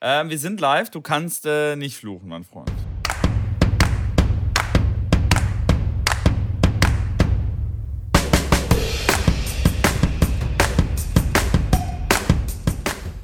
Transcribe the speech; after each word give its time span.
Ähm, 0.00 0.30
wir 0.30 0.38
sind 0.38 0.60
live, 0.60 0.90
du 0.90 1.00
kannst 1.00 1.44
äh, 1.44 1.74
nicht 1.74 1.96
fluchen, 1.96 2.28
mein 2.28 2.44
Freund. 2.44 2.70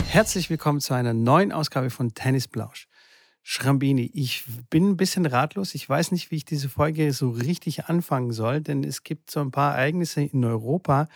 Herzlich 0.09 0.51
willkommen 0.51 0.81
zu 0.81 0.95
einer 0.95 1.15
neuen 1.15 1.53
Ausgabe 1.53 1.91
von 1.91 2.13
Tennis 2.15 2.49
Blausch. 2.49 2.89
Schrambini, 3.45 4.11
ich 4.13 4.45
bin 4.69 4.91
ein 4.91 4.97
bisschen 4.97 5.27
ratlos. 5.27 5.77
Ich 5.77 5.89
weiß 5.89 6.11
nicht, 6.11 6.33
wie 6.33 6.37
ich 6.37 6.45
diese 6.45 6.69
Folge 6.69 7.13
so 7.13 7.31
richtig 7.31 7.85
anfangen 7.85 8.33
soll, 8.33 8.61
denn 8.61 8.83
es 8.83 9.05
gibt 9.05 9.31
so 9.31 9.41
ein 9.41 9.53
paar 9.53 9.75
Ereignisse 9.77 10.23
in 10.23 10.45
Europa, 10.45 11.07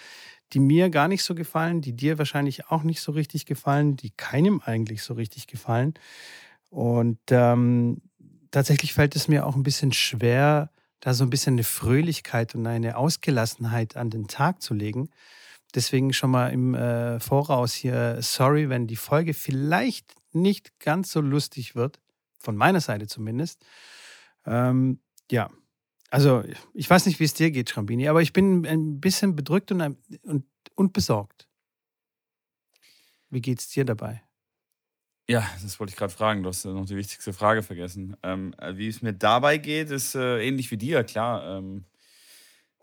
die 0.53 0.61
mir 0.61 0.91
gar 0.91 1.09
nicht 1.09 1.23
so 1.23 1.35
gefallen, 1.35 1.81
die 1.81 1.93
dir 1.93 2.19
wahrscheinlich 2.19 2.69
auch 2.69 2.83
nicht 2.83 3.01
so 3.01 3.13
richtig 3.13 3.47
gefallen, 3.47 3.97
die 3.97 4.11
keinem 4.11 4.61
eigentlich 4.65 5.03
so 5.03 5.15
richtig 5.15 5.47
gefallen. 5.47 5.95
Und 6.71 7.19
ähm, 7.31 8.01
tatsächlich 8.51 8.95
fällt 8.95 9.17
es 9.17 9.29
mir 9.29 9.47
auch 9.47 9.57
ein 9.57 9.63
bisschen 9.63 9.93
schwer, 9.93 10.71
da 11.01 11.15
so 11.15 11.25
ein 11.25 11.31
bisschen 11.31 11.55
eine 11.55 11.65
Fröhlichkeit 11.65 12.55
und 12.55 12.67
eine 12.67 12.97
Ausgelassenheit 12.97 13.97
an 13.97 14.11
den 14.11 14.27
Tag 14.27 14.63
zu 14.63 14.75
legen. 14.75 15.11
Deswegen 15.75 16.13
schon 16.13 16.31
mal 16.31 16.49
im 16.49 16.75
äh, 16.75 17.21
Voraus 17.21 17.75
hier, 17.75 18.19
sorry, 18.21 18.69
wenn 18.69 18.87
die 18.87 18.97
Folge 18.97 19.35
vielleicht 19.35 20.15
nicht 20.33 20.79
ganz 20.81 21.13
so 21.13 21.21
lustig 21.21 21.75
wird, 21.75 22.01
von 22.39 22.57
meiner 22.57 22.81
Seite 22.81 23.07
zumindest. 23.07 23.65
Ähm, 24.47 25.01
ja, 25.31 25.51
also 26.11 26.43
ich 26.75 26.89
weiß 26.89 27.07
nicht, 27.07 27.21
wie 27.21 27.25
es 27.25 27.35
dir 27.35 27.51
geht, 27.51 27.71
Schrambini, 27.71 28.09
aber 28.09 28.23
ich 28.23 28.33
bin 28.33 28.67
ein 28.67 29.01
bisschen 29.01 29.37
bedrückt 29.37 29.71
und, 29.73 29.97
und, 30.23 30.45
und 30.75 30.93
besorgt. 30.93 31.49
Wie 33.31 33.41
geht 33.41 33.61
es 33.61 33.69
dir 33.69 33.85
dabei? 33.85 34.23
Ja, 35.29 35.47
das 35.63 35.79
wollte 35.79 35.91
ich 35.91 35.97
gerade 35.97 36.13
fragen. 36.13 36.43
Du 36.43 36.49
hast 36.49 36.65
noch 36.65 36.87
die 36.87 36.97
wichtigste 36.97 37.35
Frage 37.35 37.63
vergessen. 37.63 38.17
Ähm, 38.23 38.55
wie 38.73 38.89
es 38.89 39.03
mir 39.03 39.13
dabei 39.13 39.59
geht, 39.59 39.91
ist 39.91 40.15
äh, 40.15 40.43
ähnlich 40.47 40.71
wie 40.71 40.79
dir, 40.79 41.05
klar. 41.05 41.59
Ähm, 41.59 41.85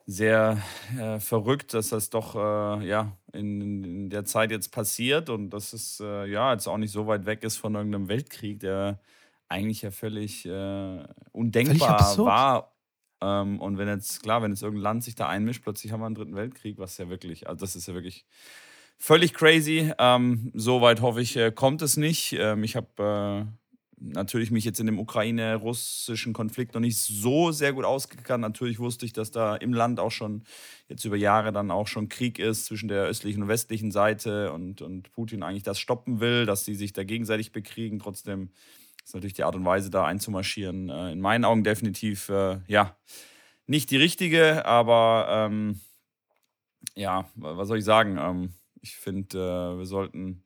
sehr 0.05 0.61
äh, 0.99 1.19
verrückt, 1.19 1.73
dass 1.73 1.89
das 1.89 2.11
doch 2.11 2.35
äh, 2.35 2.87
ja, 2.87 3.17
in, 3.33 3.83
in, 3.83 4.09
der 4.11 4.25
Zeit 4.25 4.51
jetzt 4.51 4.71
passiert 4.71 5.31
und 5.31 5.49
dass 5.49 5.73
es 5.73 5.99
äh, 5.99 6.29
ja 6.29 6.53
jetzt 6.53 6.67
auch 6.67 6.77
nicht 6.77 6.91
so 6.91 7.07
weit 7.07 7.25
weg 7.25 7.43
ist 7.43 7.57
von 7.57 7.73
irgendeinem 7.73 8.07
Weltkrieg, 8.07 8.59
der 8.59 8.99
eigentlich 9.49 9.81
ja 9.81 9.89
völlig 9.89 10.45
äh, 10.45 11.03
undenkbar 11.31 11.99
völlig 12.03 12.17
war 12.19 12.74
ähm, 13.21 13.59
und 13.59 13.77
wenn 13.77 13.87
jetzt, 13.87 14.23
klar, 14.23 14.41
wenn 14.41 14.51
jetzt 14.51 14.63
irgendein 14.63 14.83
Land 14.83 15.03
sich 15.03 15.15
da 15.15 15.27
einmischt, 15.27 15.63
plötzlich 15.63 15.91
haben 15.91 16.01
wir 16.01 16.07
einen 16.07 16.15
dritten 16.15 16.35
Weltkrieg, 16.35 16.77
was 16.77 16.97
ja 16.97 17.09
wirklich, 17.09 17.47
also 17.47 17.59
das 17.59 17.75
ist 17.75 17.87
ja 17.87 17.93
wirklich 17.93 18.25
völlig 18.97 19.33
crazy. 19.33 19.91
Ähm, 19.97 20.51
Soweit 20.53 21.01
hoffe 21.01 21.21
ich, 21.21 21.35
äh, 21.37 21.51
kommt 21.51 21.81
es 21.81 21.97
nicht. 21.97 22.33
Ähm, 22.33 22.63
ich 22.63 22.75
habe 22.75 23.47
äh, 23.47 23.65
natürlich 23.97 24.51
mich 24.51 24.65
jetzt 24.65 24.79
in 24.79 24.85
dem 24.85 24.99
ukraine-russischen 24.99 26.33
Konflikt 26.33 26.73
noch 26.73 26.81
nicht 26.81 26.97
so 26.97 27.51
sehr 27.51 27.73
gut 27.73 27.85
ausgekannt. 27.85 28.41
Natürlich 28.41 28.79
wusste 28.79 29.05
ich, 29.05 29.13
dass 29.13 29.31
da 29.31 29.55
im 29.55 29.73
Land 29.73 29.99
auch 29.99 30.11
schon 30.11 30.43
jetzt 30.87 31.05
über 31.05 31.15
Jahre 31.15 31.51
dann 31.51 31.71
auch 31.71 31.87
schon 31.87 32.09
Krieg 32.09 32.39
ist 32.39 32.65
zwischen 32.65 32.89
der 32.89 33.05
östlichen 33.05 33.43
und 33.43 33.47
westlichen 33.47 33.91
Seite 33.91 34.51
und, 34.51 34.81
und 34.81 35.11
Putin 35.11 35.43
eigentlich 35.43 35.63
das 35.63 35.79
stoppen 35.79 36.19
will, 36.19 36.45
dass 36.45 36.65
sie 36.65 36.75
sich 36.75 36.93
da 36.93 37.03
gegenseitig 37.03 37.51
bekriegen. 37.51 37.99
Trotzdem 37.99 38.49
ist 39.05 39.13
natürlich 39.13 39.33
die 39.33 39.43
Art 39.43 39.55
und 39.55 39.65
Weise, 39.65 39.89
da 39.89 40.05
einzumarschieren, 40.05 40.89
äh, 40.89 41.11
in 41.11 41.21
meinen 41.21 41.45
Augen 41.45 41.63
definitiv, 41.63 42.29
äh, 42.29 42.59
ja, 42.67 42.95
nicht 43.67 43.91
die 43.91 43.97
richtige, 43.97 44.65
aber 44.65 45.27
ähm, 45.29 45.79
ja, 46.95 47.29
was 47.35 47.67
soll 47.67 47.77
ich 47.77 47.85
sagen? 47.85 48.17
Ähm, 48.19 48.53
ich 48.81 48.95
finde, 48.95 49.37
äh, 49.37 49.77
wir 49.77 49.85
sollten 49.85 50.43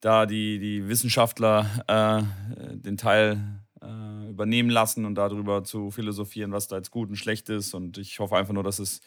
da 0.00 0.26
die, 0.26 0.58
die 0.58 0.88
Wissenschaftler 0.88 1.66
äh, 1.86 2.76
den 2.76 2.96
Teil 2.96 3.60
äh, 3.80 4.30
übernehmen 4.30 4.70
lassen 4.70 5.04
und 5.04 5.14
darüber 5.14 5.62
zu 5.64 5.90
philosophieren, 5.90 6.52
was 6.52 6.68
da 6.68 6.76
jetzt 6.76 6.90
gut 6.90 7.08
und 7.08 7.16
schlecht 7.16 7.48
ist. 7.48 7.74
Und 7.74 7.98
ich 7.98 8.18
hoffe 8.18 8.36
einfach 8.36 8.54
nur, 8.54 8.64
dass 8.64 8.80
es 8.80 9.00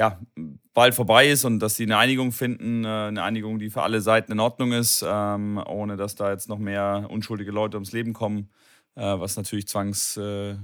ja, 0.00 0.18
bald 0.72 0.94
vorbei 0.94 1.28
ist 1.28 1.44
und 1.44 1.58
dass 1.58 1.76
sie 1.76 1.82
eine 1.82 1.98
Einigung 1.98 2.32
finden, 2.32 2.84
äh, 2.86 2.88
eine 2.88 3.22
Einigung, 3.22 3.58
die 3.58 3.68
für 3.68 3.82
alle 3.82 4.00
Seiten 4.00 4.32
in 4.32 4.40
Ordnung 4.40 4.72
ist, 4.72 5.04
ähm, 5.06 5.62
ohne 5.66 5.98
dass 5.98 6.14
da 6.14 6.30
jetzt 6.30 6.48
noch 6.48 6.58
mehr 6.58 7.06
unschuldige 7.10 7.50
Leute 7.50 7.76
ums 7.76 7.92
Leben 7.92 8.14
kommen, 8.14 8.50
äh, 8.94 9.02
was 9.02 9.36
natürlich 9.36 9.68
zwangs 9.68 10.16
äh, 10.16 10.56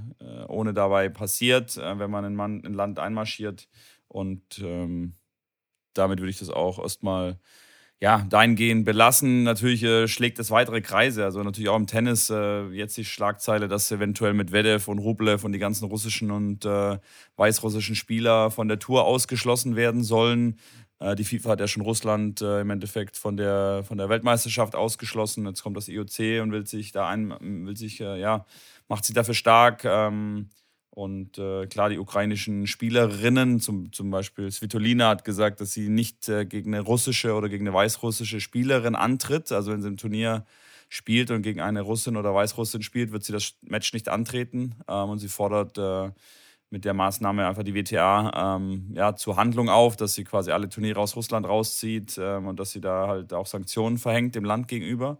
ohne 0.48 0.72
dabei 0.72 1.10
passiert, 1.10 1.76
wenn 1.76 2.10
man 2.10 2.24
in 2.24 2.40
ein 2.40 2.72
Land 2.72 2.98
einmarschiert. 2.98 3.68
Und 4.08 4.58
ähm, 4.60 5.16
damit 5.92 6.20
würde 6.20 6.30
ich 6.30 6.38
das 6.38 6.48
auch 6.48 6.78
erstmal 6.78 7.38
ja, 8.00 8.26
dahingehend 8.28 8.84
belassen. 8.84 9.44
Natürlich 9.44 9.82
äh, 9.82 10.06
schlägt 10.06 10.38
es 10.38 10.50
weitere 10.50 10.82
Kreise. 10.82 11.24
Also 11.24 11.42
natürlich 11.42 11.70
auch 11.70 11.76
im 11.76 11.86
Tennis 11.86 12.28
äh, 12.28 12.66
jetzt 12.68 12.96
die 12.96 13.04
Schlagzeile, 13.04 13.68
dass 13.68 13.90
eventuell 13.90 14.34
mit 14.34 14.52
Vedev 14.52 14.88
und 14.88 14.98
Rublev 14.98 15.44
und 15.44 15.52
die 15.52 15.58
ganzen 15.58 15.86
russischen 15.86 16.30
und 16.30 16.64
äh, 16.66 16.98
weißrussischen 17.36 17.96
Spieler 17.96 18.50
von 18.50 18.68
der 18.68 18.78
Tour 18.78 19.04
ausgeschlossen 19.04 19.76
werden 19.76 20.02
sollen. 20.02 20.58
Äh, 20.98 21.14
die 21.16 21.24
FIFA 21.24 21.50
hat 21.50 21.60
ja 21.60 21.68
schon 21.68 21.82
Russland 21.82 22.42
äh, 22.42 22.60
im 22.60 22.70
Endeffekt 22.70 23.16
von 23.16 23.36
der, 23.38 23.82
von 23.86 23.96
der 23.96 24.10
Weltmeisterschaft 24.10 24.74
ausgeschlossen. 24.74 25.46
Jetzt 25.46 25.62
kommt 25.62 25.76
das 25.76 25.88
IOC 25.88 26.42
und 26.42 26.52
will 26.52 26.66
sich 26.66 26.92
da 26.92 27.08
ein, 27.08 27.34
will 27.66 27.76
sich, 27.78 28.00
äh, 28.00 28.20
ja, 28.20 28.44
macht 28.88 29.04
sich 29.06 29.14
dafür 29.14 29.34
stark. 29.34 29.84
Ähm, 29.84 30.50
und 30.96 31.36
äh, 31.36 31.66
klar, 31.66 31.90
die 31.90 31.98
ukrainischen 31.98 32.66
Spielerinnen, 32.66 33.60
zum, 33.60 33.92
zum 33.92 34.10
Beispiel 34.10 34.50
Svitolina 34.50 35.10
hat 35.10 35.24
gesagt, 35.24 35.60
dass 35.60 35.72
sie 35.72 35.90
nicht 35.90 36.26
äh, 36.30 36.46
gegen 36.46 36.74
eine 36.74 36.82
russische 36.82 37.34
oder 37.34 37.50
gegen 37.50 37.68
eine 37.68 37.76
weißrussische 37.76 38.40
Spielerin 38.40 38.94
antritt. 38.94 39.52
Also 39.52 39.72
wenn 39.72 39.82
sie 39.82 39.88
im 39.88 39.98
Turnier 39.98 40.46
spielt 40.88 41.30
und 41.30 41.42
gegen 41.42 41.60
eine 41.60 41.82
Russin 41.82 42.16
oder 42.16 42.32
Weißrussin 42.34 42.80
spielt, 42.80 43.12
wird 43.12 43.24
sie 43.24 43.32
das 43.34 43.58
Match 43.60 43.92
nicht 43.92 44.08
antreten. 44.08 44.74
Ähm, 44.88 45.10
und 45.10 45.18
sie 45.18 45.28
fordert 45.28 45.76
äh, 45.76 46.12
mit 46.70 46.86
der 46.86 46.94
Maßnahme 46.94 47.46
einfach 47.46 47.62
die 47.62 47.74
WTA 47.74 48.56
ähm, 48.56 48.90
ja, 48.94 49.14
zur 49.16 49.36
Handlung 49.36 49.68
auf, 49.68 49.96
dass 49.96 50.14
sie 50.14 50.24
quasi 50.24 50.50
alle 50.50 50.70
Turniere 50.70 50.98
aus 50.98 51.14
Russland 51.14 51.46
rauszieht 51.46 52.16
ähm, 52.18 52.46
und 52.46 52.58
dass 52.58 52.70
sie 52.70 52.80
da 52.80 53.06
halt 53.06 53.34
auch 53.34 53.46
Sanktionen 53.46 53.98
verhängt 53.98 54.34
dem 54.34 54.46
Land 54.46 54.66
gegenüber. 54.66 55.18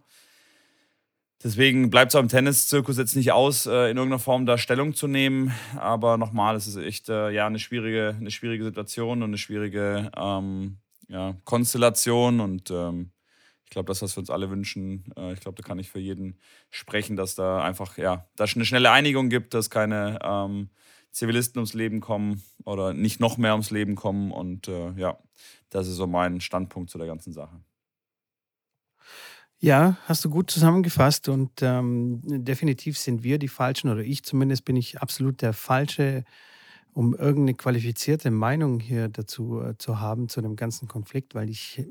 Deswegen 1.47 1.89
bleibt 1.89 2.11
es 2.11 2.17
am 2.17 2.27
Tenniszirkus 2.27 2.97
jetzt 2.97 3.15
nicht 3.15 3.31
aus, 3.31 3.67
äh, 3.67 3.89
in 3.89 3.95
irgendeiner 3.95 4.19
Form 4.19 4.45
da 4.45 4.57
Stellung 4.57 4.93
zu 4.93 5.07
nehmen. 5.07 5.53
Aber 5.77 6.17
nochmal, 6.17 6.57
es 6.57 6.67
ist 6.67 6.75
echt 6.75 7.07
äh, 7.07 7.29
ja, 7.29 7.47
eine, 7.47 7.57
schwierige, 7.57 8.17
eine 8.19 8.31
schwierige 8.31 8.65
Situation 8.65 9.23
und 9.23 9.29
eine 9.29 9.37
schwierige 9.37 10.11
ähm, 10.17 10.79
ja, 11.07 11.37
Konstellation. 11.45 12.41
Und 12.41 12.69
ähm, 12.69 13.11
ich 13.63 13.69
glaube, 13.69 13.87
das, 13.87 14.01
was 14.01 14.17
wir 14.17 14.19
uns 14.19 14.29
alle 14.29 14.49
wünschen, 14.49 15.05
äh, 15.15 15.31
ich 15.31 15.39
glaube, 15.39 15.55
da 15.55 15.65
kann 15.65 15.79
ich 15.79 15.89
für 15.89 15.99
jeden 15.99 16.37
sprechen, 16.69 17.15
dass 17.15 17.35
da 17.35 17.63
einfach, 17.63 17.97
ja, 17.97 18.27
da 18.35 18.43
eine 18.43 18.65
schnelle 18.65 18.91
Einigung 18.91 19.29
gibt, 19.29 19.53
dass 19.53 19.69
keine 19.69 20.19
ähm, 20.21 20.67
Zivilisten 21.11 21.59
ums 21.59 21.73
Leben 21.73 22.01
kommen 22.01 22.43
oder 22.65 22.93
nicht 22.93 23.21
noch 23.21 23.37
mehr 23.37 23.53
ums 23.53 23.71
Leben 23.71 23.95
kommen. 23.95 24.33
Und 24.33 24.67
äh, 24.67 24.91
ja, 24.97 25.17
das 25.69 25.87
ist 25.87 25.95
so 25.95 26.07
mein 26.07 26.41
Standpunkt 26.41 26.89
zu 26.89 26.97
der 26.97 27.07
ganzen 27.07 27.31
Sache. 27.31 27.57
Ja, 29.59 29.97
hast 30.05 30.23
du 30.23 30.29
gut 30.29 30.51
zusammengefasst 30.51 31.29
und 31.29 31.49
ähm, 31.63 32.21
definitiv 32.23 32.97
sind 32.97 33.23
wir 33.23 33.39
die 33.39 33.47
Falschen 33.47 33.89
oder 33.89 34.01
ich 34.01 34.23
zumindest 34.23 34.65
bin 34.65 34.75
ich 34.75 35.01
absolut 35.01 35.41
der 35.41 35.53
Falsche, 35.53 36.25
um 36.93 37.15
irgendeine 37.15 37.55
qualifizierte 37.55 38.31
Meinung 38.31 38.79
hier 38.79 39.09
dazu 39.09 39.61
äh, 39.61 39.77
zu 39.77 39.99
haben 39.99 40.29
zu 40.29 40.41
dem 40.41 40.55
ganzen 40.55 40.87
Konflikt, 40.87 41.35
weil 41.35 41.49
ich 41.49 41.83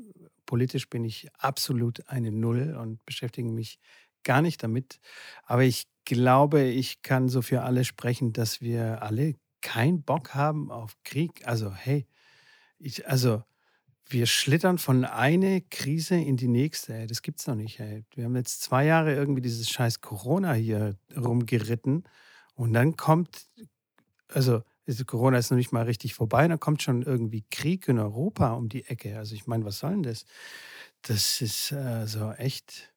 politisch 0.45 0.89
bin 0.89 1.03
ich 1.03 1.27
absolut 1.39 2.07
eine 2.09 2.31
Null 2.31 2.77
und 2.79 3.05
beschäftige 3.05 3.49
mich 3.51 3.79
gar 4.23 4.41
nicht 4.41 4.63
damit. 4.63 4.99
Aber 5.45 5.63
ich 5.63 5.87
glaube, 6.05 6.63
ich 6.63 7.01
kann 7.01 7.27
so 7.29 7.41
für 7.41 7.63
alle 7.63 7.83
sprechen, 7.83 8.31
dass 8.33 8.61
wir 8.61 9.01
alle 9.03 9.35
keinen 9.61 10.03
Bock 10.03 10.33
haben 10.35 10.71
auf 10.71 10.95
Krieg. 11.03 11.45
Also 11.45 11.73
hey, 11.73 12.07
ich, 12.79 13.07
also 13.09 13.43
wir 14.09 14.25
schlittern 14.25 14.77
von 14.77 15.05
einer 15.05 15.61
Krise 15.69 16.15
in 16.15 16.37
die 16.37 16.47
nächste. 16.47 16.93
Ey. 16.93 17.07
Das 17.07 17.21
gibt's 17.21 17.47
noch 17.47 17.55
nicht. 17.55 17.79
Ey. 17.79 18.03
Wir 18.15 18.25
haben 18.25 18.35
jetzt 18.35 18.61
zwei 18.61 18.85
Jahre 18.85 19.13
irgendwie 19.13 19.41
dieses 19.41 19.69
scheiß 19.69 20.01
Corona 20.01 20.53
hier 20.53 20.95
rumgeritten 21.15 22.03
und 22.55 22.73
dann 22.73 22.95
kommt, 22.97 23.47
also 24.29 24.63
Corona 25.05 25.37
ist 25.37 25.51
noch 25.51 25.57
nicht 25.57 25.71
mal 25.71 25.83
richtig 25.83 26.13
vorbei, 26.13 26.47
dann 26.47 26.59
kommt 26.59 26.81
schon 26.81 27.03
irgendwie 27.03 27.45
Krieg 27.51 27.87
in 27.87 27.99
Europa 27.99 28.53
um 28.53 28.69
die 28.69 28.85
Ecke. 28.85 29.17
Also 29.17 29.35
ich 29.35 29.47
meine, 29.47 29.65
was 29.65 29.79
soll 29.79 29.91
denn 29.91 30.03
das? 30.03 30.25
Das 31.01 31.41
ist 31.41 31.71
äh, 31.71 32.07
so 32.07 32.31
echt. 32.31 32.93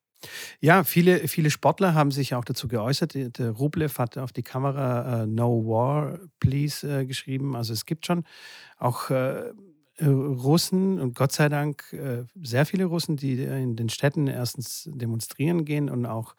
Ja, 0.61 0.85
viele, 0.85 1.29
viele 1.29 1.51
Sportler 1.51 1.95
haben 1.95 2.11
sich 2.11 2.35
auch 2.35 2.45
dazu 2.45 2.69
geäußert. 2.69 3.15
Der 3.15 3.51
Rublev 3.51 3.99
hat 3.99 4.19
auf 4.19 4.33
die 4.33 4.43
Kamera 4.43 5.23
uh, 5.23 5.27
No 5.27 5.65
War, 5.65 6.19
Please 6.41 6.87
uh, 6.87 7.07
geschrieben. 7.07 7.57
Also 7.57 7.73
es 7.73 7.87
gibt 7.87 8.07
schon 8.07 8.25
auch 8.79 9.11
äh, 9.11 9.51
Russen 10.07 11.01
und 11.01 11.15
Gott 11.15 11.33
sei 11.33 11.49
Dank 11.49 11.93
äh, 11.93 12.25
sehr 12.43 12.67
viele 12.67 12.87
Russen, 12.87 13.17
die 13.17 13.43
in 13.43 13.77
den 13.77 13.89
Städten 13.89 14.27
erstens 14.27 14.89
demonstrieren 14.93 15.65
gehen 15.65 15.91
und 15.91 16.07
auch 16.07 16.35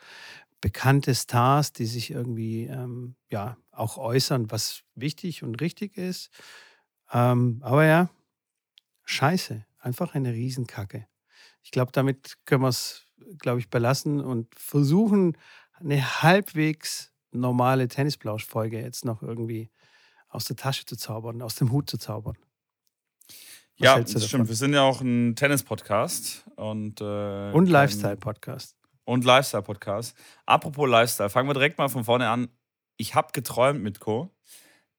bekannte 0.62 1.16
Stars, 1.16 1.74
die 1.74 1.86
sich 1.86 2.12
irgendwie 2.12 2.66
ähm, 2.66 3.16
ja 3.30 3.58
auch 3.72 3.98
äußern, 3.98 4.52
was 4.52 4.84
wichtig 4.96 5.44
und 5.44 5.62
richtig 5.62 5.98
ist. 5.98 6.30
Ähm, 7.12 7.60
aber 7.62 7.86
ja, 7.86 8.10
scheiße, 9.06 9.66
einfach 9.80 10.14
eine 10.16 10.34
Riesenkacke. 10.34 11.08
Ich 11.64 11.72
glaube, 11.72 11.92
damit 11.92 12.38
können 12.46 12.64
wir 12.64 12.70
es 12.70 13.06
glaube 13.40 13.60
ich, 13.60 13.70
belassen 13.70 14.22
und 14.22 14.54
versuchen, 14.56 15.38
eine 15.74 16.22
halbwegs 16.22 17.12
normale 17.32 17.88
Tennisplausch-Folge 17.88 18.80
jetzt 18.80 19.06
noch 19.06 19.22
irgendwie 19.22 19.72
aus 20.28 20.46
der 20.46 20.56
Tasche 20.56 20.86
zu 20.86 20.96
zaubern, 20.96 21.42
aus 21.42 21.56
dem 21.56 21.72
Hut 21.72 21.90
zu 21.90 21.98
zaubern. 21.98 22.38
Was 23.78 23.86
ja, 23.86 24.00
das 24.00 24.28
stimmt. 24.28 24.48
Wir 24.48 24.56
sind 24.56 24.74
ja 24.74 24.84
auch 24.84 25.02
ein 25.02 25.36
Tennis-Podcast 25.36 26.46
und, 26.56 27.02
äh, 27.02 27.52
und 27.52 27.68
Lifestyle-Podcast. 27.68 28.76
Und 29.06 29.26
Lifestyle-Podcast. 29.26 30.16
Apropos 30.46 30.90
Lifestyle, 30.90 31.30
fangen 31.30 31.50
wir 31.50 31.54
direkt 31.54 31.78
mal 31.78 31.90
von 31.90 32.04
vorne 32.04 32.30
an. 32.30 32.50
Ich 32.98 33.16
habe 33.16 33.30
geträumt 33.34 33.82
mit 33.82 34.00
Co., 34.00 34.30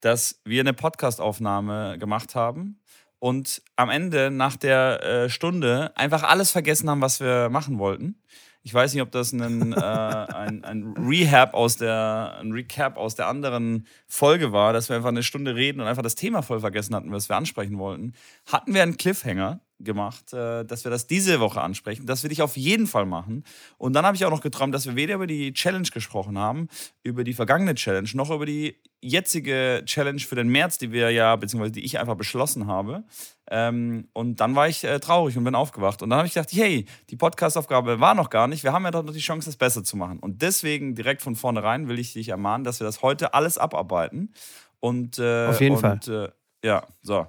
dass 0.01 0.41
wir 0.45 0.61
eine 0.61 0.75
Podcast-Aufnahme 0.75 1.97
gemacht 1.99 2.35
haben 2.35 2.81
und 3.23 3.63
am 3.77 3.89
Ende, 3.89 4.33
nach 4.33 4.57
der 4.57 5.03
äh, 5.05 5.31
Stunde, 5.31 5.97
einfach 5.97 6.25
alles 6.25 6.51
vergessen 6.51 6.91
haben, 6.91 7.01
was 7.01 7.21
wir 7.21 7.51
machen 7.51 7.79
wollten. 7.79 8.21
Ich 8.65 8.73
weiß 8.73 8.95
nicht, 8.95 9.03
ob 9.03 9.11
das 9.11 9.33
ein, 9.33 9.73
äh, 9.73 9.77
ein, 9.77 10.65
ein, 10.65 10.95
Rehab 10.97 11.55
aus 11.55 11.77
der, 11.77 12.37
ein 12.41 12.53
Recap 12.53 12.97
aus 12.97 13.17
der 13.17 13.27
anderen 13.27 13.87
Folge 14.07 14.53
war, 14.53 14.73
dass 14.73 14.89
wir 14.89 14.97
einfach 14.97 15.09
eine 15.09 15.25
Stunde 15.25 15.57
reden 15.57 15.81
und 15.81 15.89
einfach 15.89 16.03
das 16.03 16.15
Thema 16.15 16.43
voll 16.43 16.61
vergessen 16.61 16.95
hatten, 16.95 17.11
was 17.11 17.29
wir 17.29 17.37
ansprechen 17.37 17.79
wollten. 17.79 18.13
Hatten 18.47 18.73
wir 18.73 18.83
einen 18.83 18.97
Cliffhanger, 18.97 19.61
gemacht, 19.85 20.33
äh, 20.33 20.65
dass 20.65 20.85
wir 20.85 20.91
das 20.91 21.07
diese 21.07 21.41
Woche 21.41 21.61
ansprechen. 21.61 22.07
Das 22.07 22.25
will 22.25 22.33
ich 22.33 22.43
auf 22.43 22.57
jeden 22.57 22.87
Fall 22.87 23.07
machen. 23.07 23.45
Und 23.79 23.93
dann 23.93 24.07
habe 24.07 24.17
ich 24.17 24.25
auch 24.25 24.31
noch 24.31 24.41
geträumt, 24.41 24.75
dass 24.75 24.87
wir 24.87 24.97
weder 24.97 25.15
über 25.15 25.27
die 25.27 25.53
Challenge 25.53 25.89
gesprochen 25.93 26.39
haben, 26.39 26.69
über 27.03 27.25
die 27.25 27.35
vergangene 27.35 27.75
Challenge, 27.75 28.09
noch 28.15 28.31
über 28.31 28.47
die 28.47 28.81
jetzige 29.01 29.83
Challenge 29.85 30.21
für 30.21 30.37
den 30.37 30.49
März, 30.49 30.79
die 30.79 30.93
wir 30.93 31.11
ja, 31.11 31.35
beziehungsweise 31.37 31.73
die 31.73 31.85
ich 31.85 31.99
einfach 31.99 32.15
beschlossen 32.15 32.69
habe. 32.69 33.05
Ähm, 33.51 34.09
und 34.13 34.41
dann 34.41 34.55
war 34.55 34.69
ich 34.69 34.85
äh, 34.85 35.01
traurig 35.01 35.37
und 35.37 35.45
bin 35.45 35.55
aufgewacht. 35.55 36.03
Und 36.03 36.11
dann 36.11 36.19
habe 36.19 36.29
ich 36.29 36.35
gedacht, 36.35 36.53
hey, 36.53 36.87
die 37.11 37.17
Podcast-Aufgabe 37.17 38.01
war 38.01 38.15
noch 38.15 38.31
gar 38.31 38.47
nicht. 38.47 38.63
Wir 38.63 38.73
haben 38.73 38.85
ja 38.85 38.93
doch 38.93 39.03
noch 39.03 39.13
die 39.13 39.19
Chance, 39.19 39.47
das 39.47 39.57
besser 39.57 39.83
zu 39.83 39.97
machen. 39.97 40.21
Und 40.21 40.41
deswegen 40.43 40.95
direkt 40.95 41.21
von 41.21 41.35
vornherein 41.35 41.89
will 41.89 41.99
ich 41.99 42.13
dich 42.13 42.29
ermahnen, 42.29 42.65
dass 42.65 42.81
wir 42.81 42.87
das 42.87 43.03
heute 43.03 43.35
alles 43.35 43.59
abarbeiten. 43.59 44.33
Und, 44.79 45.19
äh, 45.19 45.47
Auf 45.47 45.61
jeden 45.61 45.77
und, 45.77 45.81
Fall. 45.81 46.33
Äh, 46.63 46.67
ja, 46.67 46.87
so. 47.03 47.27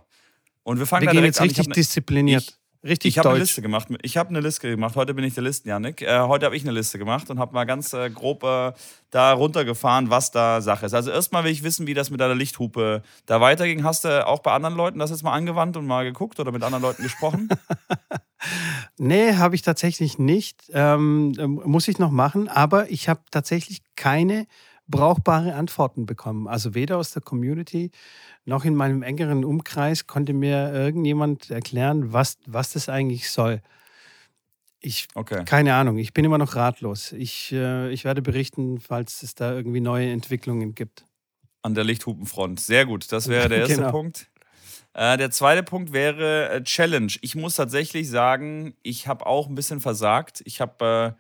Und 0.64 0.80
wir 0.80 0.86
fangen 0.86 1.06
wir 1.06 1.14
gehen 1.14 1.24
jetzt 1.24 1.42
richtig 1.42 1.68
ne, 1.68 1.74
diszipliniert. 1.74 2.44
Ich, 2.44 2.58
Richtig 2.86 3.14
ich 3.14 3.18
habe 3.18 3.30
eine 3.30 3.40
Liste 3.40 3.62
gemacht. 3.62 3.88
Ich 4.02 4.18
habe 4.18 4.30
eine 4.30 4.42
Liste 4.42 4.70
gemacht. 4.70 4.98
Heute 4.98 5.14
bin 5.14 5.24
ich 5.24 5.34
der 5.34 5.44
Listen, 5.44 5.70
Janik. 5.70 6.02
Äh, 6.02 6.20
heute 6.20 6.46
habe 6.46 6.58
ich 6.58 6.64
eine 6.64 6.74
Liste 6.74 7.00
gemacht 7.00 7.30
und 7.30 7.40
habe 7.40 7.54
mal 7.54 7.64
ganz 7.64 7.94
äh, 7.94 8.10
grob 8.10 8.44
äh, 8.44 8.74
da 9.10 9.32
runtergefahren, 9.32 10.10
was 10.10 10.32
da 10.32 10.60
Sache 10.60 10.88
ist. 10.88 10.94
Also 10.94 11.10
erstmal 11.10 11.46
will 11.46 11.52
ich 11.52 11.64
wissen, 11.64 11.88
wie 11.88 11.94
das 11.94 12.10
mit 12.10 12.20
deiner 12.20 12.36
Lichthupe 12.36 13.02
da 13.26 13.40
weiterging. 13.40 13.86
Hast 13.86 14.04
du 14.04 14.28
auch 14.28 14.40
bei 14.40 14.52
anderen 14.52 14.76
Leuten 14.76 15.00
das 15.00 15.12
jetzt 15.12 15.24
mal 15.24 15.32
angewandt 15.32 15.78
und 15.78 15.88
mal 15.88 16.04
geguckt 16.04 16.42
oder 16.42 16.52
mit 16.52 16.62
anderen 16.62 16.84
Leuten 16.84 17.04
gesprochen? 17.04 17.48
nee, 18.98 19.34
habe 19.36 19.56
ich 19.56 19.62
tatsächlich 19.62 20.20
nicht. 20.20 20.64
Ähm, 20.74 21.36
ähm, 21.40 21.62
muss 21.64 21.88
ich 21.88 22.00
noch 22.00 22.12
machen. 22.12 22.50
Aber 22.50 22.92
ich 22.92 23.08
habe 23.08 23.22
tatsächlich 23.32 23.82
keine 23.96 24.46
brauchbare 24.88 25.56
Antworten 25.56 26.06
bekommen. 26.06 26.48
Also 26.48 26.74
weder 26.74 26.98
aus 26.98 27.12
der 27.12 27.22
Community 27.22 27.92
noch 28.46 28.66
in 28.66 28.76
meinem 28.76 29.02
engeren 29.02 29.46
Umkreis 29.46 30.08
konnte 30.08 30.34
mir 30.34 30.74
irgendjemand 30.74 31.50
erklären, 31.50 32.14
was, 32.14 32.38
was 32.46 32.74
das 32.74 32.90
eigentlich 32.90 33.30
soll. 33.30 33.62
Ich, 34.80 35.08
okay. 35.16 35.46
keine 35.46 35.76
Ahnung, 35.76 35.98
ich 35.98 36.14
bin 36.14 36.26
immer 36.26 36.38
noch 36.38 36.56
ratlos. 36.56 37.14
Ich, 37.14 37.54
äh, 37.54 37.90
ich 37.92 38.04
werde 38.04 38.22
berichten, 38.22 38.82
falls 38.82 39.24
es 39.24 39.34
da 39.34 39.54
irgendwie 39.54 39.80
neue 39.80 40.12
Entwicklungen 40.12 40.76
gibt. 40.76 41.06
An 41.62 41.74
der 41.74 41.86
Lichthupenfront. 41.86 42.60
Sehr 42.60 42.86
gut. 42.86 43.10
Das 43.14 43.30
wäre 43.30 43.48
der 43.48 43.58
erste 43.60 43.76
genau. 43.76 43.92
Punkt. 43.92 44.30
Äh, 44.94 45.18
der 45.18 45.32
zweite 45.32 45.64
Punkt 45.64 45.94
wäre 45.94 46.50
äh, 46.50 46.64
Challenge. 46.64 47.14
Ich 47.22 47.36
muss 47.36 47.56
tatsächlich 47.56 48.10
sagen, 48.10 48.76
ich 48.84 49.08
habe 49.08 49.26
auch 49.26 49.48
ein 49.48 49.56
bisschen 49.56 49.80
versagt. 49.80 50.42
Ich 50.46 50.60
habe 50.60 51.16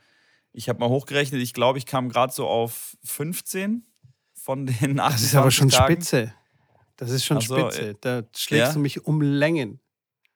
äh, 0.54 0.62
hab 0.62 0.80
mal 0.80 0.90
hochgerechnet, 0.90 1.42
ich 1.42 1.54
glaube, 1.54 1.78
ich 1.78 1.86
kam 1.86 2.10
gerade 2.10 2.34
so 2.34 2.48
auf 2.48 2.98
15 3.04 3.86
von 4.34 4.66
den 4.66 5.00
28 5.00 5.02
Das 5.02 5.22
ist 5.22 5.36
aber 5.36 5.52
schon 5.52 5.70
Tagen. 5.70 5.94
Spitze. 5.94 6.34
Das 6.98 7.10
ist 7.10 7.26
schon 7.26 7.42
so, 7.42 7.58
Spitze. 7.58 7.90
Äh, 7.90 7.96
da 8.02 8.24
schlägst 8.36 8.68
ja? 8.68 8.74
du 8.74 8.80
mich 8.80 9.06
um 9.06 9.22
Längen. 9.22 9.80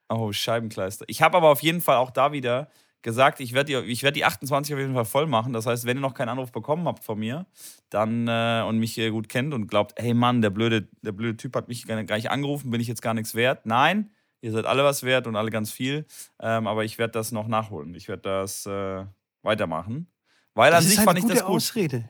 Oh, 0.09 0.31
Scheibenkleister. 0.31 1.05
Ich 1.07 1.21
habe 1.21 1.37
aber 1.37 1.49
auf 1.49 1.61
jeden 1.61 1.81
Fall 1.81 1.97
auch 1.97 2.11
da 2.11 2.31
wieder 2.31 2.69
gesagt, 3.01 3.39
ich 3.39 3.53
werde 3.53 3.83
die, 3.83 4.01
werd 4.01 4.15
die 4.15 4.25
28 4.25 4.73
auf 4.73 4.79
jeden 4.79 4.93
Fall 4.93 5.05
voll 5.05 5.27
machen. 5.27 5.53
Das 5.53 5.65
heißt, 5.65 5.85
wenn 5.85 5.97
ihr 5.97 6.01
noch 6.01 6.13
keinen 6.13 6.29
Anruf 6.29 6.51
bekommen 6.51 6.87
habt 6.87 7.03
von 7.03 7.19
mir 7.19 7.45
dann 7.89 8.27
äh, 8.27 8.63
und 8.67 8.79
mich 8.79 8.97
äh, 8.97 9.11
gut 9.11 9.29
kennt 9.29 9.53
und 9.53 9.67
glaubt, 9.67 9.93
hey 9.97 10.13
Mann, 10.13 10.41
der 10.41 10.49
blöde, 10.49 10.89
der 11.01 11.11
blöde 11.11 11.37
Typ 11.37 11.55
hat 11.55 11.67
mich 11.67 11.85
gar 11.85 11.95
nicht 11.95 12.31
angerufen, 12.31 12.71
bin 12.71 12.81
ich 12.81 12.87
jetzt 12.87 13.01
gar 13.01 13.13
nichts 13.13 13.35
wert. 13.35 13.65
Nein, 13.65 14.11
ihr 14.41 14.51
seid 14.51 14.65
alle 14.65 14.83
was 14.83 15.03
wert 15.03 15.27
und 15.27 15.35
alle 15.35 15.51
ganz 15.51 15.71
viel. 15.71 16.05
Ähm, 16.41 16.67
aber 16.67 16.83
ich 16.83 16.97
werde 16.97 17.11
das 17.11 17.31
noch 17.31 17.47
nachholen. 17.47 17.93
Ich 17.93 18.07
werde 18.07 18.23
das 18.23 18.65
äh, 18.65 19.05
weitermachen. 19.47 20.07
Weil 20.53 20.71
das 20.71 20.85
an 20.85 20.91
sich 20.91 20.99
fand 20.99 21.17
ich 21.17 21.25
das 21.25 21.39
gut. 21.39 21.55
Ausrede. 21.55 22.07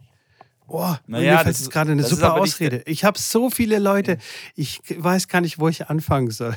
Oh, 0.68 0.94
naja, 1.06 1.44
das 1.46 1.62
ist 1.62 1.72
gerade 1.72 1.94
eine 1.94 2.04
super 2.04 2.34
Ausrede. 2.34 2.84
Ich 2.86 3.06
habe 3.06 3.18
so 3.18 3.50
viele 3.50 3.80
Leute, 3.80 4.18
ich 4.56 4.82
weiß 4.90 5.30
gar 5.30 5.40
nicht, 5.40 5.60
wo 5.60 5.70
ich 5.70 5.90
anfangen 5.90 6.30
soll. 6.32 6.56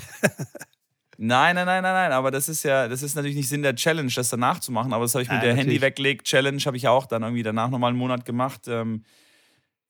Nein, 1.22 1.54
nein, 1.54 1.66
nein, 1.66 1.82
nein, 1.82 1.92
nein. 1.92 2.12
Aber 2.12 2.30
das 2.30 2.48
ist 2.48 2.62
ja, 2.62 2.88
das 2.88 3.02
ist 3.02 3.14
natürlich 3.14 3.36
nicht 3.36 3.48
Sinn 3.50 3.62
der 3.62 3.76
Challenge, 3.76 4.10
das 4.12 4.30
danach 4.30 4.58
zu 4.58 4.72
machen. 4.72 4.94
Aber 4.94 5.04
das 5.04 5.14
habe 5.14 5.22
ich 5.22 5.28
mit 5.28 5.36
ja, 5.36 5.40
der 5.42 5.54
natürlich. 5.54 5.74
Handy 5.74 5.82
weglegt. 5.82 6.26
Challenge 6.26 6.60
habe 6.62 6.78
ich 6.78 6.84
ja 6.84 6.90
auch 6.92 7.04
dann 7.04 7.22
irgendwie 7.22 7.42
danach 7.42 7.68
nochmal 7.68 7.90
einen 7.90 7.98
Monat 7.98 8.24
gemacht. 8.24 8.62
Ähm, 8.68 9.04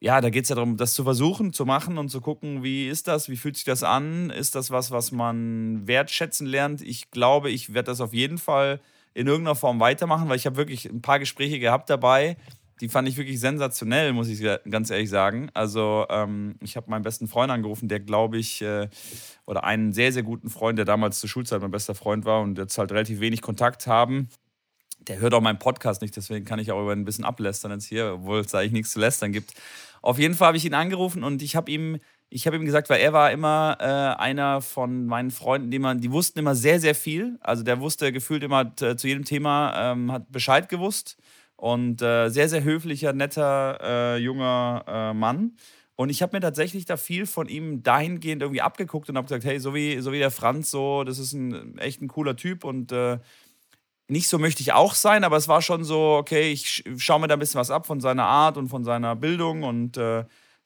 ja, 0.01 0.21
da 0.21 0.29
geht 0.31 0.45
es 0.45 0.49
ja 0.49 0.57
darum, 0.57 0.77
das 0.77 0.93
zu 0.93 1.05
versuchen, 1.05 1.53
zu 1.53 1.65
machen 1.65 1.99
und 1.99 2.09
zu 2.09 2.21
gucken, 2.21 2.65
wie 2.65 2.89
ist 2.89 3.07
das, 3.07 3.29
wie 3.29 3.37
fühlt 3.37 3.55
sich 3.55 3.65
das 3.65 3.85
an? 3.85 4.31
Ist 4.31 4.57
das 4.57 4.73
was, 4.73 4.91
was 4.91 5.13
man 5.13 5.87
wertschätzen 5.87 6.49
lernt? 6.49 6.83
Ich 6.83 7.13
glaube, 7.13 7.51
ich 7.51 7.75
werde 7.75 7.93
das 7.93 8.01
auf 8.01 8.13
jeden 8.13 8.39
Fall 8.39 8.81
in 9.15 9.27
irgendeiner 9.27 9.57
Form 9.57 9.81
weitermachen, 9.81 10.29
weil 10.29 10.37
ich 10.37 10.47
habe 10.47 10.57
wirklich 10.57 10.87
ein 10.87 11.03
paar 11.03 11.19
Gespräche 11.19 11.59
gehabt 11.59 11.91
dabei 11.91 12.37
die 12.81 12.89
fand 12.89 13.09
ich 13.09 13.17
wirklich 13.17 13.39
sensationell, 13.41 14.13
muss 14.13 14.29
ich 14.29 14.43
ganz 14.71 14.91
ehrlich 14.91 15.11
sagen. 15.11 15.51
Also 15.53 16.07
ähm, 16.09 16.57
ich 16.63 16.77
habe 16.77 16.91
meinen 16.91 17.03
besten 17.03 17.29
Freund 17.29 17.53
angerufen, 17.53 17.89
der 17.89 18.01
glaube 18.01 18.39
ich, 18.39 18.63
äh, 18.63 18.89
oder 19.45 19.65
einen 19.65 19.93
sehr, 19.93 20.13
sehr 20.13 20.23
guten 20.23 20.49
Freund, 20.49 20.79
der 20.79 20.87
damals 20.87 21.21
zur 21.21 21.29
Schulzeit 21.29 21.61
mein 21.61 21.71
bester 21.71 21.95
Freund 21.95 22.25
war 22.25 22.41
und 22.41 22.57
jetzt 22.57 22.79
halt 22.79 22.91
relativ 22.93 23.21
wenig 23.21 23.43
Kontakt 23.43 23.87
haben. 23.87 24.29
Der 25.09 25.19
hört 25.19 25.35
auch 25.35 25.41
meinen 25.41 25.59
Podcast 25.59 26.03
nicht, 26.03 26.17
deswegen 26.17 26.45
kann 26.45 26.59
ich 26.59 26.73
auch 26.73 26.81
über 26.81 26.93
ein 26.93 27.05
bisschen 27.05 27.25
ablästern 27.25 27.73
jetzt 27.73 27.87
hier, 27.87 28.15
obwohl 28.15 28.41
es 28.41 28.55
eigentlich 28.55 28.73
nichts 28.73 28.93
zu 28.93 29.01
lästern 29.01 29.33
gibt. 29.33 29.53
Auf 30.03 30.19
jeden 30.19 30.35
Fall 30.35 30.49
habe 30.49 30.57
ich 30.57 30.65
ihn 30.65 30.75
angerufen 30.75 31.23
und 31.23 31.43
ich 31.43 31.57
habe 31.57 31.71
ihm, 31.71 31.99
ich 32.31 32.47
habe 32.47 32.57
ihm 32.57 32.65
gesagt, 32.65 32.89
weil 32.89 33.01
er 33.01 33.13
war 33.13 33.33
immer 33.33 33.77
äh, 33.81 33.85
einer 34.21 34.61
von 34.61 35.07
meinen 35.07 35.33
Freunden, 35.33 35.71
die 35.71 35.81
man, 35.81 36.01
die 36.01 36.13
wussten 36.13 36.39
immer 36.39 36.55
sehr, 36.55 36.79
sehr 36.79 36.95
viel. 36.95 37.39
Also 37.41 37.65
der 37.65 37.81
wusste 37.81 38.13
gefühlt 38.13 38.45
immer 38.45 38.75
zu 38.77 38.95
jedem 39.03 39.25
Thema, 39.25 39.93
ähm, 39.93 40.13
hat 40.13 40.31
Bescheid 40.31 40.69
gewusst 40.69 41.17
und 41.57 42.01
äh, 42.03 42.29
sehr, 42.29 42.49
sehr 42.49 42.63
höflicher, 42.63 43.13
netter, 43.13 43.79
äh, 43.83 44.17
junger 44.19 44.85
äh, 44.87 45.13
Mann. 45.13 45.57
Und 45.97 46.09
ich 46.09 46.23
habe 46.23 46.37
mir 46.37 46.41
tatsächlich 46.41 46.85
da 46.87 46.97
viel 46.97 47.27
von 47.27 47.49
ihm 47.49 47.83
dahingehend 47.83 48.43
irgendwie 48.43 48.63
abgeguckt 48.63 49.11
und 49.11 49.17
habe 49.17 49.27
gesagt, 49.27 49.45
hey, 49.45 49.59
so 49.59 49.75
wie, 49.75 49.99
so 49.99 50.13
wie 50.13 50.19
der 50.19 50.31
Franz, 50.31 50.71
so, 50.71 51.05
das 51.05 51.19
ist 51.19 51.33
ein 51.33 51.77
echt 51.79 52.01
ein 52.01 52.09
cooler 52.09 52.37
Typ 52.37 52.65
und 52.65 52.93
äh, 52.93 53.19
nicht 54.09 54.29
so 54.29 54.39
möchte 54.39 54.63
ich 54.63 54.73
auch 54.73 54.95
sein, 54.95 55.25
aber 55.25 55.37
es 55.37 55.49
war 55.49 55.63
schon 55.63 55.85
so, 55.85 56.17
okay, 56.17 56.53
ich 56.53 56.85
schaue 56.97 57.21
mir 57.21 57.29
da 57.29 57.35
ein 57.35 57.41
bisschen 57.41 57.61
was 57.61 57.71
ab 57.71 57.87
von 57.87 58.01
seiner 58.01 58.25
Art 58.25 58.57
und 58.57 58.69
von 58.69 58.85
seiner 58.85 59.15
Bildung 59.15 59.63
und 59.63 59.99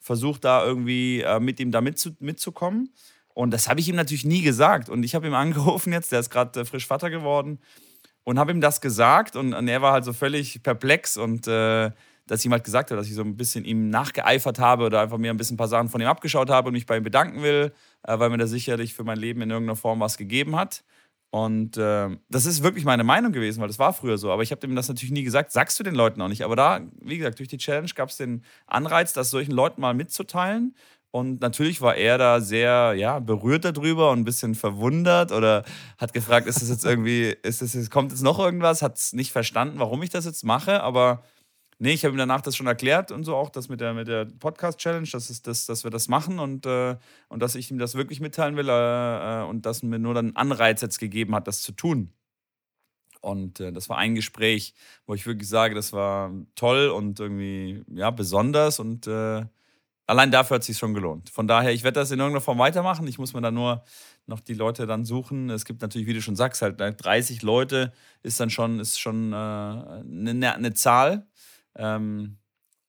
versuche 0.05 0.39
da 0.39 0.65
irgendwie 0.65 1.23
äh, 1.23 1.41
mit 1.41 1.59
ihm 1.59 1.73
da 1.73 1.81
mitzu 1.81 2.11
mitzukommen. 2.21 2.93
Und 3.33 3.51
das 3.53 3.69
habe 3.69 3.81
ich 3.81 3.89
ihm 3.89 3.97
natürlich 3.97 4.25
nie 4.25 4.43
gesagt. 4.43 4.89
Und 4.91 5.03
ich 5.03 5.15
habe 5.15 5.27
ihm 5.27 5.35
angerufen 5.45 5.93
jetzt, 5.93 6.13
der 6.13 6.21
ist 6.21 6.31
gerade 6.31 6.61
äh, 6.61 6.65
frisch 6.65 6.87
Vater 6.87 7.09
geworden 7.09 7.59
und 8.23 8.39
habe 8.39 8.53
ihm 8.53 8.61
das 8.61 8.81
gesagt 8.81 9.37
und, 9.37 9.55
und, 9.55 9.69
er 9.69 9.83
war 9.83 9.93
halt 9.93 10.05
so 10.05 10.13
völlig 10.13 10.63
perplex 10.63 11.17
und 11.17 11.47
äh, 11.47 11.91
dass 12.27 12.45
ihm 12.45 12.53
halt 12.53 12.65
gesagt 12.65 12.91
habe, 12.91 12.99
dass 12.99 13.07
ich 13.07 13.15
so 13.15 13.23
ein 13.23 13.37
bisschen 13.37 13.65
ihm 13.67 13.91
nachgeeifert 13.91 14.59
habe 14.59 14.85
oder 14.85 15.01
einfach 15.01 15.19
mir 15.19 15.31
ein 15.31 15.37
bisschen 15.37 15.55
ein 15.55 15.59
paar 15.59 15.69
Sachen 15.69 15.91
von 15.91 16.01
ihm 16.01 16.07
abgeschaut 16.07 16.49
habe 16.49 16.69
und 16.69 16.75
mich 16.75 16.87
bei 16.87 16.97
ihm 16.97 17.03
bedanken 17.03 17.43
will, 17.43 17.73
äh, 18.03 18.19
weil 18.19 18.31
mir 18.31 18.39
das 18.39 18.51
sicherlich 18.51 18.95
für 18.95 19.05
mein 19.05 19.19
Leben 19.19 19.43
in 19.43 19.51
irgendeiner 19.51 19.77
Form 19.77 20.01
was 20.01 20.17
gegeben 20.17 20.57
hat. 20.57 20.85
Und 21.35 21.77
äh, 21.79 22.11
das 22.29 22.47
ist 22.47 22.63
wirklich 22.63 22.85
meine 22.85 23.03
Meinung 23.03 23.33
gewesen, 23.33 23.61
weil 23.61 23.67
das 23.67 23.81
war 23.81 23.93
früher 23.93 24.19
so. 24.19 24.31
Aber 24.31 24.45
ich 24.45 24.53
habe 24.53 24.65
ihm 24.65 24.77
das 24.77 24.87
natürlich 24.87 25.11
nie 25.11 25.25
gesagt, 25.25 25.51
sagst 25.51 25.77
du 25.81 25.83
den 25.83 25.97
Leuten 25.97 26.23
auch 26.23 26.29
nicht. 26.29 26.45
Aber 26.45 26.55
da, 26.55 26.81
wie 27.01 27.19
gesagt, 27.19 27.41
durch 27.41 27.49
die 27.49 27.59
Challenge 27.59 27.91
gab 27.93 28.11
es 28.11 28.19
den 28.19 28.45
Anreiz, 28.69 29.13
das 29.15 29.31
solchen 29.31 29.51
Leuten 29.51 29.81
mal 29.81 29.95
mitzuteilen. 29.95 30.77
Und 31.11 31.41
natürlich 31.41 31.81
war 31.81 31.97
er 31.97 32.19
da 32.19 32.41
sehr 32.41 32.95
ja, 32.97 33.19
berührt 33.19 33.65
darüber 33.65 34.13
und 34.13 34.21
ein 34.21 34.25
bisschen 34.25 34.55
verwundert 34.55 35.33
oder 35.33 35.65
hat 35.99 36.13
gefragt, 36.13 36.47
ist 36.47 36.63
das 36.63 36.69
jetzt 36.69 36.85
irgendwie, 36.85 37.37
ist 37.43 37.61
das 37.63 37.91
kommt 37.91 38.13
jetzt 38.13 38.23
noch 38.23 38.39
irgendwas? 38.39 38.81
Hat 38.81 38.97
es 38.97 39.13
nicht 39.13 39.33
verstanden, 39.33 39.81
warum 39.81 40.05
ich 40.05 40.11
das 40.11 40.27
jetzt 40.27 40.45
mache, 40.45 40.85
aber 40.85 41.25
nee, 41.79 41.93
ich 41.93 42.05
habe 42.05 42.15
ihm 42.15 42.19
danach 42.19 42.41
das 42.41 42.57
schon 42.57 42.67
erklärt 42.67 43.11
und 43.11 43.25
so 43.25 43.37
auch 43.37 43.51
das 43.51 43.69
mit 43.69 43.81
der, 43.81 43.95
mit 43.95 44.09
der 44.09 44.27
Podcast-Challenge, 44.27 45.09
dass, 45.11 45.43
das, 45.43 45.67
dass 45.67 45.85
wir 45.85 45.91
das 45.91 46.09
machen 46.09 46.39
und, 46.39 46.67
äh, 46.67 46.97
und 47.29 47.41
dass 47.41 47.55
ich 47.55 47.71
ihm 47.71 47.79
das 47.79 47.95
wirklich 47.95 48.21
mitteilen 48.21 48.57
will 48.57 48.69
äh, 48.69 49.43
äh 49.43 49.45
und 49.45 49.67
dass 49.67 49.83
mir 49.83 49.99
nur 49.99 50.15
dann 50.15 50.37
Anreiz 50.37 50.81
jetzt 50.81 50.99
gegeben 50.99 51.35
hat, 51.35 51.47
das 51.49 51.63
zu 51.63 51.73
tun. 51.73 52.13
Und 53.21 53.61
äh, 53.61 53.73
das 53.73 53.89
war 53.89 53.99
ein 53.99 54.15
Gespräch, 54.15 54.75
wo 55.07 55.15
ich 55.15 55.27
wirklich 55.27 55.49
sage, 55.49 55.75
das 55.75 55.93
war 55.93 56.33
toll 56.55 56.89
und 56.89 57.21
irgendwie 57.21 57.83
ja 57.95 58.11
besonders 58.11 58.79
und 58.79 59.07
äh, 59.07 59.45
allein 60.07 60.31
dafür 60.31 60.57
hat 60.57 60.63
es 60.63 60.67
sich 60.67 60.79
schon 60.79 60.95
gelohnt. 60.95 61.31
Von 61.31 61.49
daher, 61.49 61.73
ich 61.73 61.85
werde 61.85 62.01
das 62.01 62.11
in 62.11 62.19
irgendeiner 62.19 62.43
Form 62.43 62.59
weitermachen. 62.59 63.07
Ich 63.07 63.19
muss 63.19 63.33
mir 63.33 63.41
dann 63.41 63.55
nur 63.55 63.85
noch 64.27 64.41
die 64.41 64.55
Leute 64.55 64.87
dann 64.87 65.05
suchen. 65.05 65.51
Es 65.51 65.65
gibt 65.65 65.83
natürlich, 65.83 66.07
wie 66.07 66.15
du 66.15 66.23
schon 66.23 66.37
sagst, 66.37 66.63
halt 66.63 66.79
30 66.79 67.43
ne, 67.43 67.47
Leute 67.47 67.93
ist 68.23 68.41
dann 68.41 68.51
schon, 68.51 68.81
ist 68.81 69.01
schon 69.01 69.33
äh, 69.33 69.37
eine, 69.37 70.55
eine 70.55 70.75
Zahl. 70.75 71.27
Ähm, 71.77 72.39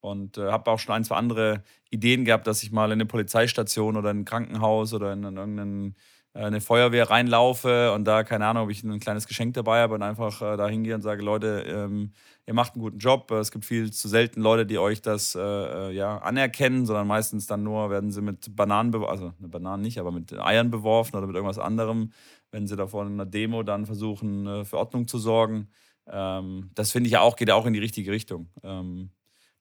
und 0.00 0.38
äh, 0.38 0.50
habe 0.50 0.70
auch 0.70 0.78
schon 0.78 0.94
ein, 0.94 1.04
zwei 1.04 1.16
andere 1.16 1.64
Ideen 1.90 2.24
gehabt, 2.24 2.46
dass 2.46 2.62
ich 2.62 2.70
mal 2.70 2.86
in 2.86 2.92
eine 2.92 3.06
Polizeistation 3.06 3.96
oder 3.96 4.10
in 4.10 4.20
ein 4.20 4.24
Krankenhaus 4.24 4.94
oder 4.94 5.12
in, 5.12 5.24
in 5.24 5.36
irgendeinen 5.36 5.96
äh, 6.36 6.44
eine 6.44 6.60
Feuerwehr 6.60 7.10
reinlaufe 7.10 7.92
und 7.92 8.04
da, 8.04 8.22
keine 8.22 8.46
Ahnung, 8.46 8.64
ob 8.64 8.70
ich 8.70 8.84
ein 8.84 9.00
kleines 9.00 9.26
Geschenk 9.26 9.54
dabei 9.54 9.80
habe 9.80 9.94
und 9.94 10.02
einfach 10.02 10.42
äh, 10.42 10.56
da 10.56 10.68
hingehe 10.68 10.94
und 10.94 11.02
sage, 11.02 11.22
Leute, 11.22 11.64
ähm, 11.66 12.12
ihr 12.46 12.54
macht 12.54 12.74
einen 12.74 12.82
guten 12.82 12.98
Job. 12.98 13.30
Es 13.32 13.50
gibt 13.50 13.64
viel 13.64 13.90
zu 13.92 14.08
selten 14.08 14.40
Leute, 14.40 14.66
die 14.66 14.78
euch 14.78 15.02
das 15.02 15.34
äh, 15.34 15.40
äh 15.40 15.92
ja, 15.92 16.18
anerkennen, 16.18 16.86
sondern 16.86 17.06
meistens 17.06 17.46
dann 17.46 17.62
nur 17.62 17.90
werden 17.90 18.10
sie 18.10 18.20
mit 18.20 18.54
Bananen, 18.54 18.94
also 19.04 19.32
mit 19.38 19.50
Bananen 19.50 19.82
nicht, 19.82 19.98
aber 19.98 20.12
mit 20.12 20.32
Eiern 20.38 20.70
beworfen 20.70 21.16
oder 21.16 21.26
mit 21.26 21.36
irgendwas 21.36 21.58
anderem, 21.58 22.12
wenn 22.50 22.66
sie 22.66 22.76
davor 22.76 23.06
in 23.06 23.14
einer 23.14 23.26
Demo 23.26 23.62
dann 23.62 23.86
versuchen, 23.86 24.46
äh, 24.46 24.64
für 24.64 24.78
Ordnung 24.78 25.08
zu 25.08 25.18
sorgen. 25.18 25.68
Ähm, 26.08 26.70
das 26.74 26.92
finde 26.92 27.08
ich 27.08 27.12
ja 27.12 27.20
auch, 27.20 27.36
geht 27.36 27.48
ja 27.48 27.54
auch 27.54 27.66
in 27.66 27.72
die 27.72 27.80
richtige 27.80 28.10
Richtung. 28.10 28.48
Ähm, 28.62 29.10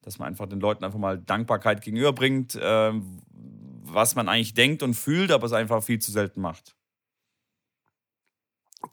dass 0.02 0.20
man 0.20 0.28
einfach 0.28 0.48
den 0.48 0.60
Leuten 0.60 0.84
einfach 0.84 1.00
mal 1.00 1.18
Dankbarkeit 1.18 1.82
gegenüberbringt, 1.82 2.58
ähm, 2.62 3.20
was 3.32 4.16
man 4.16 4.30
eigentlich 4.30 4.54
denkt 4.54 4.84
und 4.84 4.94
fühlt, 4.94 5.32
aber 5.32 5.46
es 5.48 5.54
einfach 5.54 5.84
viel 5.84 6.00
zu 6.00 6.12
selten 6.12 6.42
macht. 6.42 6.76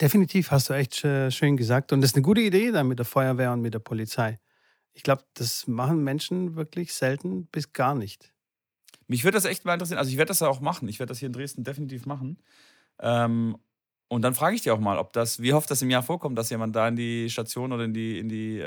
Definitiv, 0.01 0.51
hast 0.51 0.71
du 0.71 0.75
echt 0.75 1.05
äh, 1.05 1.31
schön 1.31 1.57
gesagt. 1.57 1.93
Und 1.93 2.01
das 2.01 2.11
ist 2.11 2.17
eine 2.17 2.23
gute 2.23 2.41
Idee 2.41 2.73
dann 2.73 2.89
mit 2.89 2.99
der 2.99 3.05
Feuerwehr 3.05 3.53
und 3.53 3.61
mit 3.61 3.75
der 3.75 3.79
Polizei. 3.79 4.41
Ich 4.95 5.03
glaube, 5.03 5.23
das 5.35 5.67
machen 5.67 6.03
Menschen 6.03 6.57
wirklich 6.57 6.95
selten 6.95 7.47
bis 7.47 7.73
gar 7.75 7.95
nicht. 7.95 8.33
Mich 9.07 9.25
würde 9.25 9.37
das 9.37 9.45
echt 9.45 9.65
mal 9.65 9.75
interessieren. 9.75 9.99
Also 9.99 10.11
ich 10.11 10.17
werde 10.17 10.29
das 10.29 10.41
ja 10.41 10.49
auch 10.49 10.61
machen. 10.61 10.89
Ich 10.89 10.99
werde 10.99 11.11
das 11.11 11.19
hier 11.19 11.27
in 11.27 11.33
Dresden 11.35 11.65
definitiv 11.65 12.07
machen. 12.07 12.39
Ähm, 13.01 13.59
und 14.13 14.21
dann 14.21 14.35
frage 14.35 14.55
ich 14.55 14.61
dich 14.61 14.71
auch 14.71 14.79
mal, 14.79 14.99
ob 14.99 15.15
das, 15.15 15.41
wie 15.41 15.55
oft 15.55 15.71
das 15.71 15.81
im 15.81 15.89
Jahr 15.89 16.03
vorkommt, 16.03 16.37
dass 16.37 16.51
jemand 16.51 16.77
da 16.77 16.87
in 16.87 16.97
die 16.97 17.31
Station 17.31 17.73
oder 17.73 17.85
in 17.85 17.95
die, 17.95 18.19
in 18.19 18.29
die, 18.29 18.59
äh, 18.59 18.63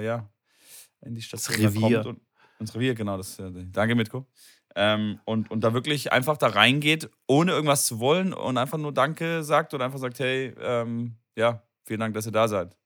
äh 0.00 0.04
ja, 0.04 0.28
in 1.02 1.14
die 1.14 1.22
Station 1.22 1.56
das 1.62 1.72
Revier. 1.72 2.02
kommt. 2.02 2.16
Und, 2.16 2.20
ins 2.58 2.74
Revier, 2.74 2.96
genau. 2.96 3.16
Das, 3.16 3.38
äh, 3.38 3.48
danke, 3.70 3.94
Mitko. 3.94 4.26
Ähm, 4.74 5.20
und, 5.24 5.52
und 5.52 5.60
da 5.60 5.72
wirklich 5.72 6.10
einfach 6.12 6.36
da 6.36 6.48
reingeht, 6.48 7.08
ohne 7.28 7.52
irgendwas 7.52 7.86
zu 7.86 8.00
wollen 8.00 8.32
und 8.32 8.58
einfach 8.58 8.76
nur 8.76 8.92
Danke 8.92 9.44
sagt 9.44 9.72
und 9.72 9.82
einfach 9.82 10.00
sagt, 10.00 10.18
hey, 10.18 10.52
ähm, 10.60 11.14
ja, 11.36 11.62
vielen 11.84 12.00
Dank, 12.00 12.14
dass 12.14 12.26
ihr 12.26 12.32
da 12.32 12.48
seid. 12.48 12.76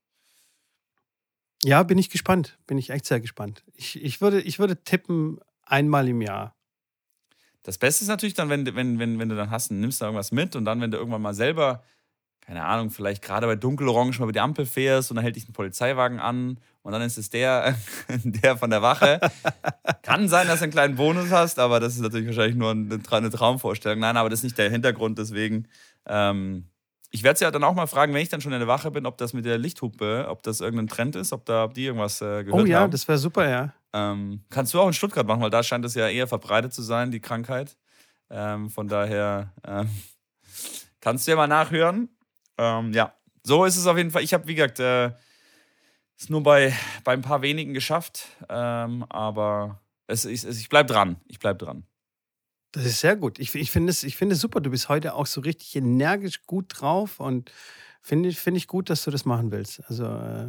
Ja, 1.64 1.82
bin 1.82 1.96
ich 1.96 2.10
gespannt. 2.10 2.58
Bin 2.66 2.76
ich 2.76 2.90
echt 2.90 3.06
sehr 3.06 3.20
gespannt. 3.20 3.64
Ich, 3.72 4.04
ich, 4.04 4.20
würde, 4.20 4.42
ich 4.42 4.58
würde 4.58 4.84
tippen, 4.84 5.40
einmal 5.62 6.06
im 6.08 6.20
Jahr. 6.20 6.54
Das 7.62 7.78
Beste 7.78 8.04
ist 8.04 8.08
natürlich 8.08 8.34
dann, 8.34 8.50
wenn, 8.50 8.66
wenn, 8.66 8.98
wenn, 8.98 9.18
wenn 9.18 9.30
du 9.30 9.34
dann 9.34 9.48
hast, 9.48 9.70
nimmst 9.70 10.02
du 10.02 10.04
irgendwas 10.04 10.30
mit 10.30 10.56
und 10.56 10.66
dann, 10.66 10.82
wenn 10.82 10.90
du 10.90 10.98
irgendwann 10.98 11.22
mal 11.22 11.32
selber 11.32 11.82
keine 12.52 12.66
Ahnung, 12.66 12.90
vielleicht 12.90 13.22
gerade 13.22 13.46
bei 13.46 13.56
Dunkelorange 13.56 14.10
mal 14.18 14.24
über 14.24 14.32
die 14.32 14.40
Ampel 14.40 14.66
fährst 14.66 15.10
und 15.10 15.16
dann 15.16 15.22
hält 15.22 15.36
dich 15.36 15.48
ein 15.48 15.54
Polizeiwagen 15.54 16.20
an 16.20 16.58
und 16.82 16.92
dann 16.92 17.00
ist 17.00 17.16
es 17.16 17.30
der, 17.30 17.74
der 18.08 18.58
von 18.58 18.68
der 18.68 18.82
Wache. 18.82 19.20
Kann 20.02 20.28
sein, 20.28 20.48
dass 20.48 20.58
du 20.58 20.64
einen 20.64 20.72
kleinen 20.72 20.96
Bonus 20.96 21.30
hast, 21.30 21.58
aber 21.58 21.80
das 21.80 21.94
ist 21.94 22.00
natürlich 22.00 22.26
wahrscheinlich 22.26 22.56
nur 22.56 22.72
eine, 22.72 23.30
Traumvorstellung. 23.30 24.00
Nein, 24.00 24.18
aber 24.18 24.28
das 24.28 24.40
ist 24.40 24.44
nicht 24.44 24.58
der 24.58 24.68
Hintergrund, 24.68 25.18
deswegen. 25.18 25.66
Ähm, 26.04 26.66
ich 27.10 27.22
werde 27.22 27.38
sie 27.38 27.46
ja 27.46 27.50
dann 27.50 27.64
auch 27.64 27.74
mal 27.74 27.86
fragen, 27.86 28.12
wenn 28.12 28.20
ich 28.20 28.28
dann 28.28 28.42
schon 28.42 28.52
in 28.52 28.58
der 28.58 28.68
Wache 28.68 28.90
bin, 28.90 29.06
ob 29.06 29.16
das 29.16 29.32
mit 29.32 29.46
der 29.46 29.56
Lichthupe, 29.56 30.26
ob 30.28 30.42
das 30.42 30.60
irgendein 30.60 30.88
Trend 30.88 31.16
ist, 31.16 31.32
ob 31.32 31.46
da 31.46 31.64
ob 31.64 31.72
die 31.72 31.86
irgendwas 31.86 32.20
äh, 32.20 32.44
gehört 32.44 32.52
haben. 32.52 32.60
Oh 32.60 32.66
ja, 32.66 32.80
haben. 32.80 32.90
das 32.90 33.08
wäre 33.08 33.16
super, 33.16 33.48
ja. 33.48 33.72
Ähm, 33.94 34.42
kannst 34.50 34.74
du 34.74 34.80
auch 34.80 34.86
in 34.86 34.92
Stuttgart 34.92 35.26
machen, 35.26 35.40
weil 35.40 35.48
da 35.48 35.62
scheint 35.62 35.86
es 35.86 35.94
ja 35.94 36.06
eher 36.06 36.26
verbreitet 36.26 36.74
zu 36.74 36.82
sein, 36.82 37.12
die 37.12 37.20
Krankheit. 37.20 37.78
Ähm, 38.28 38.68
von 38.68 38.88
daher 38.88 39.54
ähm, 39.66 39.88
kannst 41.00 41.26
du 41.26 41.30
ja 41.30 41.36
mal 41.38 41.46
nachhören. 41.46 42.10
Ähm, 42.58 42.92
ja, 42.92 43.14
so 43.42 43.64
ist 43.64 43.76
es 43.76 43.86
auf 43.86 43.96
jeden 43.96 44.10
Fall. 44.10 44.22
Ich 44.22 44.34
habe, 44.34 44.46
wie 44.46 44.54
gesagt, 44.54 44.80
äh, 44.80 45.12
es 46.18 46.28
nur 46.28 46.42
bei, 46.42 46.72
bei 47.04 47.12
ein 47.12 47.22
paar 47.22 47.42
wenigen 47.42 47.74
geschafft, 47.74 48.28
ähm, 48.48 49.04
aber 49.08 49.80
es, 50.06 50.24
es, 50.24 50.44
ich 50.44 50.68
bleibe 50.68 50.92
dran. 50.92 51.16
Ich 51.26 51.38
bleibe 51.38 51.64
dran. 51.64 51.84
Das 52.72 52.84
ist 52.86 53.00
sehr 53.00 53.16
gut. 53.16 53.38
Ich, 53.38 53.54
ich 53.54 53.70
finde 53.70 53.90
es, 53.90 54.00
find 54.00 54.32
es 54.32 54.40
super. 54.40 54.60
Du 54.60 54.70
bist 54.70 54.88
heute 54.88 55.14
auch 55.14 55.26
so 55.26 55.40
richtig 55.40 55.76
energisch 55.76 56.46
gut 56.46 56.66
drauf 56.68 57.20
und 57.20 57.52
finde 58.00 58.32
find 58.32 58.56
ich 58.56 58.66
gut, 58.66 58.88
dass 58.88 59.04
du 59.04 59.10
das 59.10 59.24
machen 59.24 59.50
willst. 59.50 59.82
Also. 59.88 60.04
Äh 60.04 60.48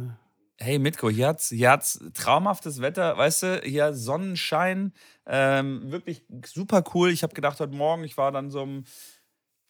Hey 0.56 0.78
Mitko, 0.78 1.10
hier 1.10 1.26
hat's, 1.26 1.48
hier 1.48 1.72
hat's 1.72 1.98
traumhaftes 2.14 2.80
Wetter, 2.80 3.18
weißt 3.18 3.42
du, 3.42 3.60
hier 3.64 3.92
Sonnenschein, 3.92 4.92
ähm, 5.26 5.90
wirklich 5.90 6.24
super 6.46 6.84
cool. 6.94 7.10
Ich 7.10 7.24
habe 7.24 7.34
gedacht 7.34 7.58
heute 7.58 7.74
Morgen, 7.74 8.04
ich 8.04 8.16
war 8.16 8.30
dann 8.30 8.50
so 8.50 8.62
um 8.62 8.84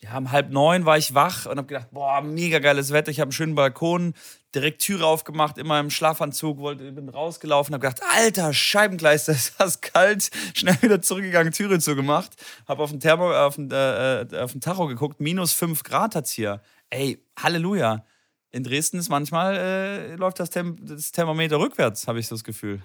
ja, 0.00 0.18
um 0.18 0.30
halb 0.30 0.50
neun 0.50 0.84
war 0.84 0.98
ich 0.98 1.14
wach 1.14 1.46
und 1.46 1.56
habe 1.56 1.66
gedacht, 1.66 1.88
boah, 1.90 2.20
mega 2.20 2.58
geiles 2.58 2.92
Wetter. 2.92 3.10
Ich 3.10 3.20
habe 3.20 3.28
einen 3.28 3.32
schönen 3.32 3.54
Balkon, 3.54 4.14
direkt 4.54 4.82
Türe 4.82 5.06
aufgemacht, 5.06 5.56
immer 5.56 5.80
im 5.80 5.90
Schlafanzug, 5.90 6.58
wollte, 6.58 6.92
bin 6.92 7.08
rausgelaufen, 7.08 7.74
habe 7.74 7.86
gedacht, 7.86 8.02
alter 8.14 8.52
Scheibengleis, 8.52 9.24
das 9.24 9.36
ist 9.48 9.60
das 9.60 9.80
kalt. 9.80 10.30
Schnell 10.54 10.76
wieder 10.82 11.00
zurückgegangen, 11.00 11.52
Türe 11.52 11.78
zugemacht, 11.78 12.32
habe 12.68 12.82
auf 12.82 12.90
den 12.90 13.00
Thermo, 13.00 13.32
auf 13.32 13.56
äh, 13.58 14.22
äh 14.22 14.40
auf 14.40 14.52
den 14.52 14.60
Tacho 14.60 14.86
geguckt, 14.86 15.20
minus 15.20 15.52
fünf 15.52 15.82
Grad 15.82 16.14
hat's 16.14 16.32
hier. 16.32 16.60
Ey, 16.90 17.24
Halleluja. 17.38 18.04
In 18.50 18.62
Dresden 18.62 18.98
ist 18.98 19.08
manchmal 19.08 19.56
äh, 19.56 20.14
läuft 20.14 20.38
das, 20.38 20.50
Tem 20.50 20.76
das 20.86 21.10
Thermometer 21.12 21.58
rückwärts, 21.58 22.06
habe 22.06 22.20
ich 22.20 22.28
so 22.28 22.36
das 22.36 22.44
Gefühl. 22.44 22.82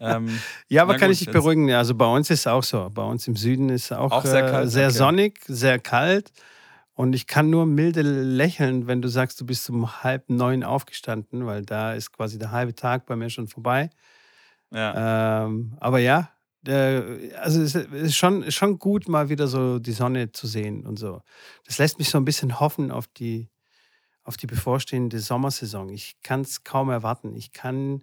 Ähm, 0.00 0.38
ja, 0.68 0.82
aber 0.82 0.96
kann 0.96 1.08
gut, 1.08 1.14
ich 1.14 1.24
dich 1.24 1.30
beruhigen? 1.30 1.72
Also 1.72 1.94
bei 1.94 2.06
uns 2.06 2.30
ist 2.30 2.40
es 2.40 2.46
auch 2.46 2.62
so. 2.62 2.90
Bei 2.92 3.02
uns 3.02 3.26
im 3.28 3.36
Süden 3.36 3.68
ist 3.68 3.86
es 3.86 3.92
auch, 3.92 4.12
auch 4.12 4.24
sehr, 4.24 4.50
kalt, 4.50 4.66
äh, 4.66 4.70
sehr 4.70 4.88
okay. 4.88 4.96
sonnig, 4.96 5.40
sehr 5.46 5.78
kalt. 5.78 6.32
Und 6.94 7.14
ich 7.14 7.28
kann 7.28 7.48
nur 7.48 7.64
milde 7.64 8.02
lächeln, 8.02 8.88
wenn 8.88 9.00
du 9.00 9.08
sagst, 9.08 9.40
du 9.40 9.46
bist 9.46 9.70
um 9.70 10.02
halb 10.02 10.28
neun 10.30 10.64
aufgestanden, 10.64 11.46
weil 11.46 11.64
da 11.64 11.94
ist 11.94 12.12
quasi 12.12 12.38
der 12.38 12.50
halbe 12.50 12.74
Tag 12.74 13.06
bei 13.06 13.14
mir 13.14 13.30
schon 13.30 13.46
vorbei. 13.46 13.90
Ja. 14.72 15.44
Ähm, 15.44 15.76
aber 15.78 16.00
ja, 16.00 16.30
äh, 16.66 17.32
also 17.34 17.62
es 17.62 17.74
ist 17.74 18.16
schon, 18.16 18.50
schon 18.50 18.78
gut, 18.78 19.08
mal 19.08 19.28
wieder 19.28 19.46
so 19.46 19.78
die 19.78 19.92
Sonne 19.92 20.32
zu 20.32 20.46
sehen 20.46 20.86
und 20.86 20.98
so. 20.98 21.22
Das 21.64 21.78
lässt 21.78 21.98
mich 21.98 22.10
so 22.10 22.18
ein 22.18 22.24
bisschen 22.24 22.58
hoffen 22.60 22.90
auf 22.90 23.06
die, 23.06 23.48
auf 24.24 24.36
die 24.36 24.46
bevorstehende 24.46 25.20
Sommersaison. 25.20 25.88
Ich 25.90 26.16
kann 26.22 26.40
es 26.40 26.64
kaum 26.64 26.90
erwarten. 26.90 27.34
Ich 27.36 27.52
kann 27.52 28.02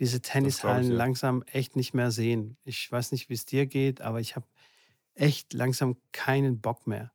diese 0.00 0.20
Tennishallen 0.20 0.90
ich, 0.90 0.96
langsam 0.96 1.42
echt 1.42 1.76
nicht 1.76 1.94
mehr 1.94 2.10
sehen. 2.10 2.56
Ich 2.64 2.90
weiß 2.90 3.12
nicht, 3.12 3.28
wie 3.28 3.34
es 3.34 3.46
dir 3.46 3.66
geht, 3.66 4.00
aber 4.00 4.20
ich 4.20 4.36
habe 4.36 4.46
echt 5.14 5.52
langsam 5.52 5.96
keinen 6.12 6.60
Bock 6.60 6.86
mehr. 6.86 7.12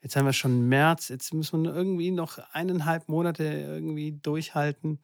Jetzt 0.00 0.16
haben 0.16 0.26
wir 0.26 0.32
schon 0.32 0.68
März, 0.68 1.08
jetzt 1.08 1.32
müssen 1.32 1.62
wir 1.64 1.74
irgendwie 1.74 2.10
noch 2.10 2.38
eineinhalb 2.52 3.08
Monate 3.08 3.44
irgendwie 3.44 4.12
durchhalten. 4.12 5.00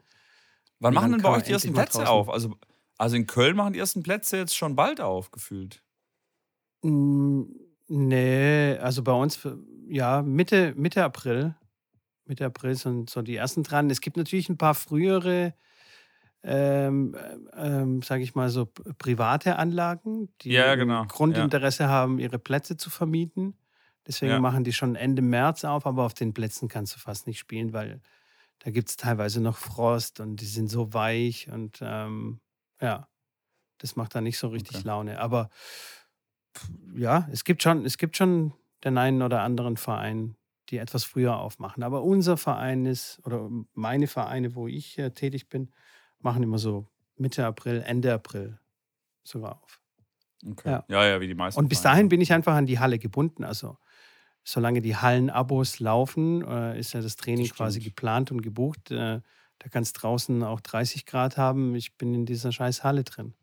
Wann 0.79 0.95
machen 0.95 1.13
denn 1.13 1.23
bei 1.23 1.31
euch 1.31 1.45
die 1.45 1.53
ersten 1.53 1.73
Plätze 1.73 2.09
auf? 2.09 2.29
Also, 2.29 2.57
also 2.99 3.17
in 3.17 3.27
Köln 3.27 3.57
machen 3.57 3.73
die 3.73 3.79
ersten 3.79 4.03
Plätze 4.03 4.37
jetzt 4.37 4.57
schon 4.57 4.77
bald 4.77 5.01
auf, 5.01 5.31
gefühlt. 5.31 5.83
Nee, 6.83 8.77
also 8.79 9.03
bei 9.03 9.13
uns, 9.13 9.47
ja, 9.89 10.23
Mitte, 10.23 10.75
Mitte 10.77 11.05
April. 11.05 11.55
Mitte 12.25 12.47
April 12.47 12.75
sind 12.77 13.11
so 13.11 13.23
die 13.23 13.37
ersten 13.37 13.63
dran. 13.63 13.91
Es 13.91 14.01
gibt 14.01 14.17
natürlich 14.17 14.49
ein 14.49 14.59
paar 14.59 14.75
frühere 14.75 15.55
ähm, 16.43 17.17
ähm, 17.55 18.03
sage 18.03 18.23
ich 18.23 18.35
mal 18.35 18.49
so, 18.49 18.67
private 18.67 19.57
Anlagen, 19.57 20.29
die 20.41 20.53
ja, 20.53 20.75
genau. 20.75 21.05
Grundinteresse 21.07 21.85
ja. 21.85 21.89
haben, 21.89 22.19
ihre 22.19 22.39
Plätze 22.39 22.77
zu 22.77 22.91
vermieten. 22.91 23.55
Deswegen 24.07 24.33
ja. 24.33 24.41
machen 24.41 24.65
die 24.65 24.73
schon 24.73 24.97
Ende 24.97 25.23
März 25.23 25.65
auf, 25.65 25.87
aber 25.87 26.05
auf 26.05 26.15
den 26.15 26.33
Plätzen 26.33 26.69
kannst 26.69 26.95
du 26.95 26.99
fast 26.99 27.27
nicht 27.27 27.39
spielen, 27.39 27.73
weil 27.73 28.01
da 28.61 28.71
gibt 28.71 28.89
es 28.89 28.97
teilweise 28.97 29.41
noch 29.41 29.57
Frost 29.57 30.21
und 30.21 30.37
die 30.37 30.47
sind 30.47 30.69
so 30.69 30.93
weich 30.93 31.51
und 31.51 31.79
ähm, 31.83 32.41
ja, 32.81 33.09
das 33.79 33.97
macht 33.97 34.15
da 34.15 34.21
nicht 34.21 34.39
so 34.39 34.49
richtig 34.49 34.77
okay. 34.79 34.87
Laune. 34.87 35.21
Aber 35.21 35.51
ja, 36.95 37.29
es 37.31 37.45
gibt 37.45 37.63
schon, 37.63 37.85
es 37.85 37.99
gibt 37.99 38.17
schon 38.17 38.53
den 38.85 38.99
einen 38.99 39.23
oder 39.23 39.43
anderen 39.43 39.77
Verein, 39.77 40.37
die 40.69 40.79
etwas 40.79 41.05
früher 41.05 41.39
aufmachen. 41.39 41.83
Aber 41.83 42.03
unser 42.03 42.37
Verein 42.37 42.87
ist, 42.87 43.21
oder 43.25 43.49
meine 43.75 44.07
Vereine, 44.07 44.55
wo 44.55 44.69
ich 44.69 44.99
äh, 44.99 45.11
tätig 45.11 45.49
bin, 45.49 45.73
machen 46.21 46.43
immer 46.43 46.59
so 46.59 46.87
Mitte 47.17 47.45
April, 47.45 47.83
Ende 47.87 48.13
April 48.13 48.59
sogar 49.23 49.63
auf. 49.63 49.81
Okay. 50.49 50.71
Ja. 50.71 50.85
ja, 50.89 51.07
ja, 51.07 51.21
wie 51.21 51.27
die 51.27 51.35
meisten. 51.35 51.61
Und 51.61 51.69
bis 51.69 51.83
dahin 51.83 52.09
bin 52.09 52.21
ich 52.21 52.33
einfach 52.33 52.55
an 52.55 52.67
die 52.67 52.79
Halle 52.79 52.99
gebunden. 52.99 53.45
Also 53.45 53.77
solange 54.43 54.81
die 54.81 54.97
Hallenabos 54.97 55.81
laufen, 55.81 56.43
äh, 56.47 56.79
ist 56.79 56.95
ja 56.95 57.03
das 57.03 57.17
Training 57.17 57.49
das 57.49 57.57
quasi 57.57 57.81
geplant 57.81 58.31
und 58.31 58.43
gebucht. 58.43 58.91
Äh, 58.91 59.21
da 59.59 59.69
kann 59.69 59.83
es 59.83 59.93
draußen 59.93 60.43
auch 60.43 60.61
30 60.61 61.05
Grad 61.05 61.37
haben. 61.37 61.75
Ich 61.75 61.97
bin 61.99 62.15
in 62.15 62.25
dieser 62.25 62.53
scheiß 62.53 62.83
Halle 62.83 63.05
drin. 63.05 63.35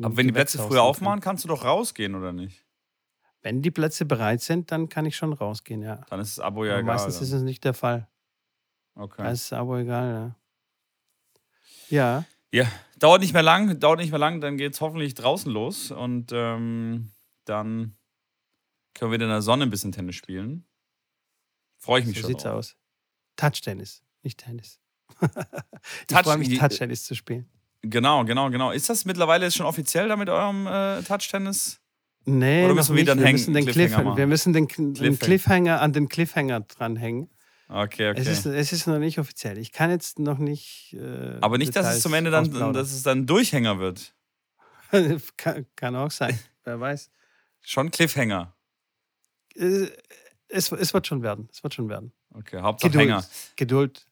Aber 0.00 0.16
wenn 0.16 0.26
die 0.26 0.32
Plätze 0.32 0.58
früher 0.58 0.82
aufmachen, 0.82 1.20
kannst 1.20 1.44
du 1.44 1.48
doch 1.48 1.64
rausgehen, 1.64 2.14
oder 2.14 2.32
nicht? 2.32 2.64
Wenn 3.42 3.60
die 3.60 3.70
Plätze 3.70 4.06
bereit 4.06 4.40
sind, 4.40 4.70
dann 4.70 4.88
kann 4.88 5.04
ich 5.04 5.16
schon 5.16 5.32
rausgehen, 5.32 5.82
ja. 5.82 5.96
Dann 6.08 6.20
ist 6.20 6.38
das 6.38 6.44
Abo 6.44 6.64
ja 6.64 6.72
Aber 6.72 6.80
egal. 6.80 6.94
Meistens 6.94 7.16
dann. 7.16 7.24
ist 7.24 7.32
es 7.32 7.42
nicht 7.42 7.64
der 7.64 7.74
Fall. 7.74 8.08
Okay. 8.94 9.22
Da 9.22 9.30
ist 9.30 9.50
das 9.50 9.58
Abo 9.58 9.76
egal, 9.76 10.12
ja. 10.12 10.36
Ja. 11.88 12.24
Ja, 12.54 12.66
dauert 12.98 13.20
nicht 13.22 13.32
mehr 13.32 13.42
lang, 13.42 13.78
dauert 13.80 13.98
nicht 13.98 14.10
mehr 14.10 14.18
lang, 14.18 14.40
dann 14.40 14.56
geht 14.58 14.74
es 14.74 14.80
hoffentlich 14.80 15.14
draußen 15.14 15.50
los. 15.50 15.90
Und 15.90 16.30
ähm, 16.32 17.10
dann 17.46 17.96
können 18.94 19.10
wir 19.10 19.16
wieder 19.16 19.24
in 19.24 19.30
der 19.30 19.42
Sonne 19.42 19.64
ein 19.64 19.70
bisschen 19.70 19.92
Tennis 19.92 20.16
spielen. 20.16 20.66
Freue 21.78 22.00
ich 22.00 22.06
mich 22.06 22.16
so 22.16 22.22
schon. 22.22 22.28
sieht's 22.30 22.42
drauf. 22.42 22.54
aus. 22.58 22.76
Touch-Tennis, 23.36 24.02
nicht 24.22 24.38
Tennis. 24.38 24.78
ich 25.22 25.28
Touch- 26.08 26.22
freue 26.24 26.38
mich, 26.38 26.58
Touch-Tennis 26.58 27.04
zu 27.04 27.14
spielen. 27.14 27.48
Genau, 27.80 28.24
genau, 28.24 28.50
genau. 28.50 28.70
Ist 28.70 28.88
das 28.90 29.04
mittlerweile 29.06 29.46
jetzt 29.46 29.56
schon 29.56 29.66
offiziell 29.66 30.06
da 30.08 30.16
mit 30.16 30.28
eurem 30.28 30.66
äh, 30.66 31.02
Touch-Tennis? 31.02 31.80
Nee, 32.24 32.64
Oder 32.66 32.74
müssen 32.74 32.94
wir 32.94 33.00
nicht. 33.02 33.08
dann 33.08 33.18
wir 33.18 33.24
hängen- 33.26 33.34
müssen 33.34 33.54
den 33.54 33.64
Cliffhanger 33.66 33.88
Cliffhanger, 34.02 34.16
wir 34.16 34.26
müssen 34.28 34.52
den, 34.52 34.68
den 34.68 34.94
Cliffhanger. 34.94 35.16
Cliffhanger 35.18 35.80
an 35.80 35.92
den 35.92 36.08
Cliffhanger 36.08 36.60
dranhängen. 36.60 37.28
Okay, 37.74 38.10
okay. 38.10 38.20
Es, 38.20 38.28
ist, 38.28 38.44
es 38.46 38.72
ist 38.72 38.86
noch 38.86 38.98
nicht 38.98 39.18
offiziell. 39.18 39.56
Ich 39.56 39.72
kann 39.72 39.90
jetzt 39.90 40.18
noch 40.18 40.36
nicht. 40.38 40.94
Äh, 40.94 41.38
Aber 41.40 41.56
nicht, 41.56 41.74
dass 41.74 41.96
es 41.96 42.02
zum 42.02 42.12
Ende 42.12 42.30
dann, 42.30 42.50
dass 42.74 42.92
es 42.92 43.02
dann 43.02 43.26
Durchhänger 43.26 43.78
wird. 43.78 44.14
kann, 45.38 45.66
kann 45.74 45.96
auch 45.96 46.10
sein. 46.10 46.38
Wer 46.64 46.78
weiß. 46.78 47.10
Schon 47.62 47.90
Cliffhanger. 47.90 48.54
Äh, 49.54 49.86
Es, 50.48 50.70
es 50.70 50.92
wird 50.92 51.06
schon 51.06 51.22
werden. 51.22 51.48
Es 51.50 51.62
wird 51.62 51.72
schon 51.72 51.88
werden. 51.88 52.12
Okay, 52.34 52.60
Hauptsache 52.60 52.90
Geduld. 52.90 53.08
Hänger. 53.08 53.24
Geduld. 53.56 54.06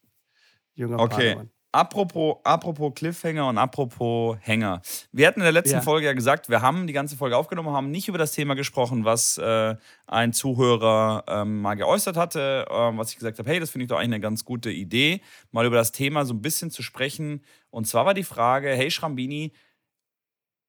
Junger 0.74 0.98
Okay. 1.00 1.34
Padawan. 1.34 1.50
Apropos, 1.72 2.38
apropos 2.42 2.92
Cliffhanger 2.96 3.46
und 3.46 3.56
apropos 3.56 4.36
Hänger. 4.40 4.82
Wir 5.12 5.28
hatten 5.28 5.38
in 5.38 5.44
der 5.44 5.52
letzten 5.52 5.76
Ja. 5.76 5.82
Folge 5.82 6.06
ja 6.06 6.14
gesagt, 6.14 6.48
wir 6.48 6.62
haben 6.62 6.88
die 6.88 6.92
ganze 6.92 7.16
Folge 7.16 7.36
aufgenommen, 7.36 7.70
haben 7.70 7.92
nicht 7.92 8.08
über 8.08 8.18
das 8.18 8.32
Thema 8.32 8.54
gesprochen, 8.54 9.04
was 9.04 9.38
äh, 9.38 9.76
ein 10.08 10.32
Zuhörer 10.32 11.24
ähm, 11.28 11.60
mal 11.62 11.74
geäußert 11.76 12.16
hatte, 12.16 12.66
ähm, 12.68 12.98
was 12.98 13.10
ich 13.10 13.18
gesagt 13.18 13.38
habe, 13.38 13.48
hey, 13.48 13.60
das 13.60 13.70
finde 13.70 13.84
ich 13.84 13.88
doch 13.88 13.98
eigentlich 13.98 14.14
eine 14.14 14.20
ganz 14.20 14.44
gute 14.44 14.70
Idee, 14.72 15.20
mal 15.52 15.64
über 15.64 15.76
das 15.76 15.92
Thema 15.92 16.24
so 16.24 16.34
ein 16.34 16.42
bisschen 16.42 16.72
zu 16.72 16.82
sprechen. 16.82 17.44
Und 17.70 17.86
zwar 17.86 18.04
war 18.04 18.14
die 18.14 18.24
Frage, 18.24 18.70
hey 18.70 18.90
Schrambini, 18.90 19.52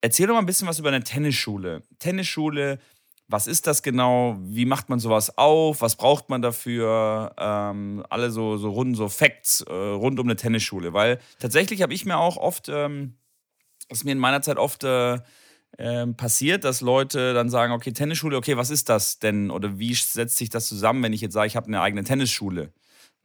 erzähl 0.01 0.27
doch 0.27 0.35
mal 0.35 0.39
ein 0.41 0.45
bisschen 0.45 0.67
was 0.67 0.77
über 0.77 0.89
eine 0.89 1.03
Tennisschule. 1.03 1.81
Tennisschule, 1.97 2.77
was 3.31 3.47
ist 3.47 3.65
das 3.65 3.81
genau? 3.81 4.37
Wie 4.41 4.65
macht 4.65 4.89
man 4.89 4.99
sowas 4.99 5.37
auf? 5.37 5.81
Was 5.81 5.95
braucht 5.95 6.29
man 6.29 6.41
dafür? 6.41 7.33
Ähm, 7.37 8.05
alle 8.09 8.29
so, 8.29 8.57
so 8.57 8.69
rund, 8.69 8.97
so 8.97 9.07
Facts 9.07 9.61
äh, 9.61 9.73
rund 9.73 10.19
um 10.19 10.27
eine 10.27 10.35
Tennisschule. 10.35 10.93
Weil 10.93 11.19
tatsächlich 11.39 11.81
habe 11.81 11.93
ich 11.93 12.05
mir 12.05 12.17
auch 12.17 12.37
oft, 12.37 12.67
ähm, 12.69 13.15
ist 13.89 14.03
mir 14.03 14.11
in 14.11 14.19
meiner 14.19 14.41
Zeit 14.41 14.57
oft 14.57 14.83
äh, 14.83 15.19
ähm, 15.77 16.17
passiert, 16.17 16.65
dass 16.65 16.81
Leute 16.81 17.33
dann 17.33 17.49
sagen, 17.49 17.71
okay, 17.71 17.93
Tennisschule, 17.93 18.35
okay, 18.35 18.57
was 18.57 18.69
ist 18.69 18.89
das 18.89 19.19
denn? 19.19 19.49
Oder 19.49 19.79
wie 19.79 19.93
setzt 19.93 20.37
sich 20.37 20.49
das 20.49 20.67
zusammen, 20.67 21.01
wenn 21.03 21.13
ich 21.13 21.21
jetzt 21.21 21.33
sage, 21.33 21.47
ich 21.47 21.55
habe 21.55 21.67
eine 21.67 21.81
eigene 21.81 22.03
Tennisschule? 22.03 22.73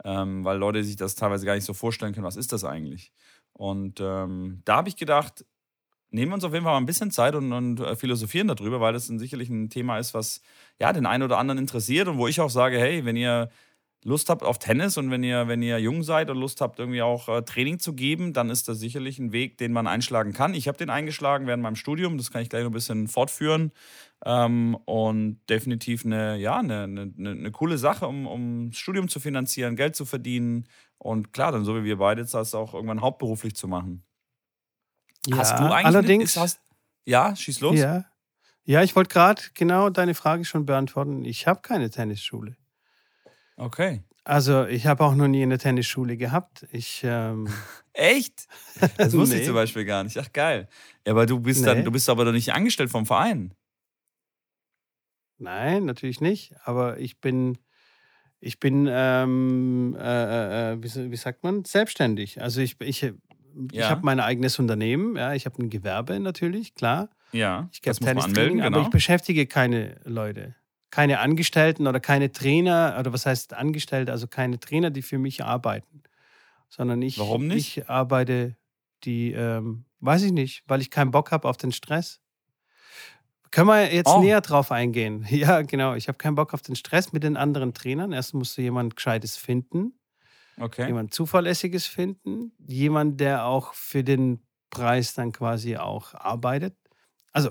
Ähm, 0.04 0.44
weil 0.44 0.58
Leute 0.58 0.84
sich 0.84 0.96
das 0.96 1.16
teilweise 1.16 1.46
gar 1.46 1.54
nicht 1.54 1.64
so 1.64 1.74
vorstellen 1.74 2.12
können, 2.12 2.26
was 2.26 2.36
ist 2.36 2.52
das 2.52 2.64
eigentlich? 2.64 3.12
Und 3.52 4.00
ähm, 4.00 4.62
da 4.64 4.76
habe 4.76 4.88
ich 4.88 4.96
gedacht, 4.96 5.44
nehmen 6.10 6.30
wir 6.30 6.34
uns 6.34 6.44
auf 6.44 6.52
jeden 6.52 6.64
Fall 6.64 6.74
mal 6.74 6.78
ein 6.78 6.86
bisschen 6.86 7.10
Zeit 7.10 7.34
und, 7.34 7.52
und 7.52 7.80
äh, 7.80 7.96
philosophieren 7.96 8.48
darüber, 8.48 8.80
weil 8.80 8.92
das 8.92 9.06
sicherlich 9.06 9.48
ein 9.48 9.70
Thema 9.70 9.98
ist, 9.98 10.14
was 10.14 10.40
ja 10.80 10.92
den 10.92 11.06
einen 11.06 11.22
oder 11.24 11.38
anderen 11.38 11.58
interessiert 11.58 12.08
und 12.08 12.18
wo 12.18 12.28
ich 12.28 12.40
auch 12.40 12.50
sage, 12.50 12.78
hey, 12.78 13.04
wenn 13.04 13.16
ihr 13.16 13.50
Lust 14.06 14.30
habt 14.30 14.44
auf 14.44 14.60
Tennis 14.60 14.98
und 14.98 15.10
wenn 15.10 15.24
ihr, 15.24 15.48
wenn 15.48 15.62
ihr 15.62 15.78
jung 15.80 16.04
seid 16.04 16.30
und 16.30 16.38
Lust 16.38 16.60
habt, 16.60 16.78
irgendwie 16.78 17.02
auch 17.02 17.28
äh, 17.28 17.42
Training 17.42 17.80
zu 17.80 17.92
geben, 17.92 18.32
dann 18.32 18.50
ist 18.50 18.68
das 18.68 18.78
sicherlich 18.78 19.18
ein 19.18 19.32
Weg, 19.32 19.58
den 19.58 19.72
man 19.72 19.88
einschlagen 19.88 20.32
kann. 20.32 20.54
Ich 20.54 20.68
habe 20.68 20.78
den 20.78 20.90
eingeschlagen 20.90 21.48
während 21.48 21.64
meinem 21.64 21.74
Studium, 21.74 22.16
das 22.16 22.30
kann 22.30 22.40
ich 22.40 22.48
gleich 22.48 22.62
noch 22.62 22.70
ein 22.70 22.74
bisschen 22.74 23.08
fortführen. 23.08 23.72
Ähm, 24.24 24.76
und 24.84 25.40
definitiv 25.50 26.04
eine, 26.04 26.36
ja, 26.36 26.58
eine, 26.58 26.84
eine 26.84 27.12
eine 27.16 27.50
coole 27.50 27.78
Sache, 27.78 28.06
um, 28.06 28.28
um 28.28 28.70
das 28.70 28.78
Studium 28.78 29.08
zu 29.08 29.18
finanzieren, 29.18 29.74
Geld 29.74 29.96
zu 29.96 30.04
verdienen 30.04 30.68
und 30.98 31.32
klar, 31.32 31.50
dann 31.50 31.64
so 31.64 31.74
wie 31.76 31.84
wir 31.84 31.98
beide, 31.98 32.24
das 32.24 32.54
auch 32.54 32.74
irgendwann 32.74 33.00
hauptberuflich 33.00 33.56
zu 33.56 33.66
machen. 33.66 34.04
Hast 35.34 35.52
Ja, 35.52 35.58
du 35.68 35.72
eigentlich 35.74 35.86
allerdings, 35.86 36.36
Eine, 36.36 36.44
hast, 36.44 36.60
ja, 37.04 37.34
schieß 37.36 37.60
los. 37.60 37.78
ja, 37.78 38.04
ja, 38.64 38.82
ich 38.82 38.96
wollte 38.96 39.12
gerade 39.12 39.42
genau 39.54 39.90
deine 39.90 40.14
Frage 40.14 40.44
schon 40.44 40.66
beantworten. 40.66 41.24
Ich 41.24 41.46
habe 41.46 41.60
keine 41.62 41.88
Tennisschule. 41.90 42.56
Okay. 43.56 44.02
Also 44.24 44.66
ich 44.66 44.86
habe 44.88 45.04
auch 45.04 45.14
noch 45.14 45.28
nie 45.28 45.42
eine 45.44 45.56
Tennisschule 45.56 46.16
gehabt. 46.16 46.66
Ich 46.72 47.02
ähm, 47.04 47.48
Echt? 47.92 48.46
Das 48.98 49.12
wusste 49.16 49.36
ich 49.36 49.42
Nee. 49.42 49.46
zum 49.46 49.54
Beispiel 49.54 49.84
gar 49.84 50.02
nicht. 50.02 50.18
Ach 50.18 50.32
geil. 50.32 50.68
Ja, 51.06 51.12
aber 51.12 51.26
du 51.26 51.38
bist 51.38 51.60
Nee. 51.60 51.66
dann, 51.66 51.84
du 51.84 51.92
bist 51.92 52.10
aber 52.10 52.24
doch 52.24 52.32
nicht 52.32 52.52
angestellt 52.52 52.90
vom 52.90 53.06
Verein. 53.06 53.54
Nein, 55.38 55.84
natürlich 55.84 56.20
nicht. 56.20 56.54
Aber 56.64 56.98
ich 56.98 57.20
bin, 57.20 57.58
ich 58.40 58.58
bin, 58.58 58.88
ähm, 58.90 59.96
äh, 59.98 60.72
äh, 60.72 60.82
wie, 60.82 60.88
so- 60.88 61.10
wie 61.10 61.16
sagt 61.16 61.42
man, 61.44 61.64
selbstständig. 61.64 62.40
Also 62.42 62.60
ich, 62.60 62.80
ich, 62.80 63.12
ich 63.72 63.78
Ja. 63.78 63.88
habe 63.90 64.02
mein 64.04 64.20
eigenes 64.20 64.58
Unternehmen. 64.58 65.16
Ja, 65.16 65.34
ich 65.34 65.46
habe 65.46 65.62
ein 65.62 65.70
Gewerbe 65.70 66.18
natürlich, 66.20 66.74
klar. 66.74 67.08
Ja, 67.32 67.68
Ich 67.72 67.82
gebe 67.82 67.96
Tennistraining, 67.96 68.24
anmelden, 68.36 68.60
aber 68.60 68.70
genau. 68.76 68.82
ich 68.82 68.90
beschäftige 68.90 69.46
keine 69.46 69.96
Leute. 70.04 70.54
Keine 70.90 71.18
Angestellten 71.20 71.86
oder 71.86 72.00
keine 72.00 72.30
Trainer, 72.32 72.96
oder 72.98 73.12
was 73.12 73.26
heißt 73.26 73.52
Angestellte, 73.54 74.12
also 74.12 74.26
keine 74.28 74.58
Trainer, 74.60 74.90
die 74.90 75.02
für 75.02 75.18
mich 75.18 75.44
arbeiten. 75.44 76.02
Sondern 76.68 77.02
ich, 77.02 77.18
Warum 77.18 77.46
nicht? 77.48 77.76
ich 77.78 77.88
arbeite 77.90 78.56
die, 79.04 79.32
ähm, 79.32 79.84
weiß 80.00 80.22
ich 80.22 80.32
nicht, 80.32 80.62
weil 80.68 80.80
ich 80.80 80.90
keinen 80.90 81.10
Bock 81.10 81.32
habe 81.32 81.48
auf 81.48 81.56
den 81.56 81.72
Stress. 81.72 82.20
Können 83.50 83.68
wir 83.68 83.92
jetzt 83.94 84.08
Oh. 84.08 84.20
näher 84.20 84.40
drauf 84.40 84.70
eingehen? 84.72 85.24
Ja, 85.30 85.62
genau. 85.62 85.94
Ich 85.94 86.08
habe 86.08 86.18
keinen 86.18 86.34
Bock 86.34 86.52
auf 86.54 86.62
den 86.62 86.76
Stress 86.76 87.12
mit 87.12 87.22
den 87.22 87.36
anderen 87.36 87.74
Trainern. 87.74 88.12
Erst 88.12 88.34
musst 88.34 88.56
du 88.56 88.62
jemand 88.62 88.96
Gescheites 88.96 89.36
finden, 89.36 89.92
Okay. 90.58 90.86
jemand 90.86 91.12
Zuverlässiges 91.12 91.86
finden, 91.86 92.52
jemand, 92.66 93.20
der 93.20 93.44
auch 93.44 93.74
für 93.74 94.02
den 94.02 94.42
Preis 94.70 95.14
dann 95.14 95.32
quasi 95.32 95.76
auch 95.76 96.14
arbeitet. 96.14 96.76
Also 97.32 97.50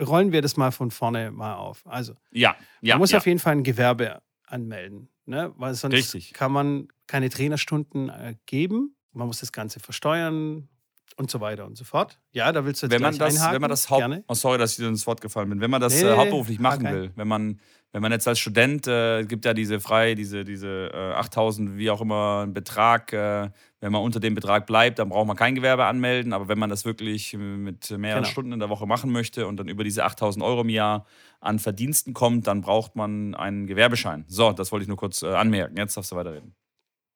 rollen 0.00 0.32
wir 0.32 0.42
das 0.42 0.56
mal 0.56 0.70
von 0.70 0.90
vorne 0.90 1.30
mal 1.30 1.54
auf. 1.54 1.86
Also 1.86 2.14
Ja, 2.30 2.56
ja. 2.80 2.94
man 2.94 3.00
muss 3.00 3.10
ja. 3.12 3.18
auf 3.18 3.26
jeden 3.26 3.38
Fall 3.38 3.52
ein 3.52 3.64
Gewerbe 3.64 4.22
anmelden, 4.44 5.08
ne? 5.26 5.52
weil 5.56 5.74
sonst 5.74 5.94
Richtig. 5.94 6.32
kann 6.32 6.52
man 6.52 6.88
keine 7.06 7.30
Trainerstunden 7.30 8.08
äh, 8.08 8.34
geben. 8.46 8.96
Man 9.12 9.26
muss 9.26 9.40
das 9.40 9.52
Ganze 9.52 9.80
versteuern 9.80 10.68
und 11.16 11.30
so 11.30 11.40
weiter 11.40 11.64
und 11.66 11.76
so 11.76 11.84
fort. 11.84 12.18
Ja, 12.32 12.52
da 12.52 12.64
willst 12.64 12.82
du 12.82 12.86
jetzt 12.86 12.92
wenn 12.94 13.02
man 13.02 13.16
das, 13.18 13.34
einhaken. 13.34 13.54
wenn 13.54 13.60
man 13.62 13.70
das 13.70 13.90
Haupt, 13.90 14.00
Gerne. 14.00 14.24
oh, 14.28 14.34
sorry, 14.34 14.58
dass 14.58 14.72
ich 14.72 14.76
dir 14.78 14.88
ins 14.88 15.06
Wort 15.06 15.20
gefallen 15.20 15.48
bin. 15.50 15.60
Wenn 15.60 15.70
man 15.70 15.80
das 15.80 16.00
Nee, 16.00 16.08
äh, 16.08 16.16
hauptberuflich 16.16 16.58
machen 16.60 16.84
kein- 16.84 16.94
will, 16.94 17.10
wenn 17.16 17.26
man, 17.28 17.60
wenn 17.92 18.02
man 18.02 18.12
jetzt 18.12 18.28
als 18.28 18.38
Student 18.38 18.86
äh, 18.86 19.24
gibt 19.24 19.44
ja 19.44 19.54
diese 19.54 19.80
frei, 19.80 20.14
diese, 20.14 20.44
diese 20.44 20.90
äh, 20.92 21.14
8000, 21.14 21.76
wie 21.76 21.90
auch 21.90 22.00
immer, 22.00 22.40
einen 22.42 22.52
Betrag. 22.54 23.12
Äh, 23.12 23.50
wenn 23.80 23.92
man 23.92 24.02
unter 24.02 24.18
dem 24.20 24.34
Betrag 24.34 24.66
bleibt, 24.66 24.98
dann 24.98 25.08
braucht 25.08 25.26
man 25.26 25.36
kein 25.36 25.54
Gewerbe 25.54 25.84
anmelden. 25.86 26.32
Aber 26.32 26.48
wenn 26.48 26.58
man 26.58 26.68
das 26.68 26.84
wirklich 26.84 27.32
äh, 27.34 27.36
mit 27.38 27.90
mehreren 27.90 28.22
Genau. 28.24 28.30
Stunden 28.32 28.52
in 28.52 28.58
der 28.60 28.68
Woche 28.68 28.86
machen 28.86 29.10
möchte 29.10 29.46
und 29.46 29.56
dann 29.56 29.68
über 29.68 29.84
diese 29.84 30.04
8000 30.04 30.44
Euro 30.44 30.60
im 30.62 30.68
Jahr 30.68 31.06
an 31.40 31.58
Verdiensten 31.58 32.12
kommt, 32.12 32.46
dann 32.46 32.60
braucht 32.60 32.94
man 32.96 33.34
einen 33.34 33.66
Gewerbeschein. 33.66 34.24
So, 34.28 34.52
das 34.52 34.70
wollte 34.72 34.82
ich 34.82 34.88
nur 34.88 34.96
kurz 34.98 35.22
äh, 35.22 35.28
anmerken. 35.28 35.76
Jetzt 35.76 35.96
darfst 35.96 36.12
du 36.12 36.16
weiterreden. 36.16 36.54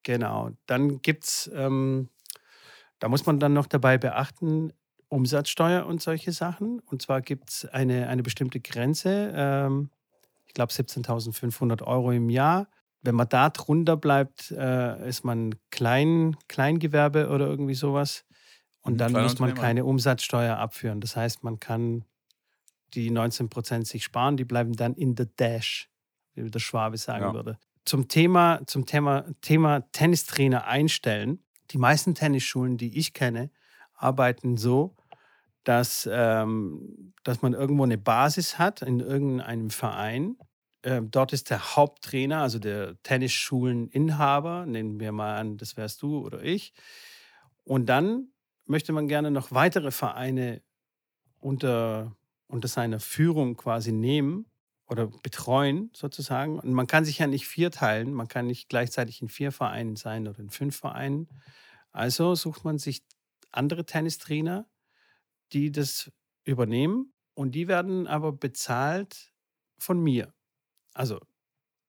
Genau. 0.04 0.50
Dann 0.66 1.02
gibt 1.02 1.24
es, 1.24 1.50
ähm, 1.54 2.08
da 3.02 3.08
muss 3.08 3.26
man 3.26 3.40
dann 3.40 3.52
noch 3.52 3.66
dabei 3.66 3.98
beachten, 3.98 4.72
Umsatzsteuer 5.08 5.86
und 5.86 6.00
solche 6.00 6.30
Sachen. 6.30 6.78
Und 6.78 7.02
zwar 7.02 7.20
gibt 7.20 7.50
es 7.50 7.64
eine, 7.66 8.06
eine 8.08 8.22
bestimmte 8.22 8.60
Grenze, 8.60 9.32
ähm, 9.34 9.90
ich 10.46 10.54
glaube 10.54 10.72
17.500 10.72 11.82
Euro 11.82 12.12
im 12.12 12.30
Jahr. 12.30 12.68
Wenn 13.02 13.16
man 13.16 13.28
da 13.28 13.50
drunter 13.50 13.96
bleibt, 13.96 14.52
äh, 14.52 15.08
ist 15.08 15.24
man 15.24 15.56
Klein, 15.70 16.36
Kleingewerbe 16.46 17.28
oder 17.30 17.48
irgendwie 17.48 17.74
sowas. 17.74 18.24
Und 18.82 18.94
Mhm, 18.94 18.98
dann 19.00 19.12
muss 19.14 19.40
man 19.40 19.54
keine 19.54 19.84
Umsatzsteuer 19.84 20.56
abführen. 20.58 21.00
Das 21.00 21.16
heißt, 21.16 21.42
man 21.42 21.58
kann 21.58 22.04
die 22.94 23.10
19 23.10 23.48
Prozent 23.48 23.86
sich 23.88 24.04
sparen, 24.04 24.36
die 24.36 24.44
bleiben 24.44 24.74
dann 24.74 24.94
in 24.94 25.14
der 25.16 25.26
Dash, 25.26 25.90
wie 26.34 26.48
der 26.50 26.60
Schwabe 26.60 26.98
sagen 26.98 27.24
Ja. 27.26 27.32
würde. 27.32 27.58
Zum 27.84 28.06
Thema, 28.08 28.60
zum 28.66 28.86
Thema, 28.86 29.24
Thema 29.40 29.80
Tennistrainer 29.92 30.66
einstellen. 30.66 31.42
Die 31.72 31.78
meisten 31.78 32.14
Tennisschulen, 32.14 32.76
die 32.76 32.98
ich 32.98 33.14
kenne, 33.14 33.50
arbeiten 33.94 34.56
so, 34.56 34.94
dass, 35.64 36.08
ähm, 36.10 37.14
dass 37.22 37.42
man 37.42 37.54
irgendwo 37.54 37.84
eine 37.84 37.98
Basis 37.98 38.58
hat 38.58 38.82
in 38.82 39.00
irgendeinem 39.00 39.70
Verein. 39.70 40.36
Ähm, 40.82 41.10
dort 41.10 41.32
ist 41.32 41.50
der 41.50 41.76
Haupttrainer, 41.76 42.40
also 42.40 42.58
der 42.58 43.00
Tennisschuleninhaber, 43.02 44.66
nehmen 44.66 44.98
wir 44.98 45.12
mal 45.12 45.36
an, 45.36 45.56
das 45.56 45.76
wärst 45.76 46.02
du 46.02 46.18
oder 46.18 46.42
ich. 46.42 46.74
Und 47.64 47.86
dann 47.86 48.28
möchte 48.66 48.92
man 48.92 49.06
gerne 49.06 49.30
noch 49.30 49.52
weitere 49.52 49.92
Vereine 49.92 50.62
unter, 51.38 52.16
unter 52.48 52.68
seiner 52.68 52.98
Führung 52.98 53.56
quasi 53.56 53.92
nehmen 53.92 54.46
oder 54.88 55.06
betreuen 55.06 55.90
sozusagen. 55.94 56.58
Und 56.58 56.72
man 56.72 56.86
kann 56.86 57.04
sich 57.04 57.18
ja 57.18 57.26
nicht 57.26 57.46
vierteilen, 57.46 58.12
man 58.12 58.28
kann 58.28 58.46
nicht 58.46 58.68
gleichzeitig 58.68 59.22
in 59.22 59.28
vier 59.28 59.52
Vereinen 59.52 59.96
sein 59.96 60.26
oder 60.26 60.40
in 60.40 60.50
fünf 60.50 60.76
Vereinen. 60.76 61.28
Also 61.92 62.34
sucht 62.34 62.64
man 62.64 62.78
sich 62.78 63.02
andere 63.50 63.84
Tennistrainer, 63.84 64.68
die 65.52 65.70
das 65.70 66.10
übernehmen 66.44 67.12
und 67.34 67.54
die 67.54 67.68
werden 67.68 68.06
aber 68.06 68.32
bezahlt 68.32 69.32
von 69.78 70.00
mir. 70.00 70.34
Also 70.94 71.20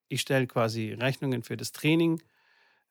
ich 0.10 0.22
stelle 0.22 0.48
quasi 0.48 0.94
Rechnungen 0.94 1.44
für 1.44 1.58
das 1.58 1.72
Training 1.72 2.22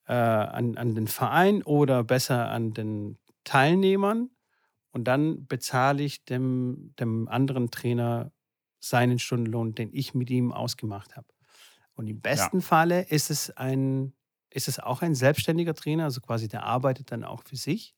äh, 0.07 0.13
an, 0.15 0.77
an 0.77 0.95
den 0.95 1.07
Verein 1.07 1.63
oder 1.63 2.03
besser 2.05 2.51
an 2.51 2.73
den 2.73 3.19
Teilnehmern 3.45 4.31
und 4.91 5.05
dann 5.05 5.47
bezahle 5.47 6.03
ich 6.03 6.25
dem, 6.25 6.95
dem 6.99 7.29
anderen 7.29 7.71
Trainer 7.71 8.33
seinen 8.81 9.19
Stundenlohn, 9.19 9.75
den 9.75 9.91
ich 9.93 10.15
mit 10.15 10.31
ihm 10.31 10.53
ausgemacht 10.53 11.17
habe. 11.17 11.29
Und 11.95 12.09
im 12.09 12.21
besten 12.21 12.59
ja. 12.59 12.63
Falle 12.63 13.03
ist 13.03 13.31
es 13.31 13.51
ein, 13.51 14.13
ist 14.53 14.69
es 14.69 14.79
auch 14.79 15.03
ein 15.03 15.15
selbstständiger 15.15 15.75
Trainer, 15.75 16.05
also 16.05 16.21
quasi 16.21 16.49
der 16.49 16.65
arbeitet 16.65 17.11
dann 17.13 17.25
auch 17.25 17.43
für 17.45 17.57
sich. 17.57 17.95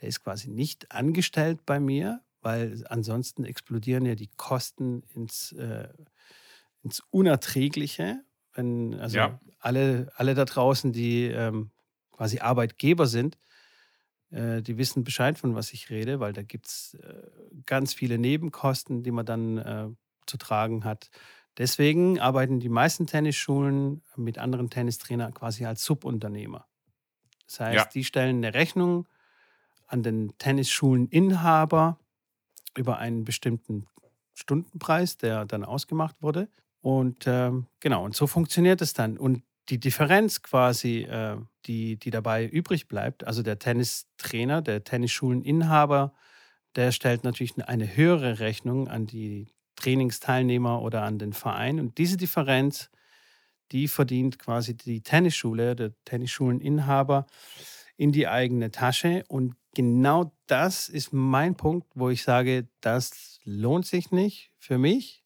Der 0.00 0.08
ist 0.08 0.22
quasi 0.22 0.50
nicht 0.50 0.90
angestellt 0.92 1.64
bei 1.66 1.78
mir, 1.78 2.22
weil 2.40 2.84
ansonsten 2.88 3.44
explodieren 3.44 4.04
ja 4.06 4.14
die 4.14 4.30
Kosten 4.36 5.02
ins, 5.14 5.52
äh, 5.52 5.88
ins 6.82 7.00
Unerträgliche. 7.10 8.24
Wenn, 8.52 8.94
also 8.94 9.16
ja. 9.16 9.40
alle, 9.58 10.10
alle 10.16 10.34
da 10.34 10.44
draußen, 10.44 10.92
die 10.92 11.24
ähm, 11.26 11.70
quasi 12.12 12.38
Arbeitgeber 12.38 13.06
sind, 13.06 13.38
äh, 14.30 14.62
die 14.62 14.78
wissen 14.78 15.04
Bescheid, 15.04 15.38
von 15.38 15.54
was 15.54 15.72
ich 15.72 15.90
rede, 15.90 16.20
weil 16.20 16.32
da 16.32 16.42
gibt 16.42 16.66
es 16.66 16.94
äh, 16.94 17.22
ganz 17.66 17.94
viele 17.94 18.18
Nebenkosten, 18.18 19.02
die 19.02 19.10
man 19.10 19.26
dann 19.26 19.58
äh, 19.58 19.88
zu 20.26 20.36
tragen 20.36 20.84
hat. 20.84 21.10
Deswegen 21.56 22.18
arbeiten 22.18 22.58
die 22.58 22.68
meisten 22.68 23.06
Tennisschulen 23.06 24.02
mit 24.16 24.38
anderen 24.38 24.70
Tennistrainern 24.70 25.34
quasi 25.34 25.64
als 25.64 25.84
Subunternehmer. 25.84 26.66
Das 27.46 27.60
heißt, 27.60 27.76
ja. 27.76 27.90
die 27.92 28.04
stellen 28.04 28.38
eine 28.38 28.54
Rechnung 28.54 29.06
an 29.86 30.02
den 30.02 30.36
Tennisschuleninhaber 30.38 31.98
über 32.76 32.98
einen 32.98 33.24
bestimmten 33.24 33.86
Stundenpreis, 34.34 35.16
der 35.16 35.44
dann 35.44 35.64
ausgemacht 35.64 36.16
wurde. 36.20 36.48
Und 36.80 37.24
ähm, 37.26 37.66
genau, 37.80 38.04
und 38.04 38.16
so 38.16 38.26
funktioniert 38.26 38.82
es 38.82 38.92
dann. 38.92 39.16
Und 39.16 39.42
die 39.68 39.78
Differenz 39.78 40.42
quasi, 40.42 41.02
äh, 41.02 41.36
die, 41.66 41.96
die 41.96 42.10
dabei 42.10 42.46
übrig 42.46 42.88
bleibt, 42.88 43.24
also 43.24 43.42
der 43.42 43.58
Tennistrainer, 43.58 44.60
der 44.60 44.84
Tennisschuleninhaber, 44.84 46.12
der 46.76 46.92
stellt 46.92 47.24
natürlich 47.24 47.56
eine 47.64 47.96
höhere 47.96 48.40
Rechnung 48.40 48.88
an 48.88 49.06
die 49.06 49.46
Trainingsteilnehmer 49.76 50.82
oder 50.82 51.02
an 51.02 51.18
den 51.18 51.32
Verein. 51.32 51.80
Und 51.80 51.98
diese 51.98 52.16
Differenz, 52.16 52.90
die 53.72 53.88
verdient 53.88 54.38
quasi 54.38 54.76
die 54.76 55.02
Tennisschule, 55.02 55.74
der 55.74 55.92
Tennisschuleninhaber 56.04 57.26
in 57.96 58.12
die 58.12 58.28
eigene 58.28 58.70
Tasche. 58.70 59.24
Und 59.28 59.56
genau 59.74 60.32
das 60.46 60.88
ist 60.88 61.12
mein 61.12 61.56
Punkt, 61.56 61.88
wo 61.94 62.10
ich 62.10 62.22
sage, 62.22 62.68
das 62.80 63.40
lohnt 63.44 63.86
sich 63.86 64.10
nicht 64.10 64.50
für 64.58 64.78
mich. 64.78 65.24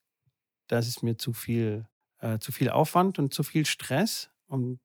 Das 0.67 0.87
ist 0.87 1.03
mir 1.03 1.17
zu 1.17 1.33
viel, 1.33 1.87
äh, 2.21 2.39
zu 2.39 2.53
viel 2.53 2.71
Aufwand 2.71 3.19
und 3.19 3.33
zu 3.33 3.43
viel 3.43 3.65
Stress, 3.65 4.31
um, 4.47 4.81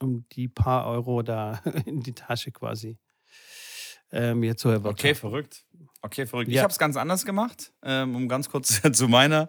um 0.00 0.26
die 0.32 0.48
paar 0.48 0.86
Euro 0.86 1.22
da 1.22 1.62
in 1.86 2.00
die 2.00 2.12
Tasche 2.12 2.52
quasi 2.52 2.98
äh, 4.12 4.34
mir 4.34 4.56
zu 4.56 4.68
erwirtschaften. 4.68 5.10
Okay, 5.10 5.14
verrückt. 5.14 5.64
Okay, 6.02 6.26
verrückt. 6.26 6.48
Ja. 6.48 6.56
Ich 6.56 6.62
habe 6.62 6.70
es 6.70 6.78
ganz 6.78 6.96
anders 6.96 7.24
gemacht, 7.24 7.72
ähm, 7.82 8.14
um 8.14 8.28
ganz 8.28 8.48
kurz 8.48 8.80
zu 8.92 9.08
meiner 9.08 9.48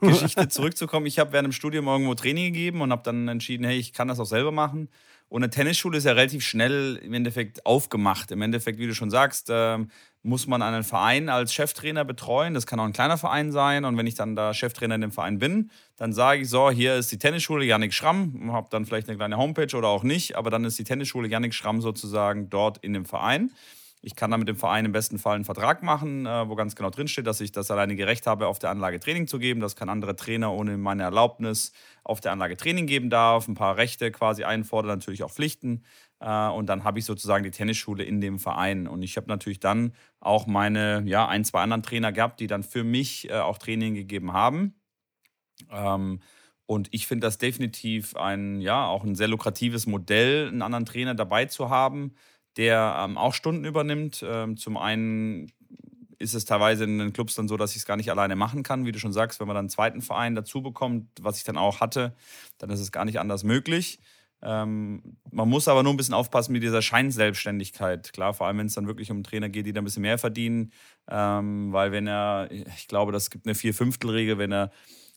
Geschichte 0.00 0.48
zurückzukommen. 0.48 1.06
Ich 1.06 1.18
habe 1.18 1.32
während 1.32 1.46
dem 1.46 1.52
Studium 1.52 1.86
irgendwo 1.86 2.14
Training 2.14 2.52
gegeben 2.52 2.80
und 2.80 2.90
habe 2.90 3.02
dann 3.02 3.28
entschieden, 3.28 3.64
hey, 3.64 3.78
ich 3.78 3.92
kann 3.92 4.08
das 4.08 4.18
auch 4.18 4.26
selber 4.26 4.50
machen. 4.50 4.88
Und 5.28 5.42
eine 5.42 5.50
Tennisschule 5.50 5.98
ist 5.98 6.04
ja 6.04 6.12
relativ 6.12 6.44
schnell 6.44 7.00
im 7.02 7.12
Endeffekt 7.14 7.64
aufgemacht. 7.64 8.30
Im 8.30 8.42
Endeffekt, 8.42 8.78
wie 8.78 8.86
du 8.86 8.94
schon 8.94 9.10
sagst, 9.10 9.50
äh, 9.50 9.78
muss 10.22 10.46
man 10.46 10.62
einen 10.62 10.84
Verein 10.84 11.28
als 11.28 11.52
Cheftrainer 11.52 12.04
betreuen. 12.04 12.54
Das 12.54 12.66
kann 12.66 12.78
auch 12.78 12.84
ein 12.84 12.92
kleiner 12.92 13.18
Verein 13.18 13.50
sein. 13.50 13.84
Und 13.84 13.96
wenn 13.96 14.06
ich 14.06 14.14
dann 14.14 14.36
da 14.36 14.54
Cheftrainer 14.54 14.94
in 14.96 15.00
dem 15.00 15.12
Verein 15.12 15.38
bin, 15.38 15.70
dann 15.96 16.12
sage 16.12 16.42
ich 16.42 16.48
so, 16.48 16.70
hier 16.70 16.96
ist 16.96 17.10
die 17.10 17.18
Tennisschule 17.18 17.64
Janik 17.64 17.94
Schramm. 17.94 18.52
Habe 18.52 18.68
dann 18.70 18.84
vielleicht 18.84 19.08
eine 19.08 19.16
kleine 19.16 19.36
Homepage 19.36 19.76
oder 19.76 19.88
auch 19.88 20.02
nicht. 20.02 20.36
Aber 20.36 20.50
dann 20.50 20.64
ist 20.64 20.78
die 20.78 20.84
Tennisschule 20.84 21.28
Janik 21.28 21.54
Schramm 21.54 21.80
sozusagen 21.80 22.48
dort 22.50 22.78
in 22.78 22.92
dem 22.92 23.04
Verein. 23.04 23.50
Ich 24.06 24.16
kann 24.16 24.30
da 24.30 24.36
mit 24.36 24.48
dem 24.48 24.56
Verein 24.56 24.84
im 24.84 24.92
besten 24.92 25.18
Fall 25.18 25.34
einen 25.34 25.46
Vertrag 25.46 25.82
machen, 25.82 26.26
äh, 26.26 26.46
wo 26.46 26.54
ganz 26.56 26.76
genau 26.76 26.90
drinsteht, 26.90 27.26
dass 27.26 27.40
ich 27.40 27.52
das 27.52 27.70
alleinige 27.70 28.06
Recht 28.06 28.26
habe, 28.26 28.48
auf 28.48 28.58
der 28.58 28.68
Anlage 28.68 29.00
Training 29.00 29.26
zu 29.26 29.38
geben. 29.38 29.60
Das 29.60 29.76
kann 29.76 29.88
andere 29.88 30.14
Trainer 30.14 30.52
ohne 30.52 30.76
meine 30.76 31.04
Erlaubnis 31.04 31.72
auf 32.02 32.20
der 32.20 32.32
Anlage 32.32 32.58
Training 32.58 32.86
geben 32.86 33.08
darf. 33.08 33.48
Ein 33.48 33.54
paar 33.54 33.78
Rechte 33.78 34.10
quasi 34.10 34.44
einfordern, 34.44 34.98
natürlich 34.98 35.22
auch 35.22 35.30
Pflichten. 35.30 35.84
Äh, 36.20 36.48
und 36.48 36.66
dann 36.66 36.84
habe 36.84 36.98
ich 36.98 37.06
sozusagen 37.06 37.44
die 37.44 37.50
Tennisschule 37.50 38.04
in 38.04 38.20
dem 38.20 38.38
Verein. 38.38 38.88
Und 38.88 39.02
ich 39.02 39.16
habe 39.16 39.28
natürlich 39.28 39.60
dann 39.60 39.94
auch 40.20 40.46
meine, 40.46 41.02
ja, 41.06 41.26
ein, 41.26 41.42
zwei 41.42 41.62
anderen 41.62 41.82
Trainer 41.82 42.12
gehabt, 42.12 42.40
die 42.40 42.46
dann 42.46 42.62
für 42.62 42.84
mich 42.84 43.30
äh, 43.30 43.38
auch 43.38 43.56
Training 43.56 43.94
gegeben 43.94 44.34
haben. 44.34 44.74
Ähm, 45.70 46.20
und 46.66 46.88
ich 46.92 47.06
finde 47.06 47.26
das 47.26 47.38
definitiv 47.38 48.16
ein, 48.16 48.60
ja, 48.60 48.86
auch 48.86 49.02
ein 49.02 49.14
sehr 49.14 49.28
lukratives 49.28 49.86
Modell, 49.86 50.48
einen 50.48 50.60
anderen 50.60 50.84
Trainer 50.84 51.14
dabei 51.14 51.46
zu 51.46 51.70
haben 51.70 52.14
der 52.56 52.96
ähm, 52.98 53.18
auch 53.18 53.34
Stunden 53.34 53.64
übernimmt. 53.64 54.24
Ähm, 54.26 54.56
zum 54.56 54.76
einen 54.76 55.52
ist 56.18 56.34
es 56.34 56.44
teilweise 56.44 56.84
in 56.84 56.98
den 56.98 57.12
Clubs 57.12 57.34
dann 57.34 57.48
so, 57.48 57.56
dass 57.56 57.72
ich 57.72 57.78
es 57.78 57.86
gar 57.86 57.96
nicht 57.96 58.10
alleine 58.10 58.36
machen 58.36 58.62
kann. 58.62 58.86
Wie 58.86 58.92
du 58.92 58.98
schon 58.98 59.12
sagst, 59.12 59.40
wenn 59.40 59.46
man 59.46 59.54
dann 59.54 59.64
einen 59.64 59.70
zweiten 59.70 60.02
Verein 60.02 60.34
dazu 60.34 60.62
bekommt, 60.62 61.08
was 61.20 61.38
ich 61.38 61.44
dann 61.44 61.58
auch 61.58 61.80
hatte, 61.80 62.14
dann 62.58 62.70
ist 62.70 62.80
es 62.80 62.92
gar 62.92 63.04
nicht 63.04 63.20
anders 63.20 63.44
möglich. 63.44 63.98
Ähm, 64.42 65.16
man 65.30 65.48
muss 65.48 65.68
aber 65.68 65.82
nur 65.82 65.92
ein 65.92 65.96
bisschen 65.96 66.14
aufpassen 66.14 66.52
mit 66.52 66.62
dieser 66.62 66.82
Scheinselbstständigkeit. 66.82 68.12
Klar, 68.12 68.34
vor 68.34 68.46
allem 68.46 68.58
wenn 68.58 68.66
es 68.66 68.74
dann 68.74 68.86
wirklich 68.86 69.10
um 69.10 69.22
Trainer 69.22 69.48
geht, 69.48 69.66
die 69.66 69.72
da 69.72 69.80
ein 69.80 69.84
bisschen 69.84 70.02
mehr 70.02 70.18
verdienen. 70.18 70.72
Ähm, 71.10 71.72
weil 71.72 71.92
wenn 71.92 72.06
er, 72.06 72.48
ich 72.50 72.86
glaube, 72.86 73.12
das 73.12 73.30
gibt 73.30 73.46
eine 73.46 73.54
Vier-Fünftel-Regel, 73.54 74.38
wenn 74.38 74.52
er 74.52 74.70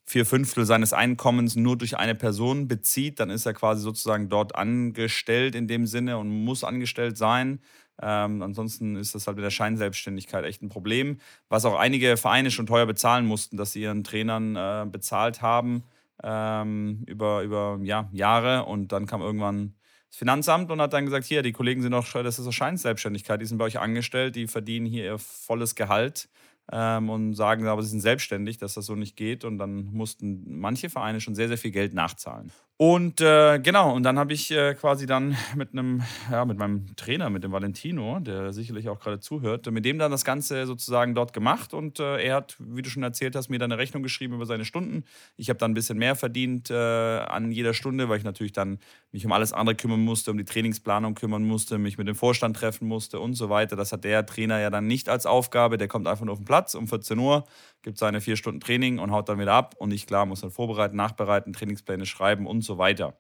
vier 0.08 0.26
Fünftel 0.26 0.66
seines 0.66 0.94
Einkommens 0.94 1.58
nur 1.58 1.78
durch 1.78 1.98
eine 1.98 2.16
Person 2.16 2.70
bezieht, 2.70 3.20
dann 3.20 3.30
ist 3.30 3.46
er 3.46 3.54
quasi 3.54 3.82
sozusagen 3.82 4.30
dort 4.30 4.56
angestellt 4.56 5.54
in 5.54 5.68
dem 5.68 5.86
Sinne 5.86 6.18
und 6.18 6.30
muss 6.30 6.64
angestellt 6.64 7.18
sein. 7.18 7.60
Ähm, 8.02 8.42
ansonsten 8.42 8.96
ist 8.96 9.16
das 9.16 9.28
halt 9.28 9.36
mit 9.36 9.44
der 9.44 9.52
Scheinselbstständigkeit 9.52 10.46
echt 10.46 10.62
ein 10.62 10.70
Problem, 10.70 11.20
was 11.50 11.66
auch 11.66 11.78
einige 11.78 12.16
Vereine 12.16 12.52
schon 12.52 12.68
teuer 12.68 12.86
bezahlen 12.86 13.26
mussten, 13.26 13.58
dass 13.58 13.74
sie 13.74 13.82
ihren 13.82 14.06
Trainern 14.06 14.56
äh, 14.56 14.86
bezahlt 14.90 15.42
haben 15.42 15.84
ähm, 16.24 17.04
über, 17.06 17.42
über 17.42 17.80
ja, 17.84 18.08
Jahre 18.14 18.64
und 18.64 18.94
dann 18.94 19.08
kam 19.08 19.22
irgendwann 19.22 19.74
das 20.10 20.18
Finanzamt 20.18 20.72
und 20.72 20.80
hat 20.80 20.94
dann 20.94 21.06
gesagt, 21.06 21.26
hier, 21.26 21.42
die 21.42 21.52
Kollegen 21.52 21.82
sind 21.82 21.92
doch, 21.92 22.08
das 22.14 22.40
ist 22.40 22.46
eine 22.46 22.54
Scheinselbstständigkeit, 22.54 23.42
die 23.42 23.46
sind 23.46 23.58
bei 23.58 23.66
euch 23.66 23.80
angestellt, 23.80 24.38
die 24.38 24.48
verdienen 24.48 24.86
hier 24.86 25.04
ihr 25.04 25.18
volles 25.18 25.76
Gehalt 25.76 26.30
ähm, 26.72 27.10
und 27.10 27.34
sagen 27.34 27.68
aber, 27.68 27.84
sie 27.84 27.90
sind 27.90 28.02
selbstständig, 28.02 28.58
dass 28.58 28.74
das 28.74 28.86
so 28.86 28.96
nicht 28.96 29.16
geht. 29.16 29.44
Und 29.44 29.58
dann 29.58 29.86
mussten 29.94 30.60
manche 30.60 30.90
Vereine 30.90 31.22
schon 31.22 31.36
sehr, 31.36 31.48
sehr 31.48 31.58
viel 31.58 31.72
Geld 31.72 31.94
nachzahlen. 31.94 32.52
Und 32.80 33.22
äh, 33.22 33.58
genau, 33.58 33.96
und 33.96 34.04
dann 34.04 34.20
habe 34.20 34.34
ich 34.34 34.52
äh, 34.52 34.76
quasi 34.76 35.08
dann 35.08 35.36
mit 35.56 35.74
einem, 35.74 36.04
ja, 36.30 36.46
mit 36.46 36.60
meinem 36.60 36.96
Trainer, 36.96 37.32
mit 37.32 37.44
dem 37.44 37.52
Valentino, 37.52 38.20
der 38.20 38.54
sicherlich 38.54 38.88
auch 38.88 39.00
gerade 39.00 39.20
zuhört, 39.20 39.66
mit 39.72 39.84
dem 39.84 39.98
dann 39.98 40.12
das 40.12 40.24
Ganze 40.24 40.68
sozusagen 40.68 41.16
dort 41.16 41.34
gemacht. 41.34 41.74
Und 41.74 42.00
äh, 42.00 42.22
er 42.24 42.36
hat, 42.36 42.56
wie 42.60 42.84
du 42.84 42.92
schon 42.92 43.02
erzählt 43.02 43.36
hast, 43.36 43.50
mir 43.50 43.58
dann 43.58 43.72
eine 43.72 43.82
Rechnung 43.82 44.04
geschrieben 44.04 44.36
über 44.36 44.46
seine 44.46 44.64
Stunden. 44.64 45.06
Ich 45.38 45.50
habe 45.50 45.58
dann 45.58 45.72
ein 45.72 45.74
bisschen 45.74 45.98
mehr 45.98 46.16
verdient 46.16 46.70
äh, 46.70 46.76
an 46.76 47.52
jeder 47.52 47.74
Stunde, 47.74 48.10
weil 48.10 48.20
ich 48.20 48.24
natürlich 48.24 48.54
dann 48.54 48.78
mich 49.12 49.26
um 49.26 49.32
alles 49.32 49.54
andere 49.54 49.76
kümmern 49.76 50.02
musste, 50.02 50.30
um 50.30 50.38
die 50.38 50.46
Trainingsplanung 50.46 51.16
kümmern 51.16 51.46
musste, 51.46 51.80
mich 51.80 51.98
mit 51.98 52.08
dem 52.08 52.16
Vorstand 52.16 52.58
treffen 52.58 52.88
musste 52.88 53.20
und 53.20 53.34
so 53.34 53.50
weiter. 53.50 53.76
Das 53.76 53.92
hat 53.92 54.04
der 54.04 54.24
Trainer 54.28 54.60
ja 54.60 54.70
dann 54.70 54.86
nicht 54.86 55.10
als 55.10 55.26
Aufgabe. 55.26 55.80
Der 55.80 55.88
kommt 55.88 56.08
einfach 56.08 56.26
nur 56.26 56.34
auf 56.34 56.40
den 56.40 56.46
Platz 56.46 56.76
um 56.76 56.88
14 56.88 57.18
Uhr, 57.18 57.44
gibt 57.88 58.00
seine 58.00 58.20
vier 58.20 58.36
Stunden 58.36 58.60
Training 58.60 59.00
und 59.00 59.12
haut 59.12 59.30
dann 59.30 59.40
wieder 59.40 59.54
ab. 59.54 59.76
Und 59.78 59.92
ich, 59.92 60.08
klar, 60.08 60.26
muss 60.26 60.42
dann 60.42 60.52
vorbereiten, 60.52 60.98
nachbereiten, 60.98 61.54
Trainingspläne 61.54 62.06
schreiben 62.06 62.46
und 62.46 62.62
so 62.62 62.78
weiter. 62.78 63.18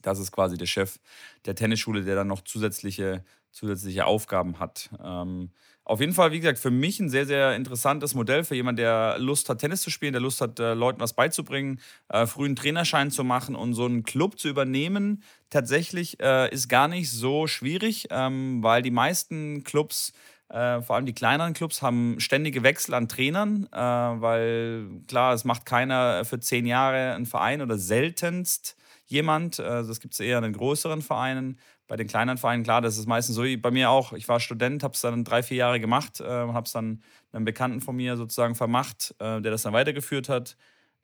Das 0.00 0.18
ist 0.18 0.32
quasi 0.32 0.56
der 0.56 0.64
Chef 0.64 0.98
der 1.44 1.54
Tennisschule, 1.54 2.02
der 2.02 2.14
dann 2.14 2.26
noch 2.26 2.40
zusätzliche, 2.40 3.22
zusätzliche 3.50 4.06
Aufgaben 4.06 4.60
hat. 4.60 4.88
Ähm, 5.04 5.50
auf 5.84 6.00
jeden 6.00 6.14
Fall, 6.14 6.32
wie 6.32 6.40
gesagt, 6.40 6.58
für 6.58 6.70
mich 6.70 7.00
ein 7.00 7.10
sehr, 7.10 7.26
sehr 7.26 7.54
interessantes 7.54 8.14
Modell 8.14 8.44
für 8.44 8.54
jemanden, 8.54 8.78
der 8.78 9.18
Lust 9.18 9.50
hat, 9.50 9.58
Tennis 9.58 9.82
zu 9.82 9.90
spielen, 9.90 10.14
der 10.14 10.22
Lust 10.22 10.40
hat, 10.40 10.58
äh, 10.58 10.72
Leuten 10.72 11.00
was 11.00 11.12
beizubringen, 11.12 11.78
äh, 12.08 12.24
frühen 12.24 12.56
Trainerschein 12.56 13.10
zu 13.10 13.24
machen 13.24 13.54
und 13.54 13.74
so 13.74 13.84
einen 13.84 14.04
Club 14.04 14.38
zu 14.38 14.48
übernehmen. 14.48 15.22
Tatsächlich 15.50 16.18
äh, 16.18 16.50
ist 16.50 16.68
gar 16.70 16.88
nicht 16.88 17.10
so 17.10 17.46
schwierig, 17.46 18.06
ähm, 18.10 18.62
weil 18.62 18.80
die 18.80 18.90
meisten 18.90 19.64
Clubs 19.64 20.14
äh, 20.48 20.80
vor 20.82 20.96
allem 20.96 21.06
die 21.06 21.14
kleineren 21.14 21.54
Clubs 21.54 21.82
haben 21.82 22.20
ständige 22.20 22.62
Wechsel 22.62 22.94
an 22.94 23.08
Trainern, 23.08 23.68
äh, 23.72 23.76
weil 23.78 24.86
klar, 25.08 25.34
es 25.34 25.44
macht 25.44 25.66
keiner 25.66 26.24
für 26.24 26.38
zehn 26.38 26.66
Jahre 26.66 27.14
einen 27.14 27.26
Verein 27.26 27.62
oder 27.62 27.78
seltenst 27.78 28.76
jemand. 29.06 29.60
Also 29.60 29.88
das 29.88 30.00
gibt 30.00 30.14
es 30.14 30.20
eher 30.20 30.38
in 30.38 30.44
den 30.44 30.52
größeren 30.52 31.02
Vereinen. 31.02 31.58
Bei 31.88 31.96
den 31.96 32.08
kleineren 32.08 32.38
Vereinen, 32.38 32.64
klar, 32.64 32.80
das 32.80 32.98
ist 32.98 33.06
meistens 33.06 33.36
so 33.36 33.44
wie 33.44 33.56
bei 33.56 33.70
mir 33.70 33.90
auch. 33.90 34.12
Ich 34.12 34.28
war 34.28 34.40
Student, 34.40 34.82
habe 34.82 34.94
es 34.94 35.00
dann 35.00 35.24
drei, 35.24 35.42
vier 35.42 35.58
Jahre 35.58 35.80
gemacht 35.80 36.20
äh, 36.20 36.24
habe 36.24 36.66
es 36.66 36.72
dann 36.72 37.02
einem 37.32 37.44
Bekannten 37.44 37.80
von 37.80 37.96
mir 37.96 38.16
sozusagen 38.16 38.54
vermacht, 38.54 39.14
äh, 39.18 39.40
der 39.40 39.52
das 39.52 39.62
dann 39.62 39.72
weitergeführt 39.72 40.28
hat. 40.28 40.56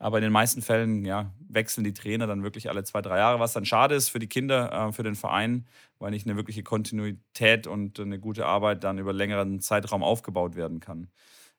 Aber 0.03 0.19
in 0.19 0.23
den 0.23 0.33
meisten 0.33 0.62
Fällen 0.62 1.05
ja, 1.05 1.33
wechseln 1.49 1.85
die 1.85 1.95
Trainer 1.95 2.27
dann 2.27 2.43
wirklich 2.43 2.69
alle 2.69 2.83
zwei, 2.83 3.03
drei 3.03 3.19
Jahre, 3.19 3.38
was 3.38 3.53
dann 3.53 3.65
schade 3.65 3.95
ist 3.95 4.09
für 4.09 4.19
die 4.19 4.27
Kinder, 4.27 4.88
äh, 4.88 4.93
für 4.93 5.05
den 5.05 5.15
Verein, 5.15 5.65
weil 6.01 6.11
nicht 6.11 6.27
eine 6.27 6.35
wirkliche 6.35 6.65
Kontinuität 6.65 7.69
und 7.69 8.01
eine 8.01 8.19
gute 8.19 8.47
Arbeit 8.47 8.83
dann 8.83 8.99
über 8.99 9.12
längeren 9.12 9.61
Zeitraum 9.61 10.03
aufgebaut 10.03 10.57
werden 10.57 10.81
kann. 10.81 11.07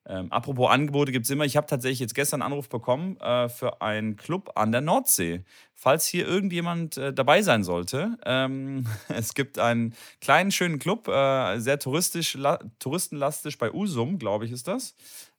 Ähm, 0.05 0.29
apropos 0.29 0.69
Angebote 0.69 1.13
gibt 1.13 1.23
es 1.23 1.29
immer. 1.29 1.45
Ich 1.45 1.55
habe 1.55 1.67
tatsächlich 1.67 2.01
jetzt 2.01 2.15
gestern 2.15 2.41
einen 2.41 2.51
Anruf 2.51 2.67
bekommen 2.67 3.15
äh, 3.21 3.47
für 3.47 3.81
einen 3.81 4.17
Club 4.17 4.51
an 4.55 4.73
der 4.73 4.81
Nordsee. 4.81 5.45
Falls 5.73 6.05
hier 6.05 6.27
irgendjemand 6.27 6.97
äh, 6.97 7.13
dabei 7.13 7.41
sein 7.41 7.63
sollte. 7.63 8.17
Ähm, 8.25 8.85
es 9.07 9.33
gibt 9.35 9.57
einen 9.57 9.95
kleinen, 10.19 10.51
schönen 10.51 10.79
Club, 10.79 11.07
äh, 11.07 11.59
sehr 11.59 11.79
touristisch, 11.79 12.37
touristenlastisch 12.79 13.57
bei 13.57 13.71
Usum, 13.71 14.19
glaube 14.19 14.43
ich, 14.43 14.51
ist 14.51 14.67
das. 14.67 14.95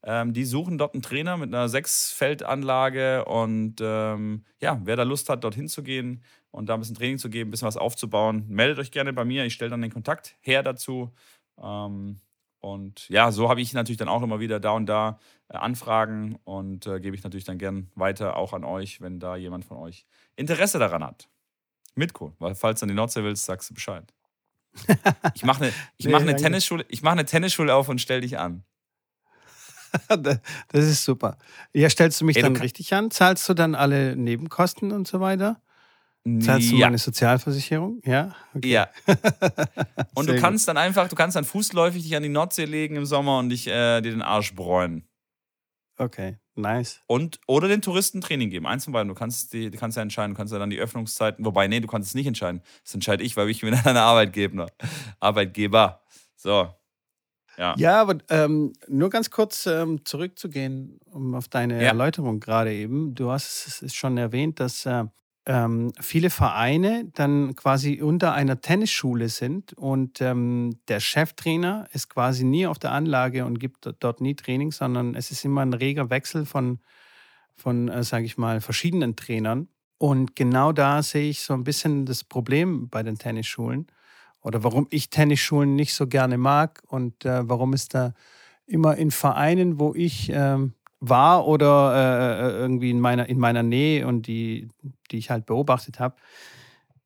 Ähm, 0.07 0.35
die 0.35 0.45
suchen 0.45 0.77
dort 0.77 0.95
einen 0.95 1.03
Trainer 1.03 1.39
mit 1.39 1.49
einer 1.49 1.69
Sechsfeldanlage 1.69 3.25
und 3.25 3.77
ähm, 3.81 4.45
ja, 4.61 4.79
wer 4.85 4.97
da 4.97 5.03
Lust 5.03 5.31
hat, 5.31 5.45
dorthin 5.45 5.67
zu 5.67 5.83
gehen 5.83 6.23
und 6.51 6.69
da 6.69 6.75
ein 6.75 6.81
bisschen 6.81 6.95
Training 6.95 7.19
zu 7.19 7.31
geben, 7.31 7.49
ein 7.49 7.51
bisschen 7.51 7.67
was 7.67 7.79
aufzubauen, 7.79 8.45
meldet 8.49 8.79
euch 8.79 8.91
gerne 8.91 9.15
bei 9.15 9.25
mir. 9.25 9.45
Ich 9.47 9.55
stelle 9.55 9.71
dann 9.71 9.81
den 9.81 9.93
Kontakt 9.93 10.37
her 10.43 10.63
dazu. 10.63 11.11
Ähm, 11.59 12.21
und 12.61 13.09
ja, 13.09 13.33
so 13.33 13.49
habe 13.49 13.63
ich 13.63 13.73
natürlich 13.73 13.99
dann 13.99 14.09
auch 14.09 14.23
immer 14.23 14.41
wieder 14.41 14.61
da 14.61 14.73
und 14.73 14.87
da 14.87 15.19
äh, 15.49 15.57
Anfragen 15.57 16.39
und 16.45 16.87
äh, 16.87 17.01
gebe 17.01 17.17
ich 17.17 17.25
natürlich 17.25 17.45
dann 17.45 17.59
gern 17.59 17.91
weiter 17.95 18.37
auch 18.37 18.53
an 18.53 18.65
euch, 18.65 19.01
wenn 19.01 19.21
da 19.21 19.37
jemand 19.37 19.65
von 19.65 19.79
euch 19.79 20.07
Interesse 20.37 20.79
daran 20.79 21.03
hat. 21.03 21.29
Mitko, 21.95 22.35
weil 22.39 22.55
falls 22.55 22.81
du 22.81 22.85
an 22.85 22.89
die 22.89 22.95
Nordsee 22.95 23.23
willst, 23.23 23.45
sagst 23.45 23.71
du 23.71 23.75
Bescheid. 23.75 24.13
Ich 25.35 25.45
mache 25.45 25.65
eine, 25.65 25.73
ich 25.97 26.09
mache 26.09 26.23
eine 26.23 26.37
Tennisschule, 26.37 26.85
ich 26.89 27.03
mache 27.03 27.13
eine 27.13 27.25
Tennisschule 27.25 27.75
auf 27.75 27.89
und 27.89 28.01
stell 28.01 28.21
dich 28.21 28.39
an. 28.39 28.65
das 30.09 30.85
ist 30.85 31.05
super. 31.05 31.37
Ja, 31.73 31.89
stellst 31.89 32.21
du 32.21 32.25
mich 32.25 32.37
Ey, 32.37 32.43
dann 32.43 32.57
richtig 32.57 32.93
an? 32.95 33.11
Zahlst 33.11 33.49
du 33.49 33.55
dann 33.55 33.75
alle 33.75 34.17
Nebenkosten 34.17 34.93
und 34.93 35.07
so 35.07 35.21
weiter? 35.21 35.61
Zahlst 36.41 36.71
du 36.71 36.77
ja. 36.77 36.87
meine 36.87 36.97
Sozialversicherung? 36.97 38.01
Ja. 38.03 38.35
Okay. 38.55 38.71
Ja. 38.71 38.89
Und 40.15 40.27
du 40.27 40.41
kannst 40.41 40.65
gut. 40.65 40.69
dann 40.69 40.79
einfach, 40.79 41.07
du 41.09 41.17
kannst 41.17 41.37
dann 41.37 41.45
fußläufig 41.45 42.03
dich 42.03 42.17
an 42.17 42.23
die 42.23 42.31
Nordsee 42.31 42.65
legen 42.65 42.97
im 42.97 43.05
Sommer 43.05 43.39
und 43.39 43.51
dich 43.51 43.67
äh, 43.67 44.01
dir 44.01 44.11
den 44.11 44.23
Arsch 44.23 44.55
bräunen. 44.55 45.07
Okay, 45.99 46.39
nice. 46.55 47.03
Und 47.07 47.41
oder 47.47 47.69
den 47.69 47.83
Touristen 47.83 48.23
Training 48.23 48.49
geben. 48.49 48.67
Eins 48.67 48.85
von 48.85 48.95
beiden. 48.95 49.09
Du 49.09 49.15
kannst, 49.15 49.53
die, 49.53 49.71
du 49.71 49.77
kannst 49.77 49.99
ja 49.99 50.03
entscheiden, 50.03 50.33
du 50.33 50.37
kannst 50.39 50.53
ja 50.53 50.59
dann 50.59 50.71
die 50.71 50.79
Öffnungszeiten. 50.79 51.45
Wobei, 51.45 51.69
nee, 51.69 51.81
du 51.81 51.89
kannst 51.89 52.09
es 52.09 52.15
nicht 52.15 52.27
entscheiden. 52.27 52.63
Das 52.83 52.95
entscheide 52.95 53.23
ich, 53.23 53.37
weil 53.37 53.51
ich 53.51 53.61
bin 53.61 53.75
ein 53.75 53.97
Arbeitgeber. 53.97 54.69
Arbeitgeber. 55.21 56.01
So. 56.37 56.73
Ja, 57.57 57.75
ja 57.77 58.01
aber 58.01 58.19
ähm, 58.31 58.73
nur 58.89 59.11
ganz 59.11 59.31
kurz 59.31 59.67
ähm, 59.67 60.05
zurückzugehen, 60.05 60.99
um 61.11 61.35
auf 61.35 61.49
deine 61.49 61.83
ja. 61.83 61.89
Erläuterung 61.89 62.41
gerade 62.41 62.73
eben. 62.73 63.15
Du 63.15 63.31
hast 63.31 63.83
es 63.83 63.95
schon 63.95 64.17
erwähnt, 64.17 64.61
dass 64.61 64.87
äh, 64.87 65.05
ähm, 65.47 65.93
viele 66.01 66.31
Vereine 66.31 67.11
dann 67.15 67.55
quasi 67.55 68.01
unter 68.01 68.33
einer 68.33 68.61
Tennisschule 68.61 69.29
sind 69.29 69.75
und 69.75 70.21
ähm, 70.21 70.79
der 70.89 71.01
Cheftrainer 71.01 71.87
ist 71.93 72.09
quasi 72.09 72.45
nie 72.45 72.67
auf 72.67 72.79
der 72.79 72.93
Anlage 72.93 73.45
und 73.45 73.61
gibt 73.61 73.89
dort 74.01 74.21
nie 74.21 74.35
Training, 74.35 74.73
sondern 74.73 75.15
es 75.15 75.31
ist 75.31 75.45
immer 75.45 75.61
ein 75.61 75.75
reger 75.75 76.09
Wechsel 76.09 76.47
von, 76.47 76.81
von 77.55 77.89
äh, 77.89 78.03
sage 78.05 78.25
ich 78.25 78.39
mal, 78.39 78.61
verschiedenen 78.61 79.17
Trainern. 79.17 79.69
Und 79.99 80.35
genau 80.35 80.73
da 80.73 81.03
sehe 81.03 81.31
ich 81.31 81.41
so 81.41 81.55
ein 81.55 81.65
bisschen 81.65 82.05
das 82.07 82.25
Problem 82.25 82.89
bei 82.89 83.03
den 83.03 83.19
Tennisschulen 83.19 83.87
oder 84.45 84.63
warum 84.63 84.87
ich 84.91 85.11
Tennisschulen 85.11 85.75
nicht 85.75 85.95
so 85.95 86.07
gerne 86.07 86.39
mag 86.39 86.83
und 86.87 87.25
äh, 87.25 87.49
warum 87.49 87.73
es 87.73 87.89
da 87.89 88.13
immer 88.67 88.97
in 88.97 89.11
Vereinen, 89.11 89.81
wo 89.81 89.95
ich 89.95 90.31
ähm, 90.33 90.75
war 91.01 91.47
oder 91.47 91.95
äh, 91.95 92.47
äh, 92.47 92.59
irgendwie 92.59 92.91
in 92.91 93.01
meiner, 93.01 93.29
in 93.29 93.39
meiner 93.39 93.63
Nähe 93.63 94.07
und 94.07 94.27
die, 94.27 94.69
die 95.11 95.19
ich 95.19 95.31
halt 95.31 95.47
beobachtet 95.47 95.99
habe. 95.99 96.17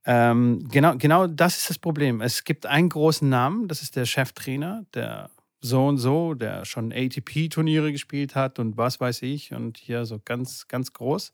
Ähm, 0.04 0.68
genau, 0.70 0.96
genau 0.96 1.26
das 1.26 1.58
ist 1.58 1.70
das 1.70 1.78
Problem. 1.78 2.20
Es 2.20 2.44
gibt 2.44 2.66
einen 2.66 2.88
großen 2.88 3.28
Namen, 3.28 3.68
das 3.68 3.82
ist 3.82 3.96
der 3.96 4.04
Cheftrainer, 4.04 4.84
der 4.94 5.30
so 5.60 5.86
und 5.86 5.98
so, 5.98 6.34
der 6.34 6.64
schon 6.64 6.92
ATP-Turniere 6.92 7.92
gespielt 7.92 8.34
hat 8.34 8.58
und 8.58 8.76
was 8.76 9.00
weiß 9.00 9.22
ich 9.22 9.52
und 9.52 9.78
hier 9.78 10.06
so 10.06 10.20
ganz, 10.24 10.68
ganz 10.68 10.92
groß. 10.92 11.32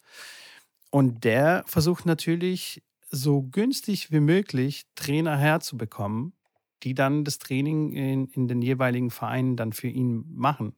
Und 0.91 1.25
der 1.25 1.65
versucht 1.67 2.07
natürlich 2.07 2.83
so 3.15 3.43
günstig 3.43 4.11
wie 4.11 4.21
möglich 4.21 4.87
Trainer 4.95 5.37
herzubekommen, 5.37 6.35
die 6.83 6.95
dann 6.95 7.25
das 7.25 7.39
Training 7.39 7.93
in, 7.93 8.27
in 8.29 8.49
den 8.49 8.63
jeweiligen 8.63 9.11
Vereinen 9.11 9.57
dann 9.57 9.73
für 9.73 9.89
ihn 9.89 10.25
machen. 10.29 10.75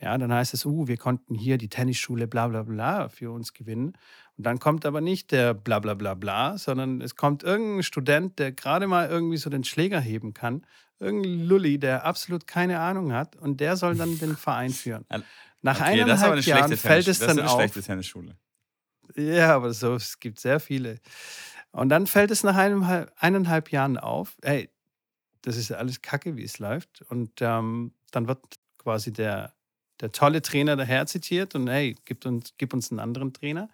Ja, 0.00 0.18
dann 0.18 0.32
heißt 0.32 0.54
es, 0.54 0.66
uh, 0.66 0.88
wir 0.88 0.96
konnten 0.96 1.34
hier 1.34 1.56
die 1.56 1.68
Tennisschule 1.68 2.26
bla 2.26 2.48
bla 2.48 2.62
bla 2.62 3.08
für 3.08 3.30
uns 3.30 3.52
gewinnen. 3.52 3.92
Und 4.36 4.46
dann 4.46 4.58
kommt 4.58 4.84
aber 4.84 5.00
nicht 5.00 5.30
der 5.30 5.54
bla 5.54 5.78
bla 5.78 5.94
bla 5.94 6.14
bla, 6.14 6.58
sondern 6.58 7.00
es 7.00 7.14
kommt 7.14 7.42
irgendein 7.42 7.82
Student, 7.84 8.38
der 8.38 8.52
gerade 8.52 8.86
mal 8.86 9.08
irgendwie 9.08 9.36
so 9.36 9.50
den 9.50 9.64
Schläger 9.64 10.00
heben 10.00 10.34
kann. 10.34 10.66
Irgendein 10.98 11.46
Lulli, 11.46 11.78
der 11.78 12.04
absolut 12.04 12.46
keine 12.46 12.80
Ahnung 12.80 13.12
hat 13.12 13.36
und 13.36 13.60
der 13.60 13.76
soll 13.76 13.94
dann 13.96 14.18
den 14.18 14.36
Verein 14.36 14.70
führen. 14.72 15.04
Nach 15.62 15.80
okay, 15.80 16.02
eineinhalb 16.02 16.44
Jahren 16.44 16.76
fällt 16.76 17.08
es 17.08 17.20
dann 17.20 17.40
auf. 17.40 17.56
Das 17.58 17.70
ist 17.70 17.76
eine 17.76 17.84
Tennisschule. 17.84 18.36
Ja, 19.16 19.54
aber 19.54 19.72
so, 19.72 19.94
es 19.94 20.18
gibt 20.18 20.40
sehr 20.40 20.60
viele. 20.60 20.98
Und 21.74 21.88
dann 21.88 22.06
fällt 22.06 22.30
es 22.30 22.42
nach 22.42 22.56
einem, 22.56 22.84
eineinhalb 23.16 23.70
Jahren 23.70 23.98
auf, 23.98 24.36
hey, 24.42 24.70
das 25.42 25.56
ist 25.56 25.72
alles 25.72 26.02
kacke, 26.02 26.36
wie 26.36 26.44
es 26.44 26.58
läuft. 26.58 27.02
Und 27.02 27.40
ähm, 27.40 27.92
dann 28.10 28.28
wird 28.28 28.40
quasi 28.78 29.12
der 29.12 29.54
der 30.00 30.12
tolle 30.12 30.42
Trainer 30.42 30.76
daher 30.76 31.06
zitiert 31.06 31.54
und 31.54 31.68
hey, 31.68 31.96
gib 32.04 32.24
uns, 32.26 32.54
gib 32.58 32.74
uns 32.74 32.90
einen 32.90 33.00
anderen 33.00 33.32
Trainer. 33.32 33.68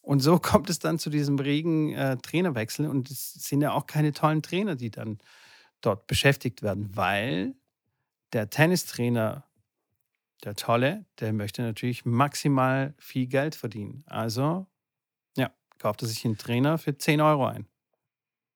Und 0.00 0.20
so 0.20 0.38
kommt 0.40 0.70
es 0.70 0.78
dann 0.78 0.98
zu 0.98 1.10
diesem 1.10 1.38
regen 1.38 1.92
äh, 1.94 2.16
Trainerwechsel 2.18 2.88
und 2.88 3.10
es 3.10 3.34
sind 3.34 3.62
ja 3.62 3.72
auch 3.72 3.86
keine 3.86 4.12
tollen 4.12 4.42
Trainer, 4.42 4.76
die 4.76 4.90
dann 4.90 5.18
dort 5.80 6.06
beschäftigt 6.06 6.62
werden, 6.62 6.96
weil 6.96 7.54
der 8.32 8.50
Tennistrainer, 8.50 9.44
der 10.44 10.56
tolle, 10.56 11.06
der 11.20 11.32
möchte 11.32 11.62
natürlich 11.62 12.04
maximal 12.04 12.94
viel 12.98 13.26
Geld 13.26 13.54
verdienen. 13.54 14.02
Also, 14.06 14.66
kauft 15.84 16.00
er 16.00 16.08
sich 16.08 16.24
einen 16.24 16.38
Trainer 16.38 16.78
für 16.78 16.96
10 16.96 17.20
Euro 17.20 17.44
ein. 17.44 17.66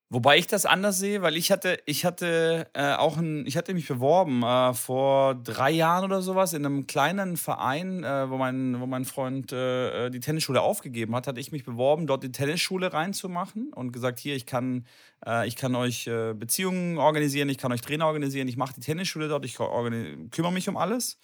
Wobei 0.08 0.38
ich 0.38 0.46
das 0.46 0.64
anders 0.64 0.98
sehe, 0.98 1.20
weil 1.20 1.36
ich 1.36 1.52
hatte, 1.52 1.78
ich 1.84 2.06
hatte 2.06 2.66
äh, 2.72 2.94
auch 2.94 3.18
ein, 3.18 3.44
ich 3.46 3.58
hatte 3.58 3.74
mich 3.74 3.86
beworben 3.86 4.42
äh, 4.42 4.72
vor 4.72 5.34
drei 5.34 5.70
Jahren 5.70 6.04
oder 6.04 6.22
sowas 6.22 6.54
in 6.54 6.64
einem 6.64 6.86
kleinen 6.86 7.36
Verein, 7.36 8.02
äh, 8.02 8.30
wo 8.30 8.38
mein, 8.38 8.80
wo 8.80 8.86
mein 8.86 9.04
Freund 9.04 9.52
äh, 9.52 10.06
äh, 10.06 10.10
die 10.10 10.20
Tennisschule 10.20 10.62
aufgegeben 10.62 11.14
hat, 11.14 11.26
hatte 11.26 11.40
ich 11.40 11.52
mich 11.52 11.64
beworben, 11.64 12.06
dort 12.06 12.22
die 12.22 12.32
Tennisschule 12.32 12.94
reinzumachen 12.94 13.74
und 13.74 13.92
gesagt, 13.92 14.18
hier, 14.18 14.34
ich 14.34 14.46
kann, 14.46 14.86
äh, 15.26 15.46
ich 15.46 15.56
kann 15.56 15.74
euch 15.74 16.08
Beziehungen 16.36 16.96
organisieren, 16.96 17.50
ich 17.50 17.58
kann 17.58 17.72
euch 17.72 17.82
Trainer 17.82 18.06
organisieren, 18.06 18.48
ich 18.48 18.56
mache 18.56 18.72
die 18.72 18.80
Tennisschule 18.80 19.28
dort, 19.28 19.44
ich 19.44 19.56
kümmere 19.56 20.52
mich 20.52 20.70
um 20.70 20.78
alles. 20.78 21.18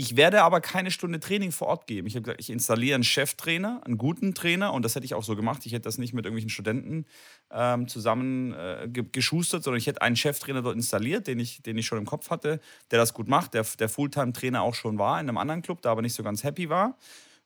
Ich 0.00 0.16
werde 0.16 0.44
aber 0.44 0.62
keine 0.62 0.90
Stunde 0.90 1.20
Training 1.20 1.52
vor 1.52 1.68
Ort 1.68 1.86
geben. 1.86 2.06
Ich 2.06 2.14
habe 2.14 2.22
gesagt, 2.22 2.40
ich 2.40 2.48
installiere 2.48 2.94
einen 2.94 3.04
Cheftrainer, 3.04 3.82
einen 3.84 3.98
guten 3.98 4.34
Trainer 4.34 4.72
und 4.72 4.82
das 4.82 4.94
hätte 4.94 5.04
ich 5.04 5.12
auch 5.12 5.22
so 5.22 5.36
gemacht. 5.36 5.66
Ich 5.66 5.74
hätte 5.74 5.82
das 5.82 5.98
nicht 5.98 6.14
mit 6.14 6.24
irgendwelchen 6.24 6.48
Studenten 6.48 7.04
ähm, 7.50 7.86
zusammen 7.86 8.54
äh, 8.54 8.88
geschustert, 8.88 9.62
sondern 9.62 9.76
ich 9.76 9.86
hätte 9.86 10.00
einen 10.00 10.16
Cheftrainer 10.16 10.62
dort 10.62 10.74
installiert, 10.74 11.26
den 11.26 11.38
ich, 11.38 11.60
den 11.60 11.76
ich 11.76 11.84
schon 11.84 11.98
im 11.98 12.06
Kopf 12.06 12.30
hatte, 12.30 12.60
der 12.90 12.98
das 12.98 13.12
gut 13.12 13.28
macht, 13.28 13.52
der, 13.52 13.66
der 13.78 13.90
Fulltime-Trainer 13.90 14.62
auch 14.62 14.72
schon 14.72 14.98
war 14.98 15.20
in 15.20 15.28
einem 15.28 15.36
anderen 15.36 15.60
Club, 15.60 15.82
der 15.82 15.90
aber 15.90 16.00
nicht 16.00 16.14
so 16.14 16.22
ganz 16.22 16.44
happy 16.44 16.70
war 16.70 16.96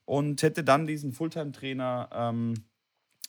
und 0.04 0.40
hätte 0.44 0.62
dann 0.62 0.86
diesen 0.86 1.12
Fulltime-Trainer 1.12 2.08
ähm, 2.14 2.54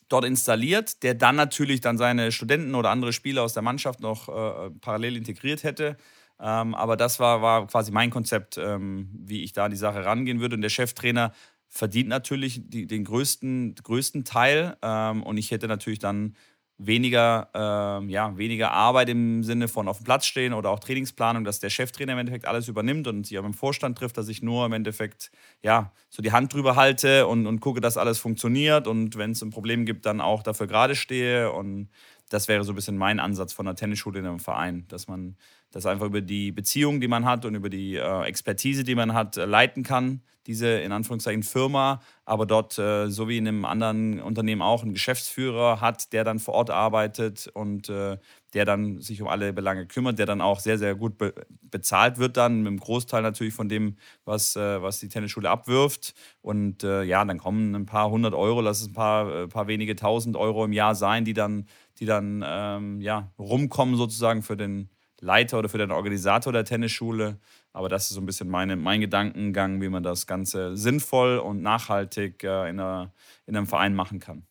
dort 0.08 0.26
installiert, 0.26 1.02
der 1.02 1.16
dann 1.16 1.36
natürlich 1.36 1.82
dann 1.82 1.98
seine 1.98 2.32
Studenten 2.32 2.76
oder 2.76 2.92
andere 2.92 3.12
Spieler 3.12 3.42
aus 3.42 3.54
der 3.54 3.64
Mannschaft 3.64 4.02
noch 4.02 4.30
äh, 4.30 4.70
parallel 4.82 5.18
integriert 5.18 5.64
hätte 5.64 5.98
ähm, 6.40 6.76
aber 6.76 6.98
das 6.98 7.20
war, 7.20 7.42
war 7.42 7.68
quasi 7.68 7.92
mein 7.92 8.10
Konzept, 8.10 8.58
ähm, 8.58 9.10
wie 9.14 9.44
ich 9.44 9.54
da 9.54 9.66
an 9.66 9.72
die 9.72 9.78
Sache 9.78 10.04
rangehen 10.06 10.40
würde. 10.40 10.56
Und 10.56 10.62
der 10.62 10.70
Cheftrainer 10.70 11.32
verdient 11.70 12.10
natürlich 12.10 12.62
die, 12.70 12.88
den 12.88 13.04
größten, 13.06 13.76
größten 13.76 14.26
Teil. 14.26 14.78
Ähm, 14.82 15.24
und 15.24 15.38
ich 15.38 15.52
hätte 15.52 15.68
natürlich 15.68 16.00
dann 16.00 16.36
weniger, 16.78 17.50
ähm, 17.54 18.10
ja, 18.10 18.38
weniger 18.38 18.72
Arbeit 18.72 19.08
im 19.10 19.44
Sinne 19.44 19.68
von 19.68 19.88
auf 19.88 20.00
dem 20.00 20.04
Platz 20.04 20.26
stehen 20.26 20.54
oder 20.54 20.70
auch 20.72 20.80
Trainingsplanung, 20.80 21.46
dass 21.46 21.60
der 21.60 21.70
Cheftrainer 21.70 22.14
im 22.14 22.20
Endeffekt 22.20 22.46
alles 22.46 22.68
übernimmt 22.68 23.08
und 23.08 23.26
sich 23.26 23.40
auch 23.40 23.46
im 23.46 23.54
Vorstand 23.54 23.98
trifft, 23.98 24.18
dass 24.18 24.28
ich 24.28 24.42
nur 24.42 24.66
im 24.66 24.74
Endeffekt 24.74 25.32
ja, 25.64 25.94
so 26.10 26.22
die 26.22 26.34
Hand 26.34 26.54
drüber 26.54 26.76
halte 26.76 27.28
und, 27.28 27.48
und 27.48 27.62
gucke, 27.62 27.80
dass 27.80 27.96
alles 27.98 28.20
funktioniert 28.20 28.88
und 28.88 29.18
wenn 29.18 29.32
es 29.32 29.42
ein 29.42 29.52
Problem 29.52 29.86
gibt, 29.86 30.06
dann 30.06 30.20
auch 30.20 30.44
dafür 30.44 30.68
gerade 30.68 30.96
stehe. 30.96 31.52
Und 31.54 31.90
das 32.30 32.48
wäre 32.50 32.64
so 32.66 32.74
ein 32.74 32.76
bisschen 32.76 32.98
mein 32.98 33.20
Ansatz 33.22 33.54
von 33.54 33.66
der 33.66 33.76
Tennisschule 33.76 34.20
in 34.20 34.26
einem 34.26 34.40
Verein, 34.40 34.86
dass 34.90 35.08
man 35.08 35.38
das 35.76 35.86
einfach 35.86 36.06
über 36.06 36.22
die 36.22 36.54
Beziehung, 36.54 37.02
die 37.02 37.10
man 37.10 37.26
hat 37.26 37.44
und 37.44 37.54
über 37.54 37.68
die 37.68 37.96
äh, 37.96 38.22
Expertise, 38.24 38.86
die 38.86 38.96
man 38.96 39.14
hat, 39.14 39.36
äh, 39.36 39.44
leiten 39.44 39.84
kann, 39.84 40.22
diese 40.48 40.70
in 40.70 40.94
Anführungszeichen 40.94 41.44
Firma, 41.44 42.00
aber 42.24 42.46
dort, 42.46 42.80
äh, 42.80 43.10
so 43.10 43.28
wie 43.28 43.38
in 43.38 43.46
einem 43.46 43.66
anderen 43.66 44.22
Unternehmen 44.22 44.62
auch, 44.62 44.84
einen 44.84 44.94
Geschäftsführer 44.94 45.82
hat, 45.82 46.14
der 46.14 46.24
dann 46.24 46.40
vor 46.40 46.54
Ort 46.54 46.70
arbeitet 46.70 47.50
und 47.54 47.90
äh, 47.90 48.18
der 48.54 48.64
dann 48.64 49.02
sich 49.02 49.22
um 49.22 49.28
alle 49.28 49.52
Belange 49.52 49.86
kümmert, 49.86 50.18
der 50.18 50.26
dann 50.26 50.40
auch 50.40 50.62
sehr, 50.62 50.78
sehr 50.78 50.96
gut 50.96 51.18
be 51.18 51.34
bezahlt 51.62 52.20
wird, 52.20 52.38
dann 52.38 52.60
mit 52.60 52.68
einem 52.68 52.80
Großteil 52.80 53.22
natürlich 53.22 53.54
von 53.54 53.68
dem, 53.68 53.98
was, 54.24 54.56
äh, 54.56 54.82
was 54.82 55.02
die 55.02 55.10
Tennisschule 55.10 55.50
abwirft. 55.50 56.14
Und 56.42 56.84
ja, 56.84 57.26
dann 57.26 57.38
kommen 57.38 57.76
ein 57.76 57.86
paar 57.86 58.10
hundert 58.12 58.34
Euro, 58.34 58.62
lass 58.62 58.80
es 58.80 58.88
ein 58.88 58.94
paar, 58.94 59.48
paar 59.48 59.68
wenige 59.68 59.98
tausend 59.98 60.38
Euro 60.38 60.64
im 60.64 60.72
Jahr 60.72 60.96
sein, 60.96 61.26
die 61.26 61.34
dann, 61.34 61.68
die 62.00 62.06
dann 62.06 62.46
ähm, 62.48 63.02
ja, 63.02 63.34
rumkommen 63.38 63.98
sozusagen 63.98 64.42
für 64.42 64.56
den 64.56 64.90
Leiter 65.22 65.60
oder 65.60 65.70
für 65.70 65.78
den 65.78 65.92
Organisator 65.92 66.52
der 66.54 66.66
Tennisschule. 66.66 67.40
Aber 67.74 67.90
das 67.90 68.10
ist 68.10 68.16
so 68.16 68.22
ein 68.22 68.26
bisschen 68.26 68.50
meine, 68.50 68.76
mein 68.76 69.02
Gedankengang, 69.02 69.82
wie 69.82 69.90
man 69.90 70.04
das 70.04 70.28
Ganze 70.28 70.78
sinnvoll 70.78 71.38
und 71.40 71.62
nachhaltig 71.62 72.44
äh, 72.44 72.70
in, 72.70 72.80
einer, 72.80 73.14
in 73.46 73.56
einem 73.56 73.68
Verein 73.68 73.96
machen 73.96 74.20
kann. 74.20 74.46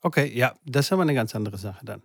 Okay, 0.00 0.32
ja, 0.32 0.54
das 0.64 0.86
ist 0.86 0.92
aber 0.92 1.02
eine 1.02 1.14
ganz 1.14 1.34
andere 1.34 1.58
Sache 1.58 1.84
dann. 1.84 2.02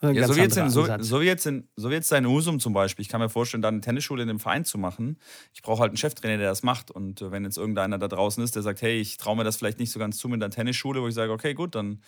Ja, 0.00 0.28
so, 0.28 0.36
wie 0.36 0.40
jetzt 0.40 0.56
in, 0.56 0.70
so, 0.70 0.86
so, 1.00 1.20
wie 1.20 1.24
jetzt 1.24 1.44
in, 1.44 1.68
so 1.74 1.90
wie 1.90 1.94
jetzt 1.94 2.12
in 2.12 2.24
Husum 2.24 2.60
zum 2.60 2.72
Beispiel. 2.72 3.02
Ich 3.02 3.08
kann 3.08 3.20
mir 3.20 3.28
vorstellen, 3.28 3.62
da 3.62 3.68
eine 3.68 3.80
Tennisschule 3.80 4.22
in 4.22 4.28
dem 4.28 4.38
Verein 4.38 4.64
zu 4.64 4.78
machen. 4.78 5.18
Ich 5.52 5.60
brauche 5.60 5.80
halt 5.80 5.90
einen 5.90 5.96
Cheftrainer, 5.96 6.38
der 6.38 6.50
das 6.50 6.62
macht. 6.62 6.92
Und 6.92 7.20
äh, 7.20 7.32
wenn 7.32 7.42
jetzt 7.42 7.58
irgendeiner 7.58 7.98
da 7.98 8.06
draußen 8.06 8.42
ist, 8.44 8.54
der 8.54 8.62
sagt, 8.62 8.80
hey, 8.80 9.00
ich 9.00 9.16
traue 9.16 9.36
mir 9.36 9.42
das 9.42 9.56
vielleicht 9.56 9.80
nicht 9.80 9.90
so 9.90 9.98
ganz 9.98 10.16
zu 10.18 10.28
mit 10.28 10.40
einer 10.40 10.50
Tennisschule, 10.50 11.02
wo 11.02 11.08
ich 11.08 11.14
sage, 11.14 11.32
okay, 11.32 11.52
gut, 11.52 11.74
dann 11.74 12.00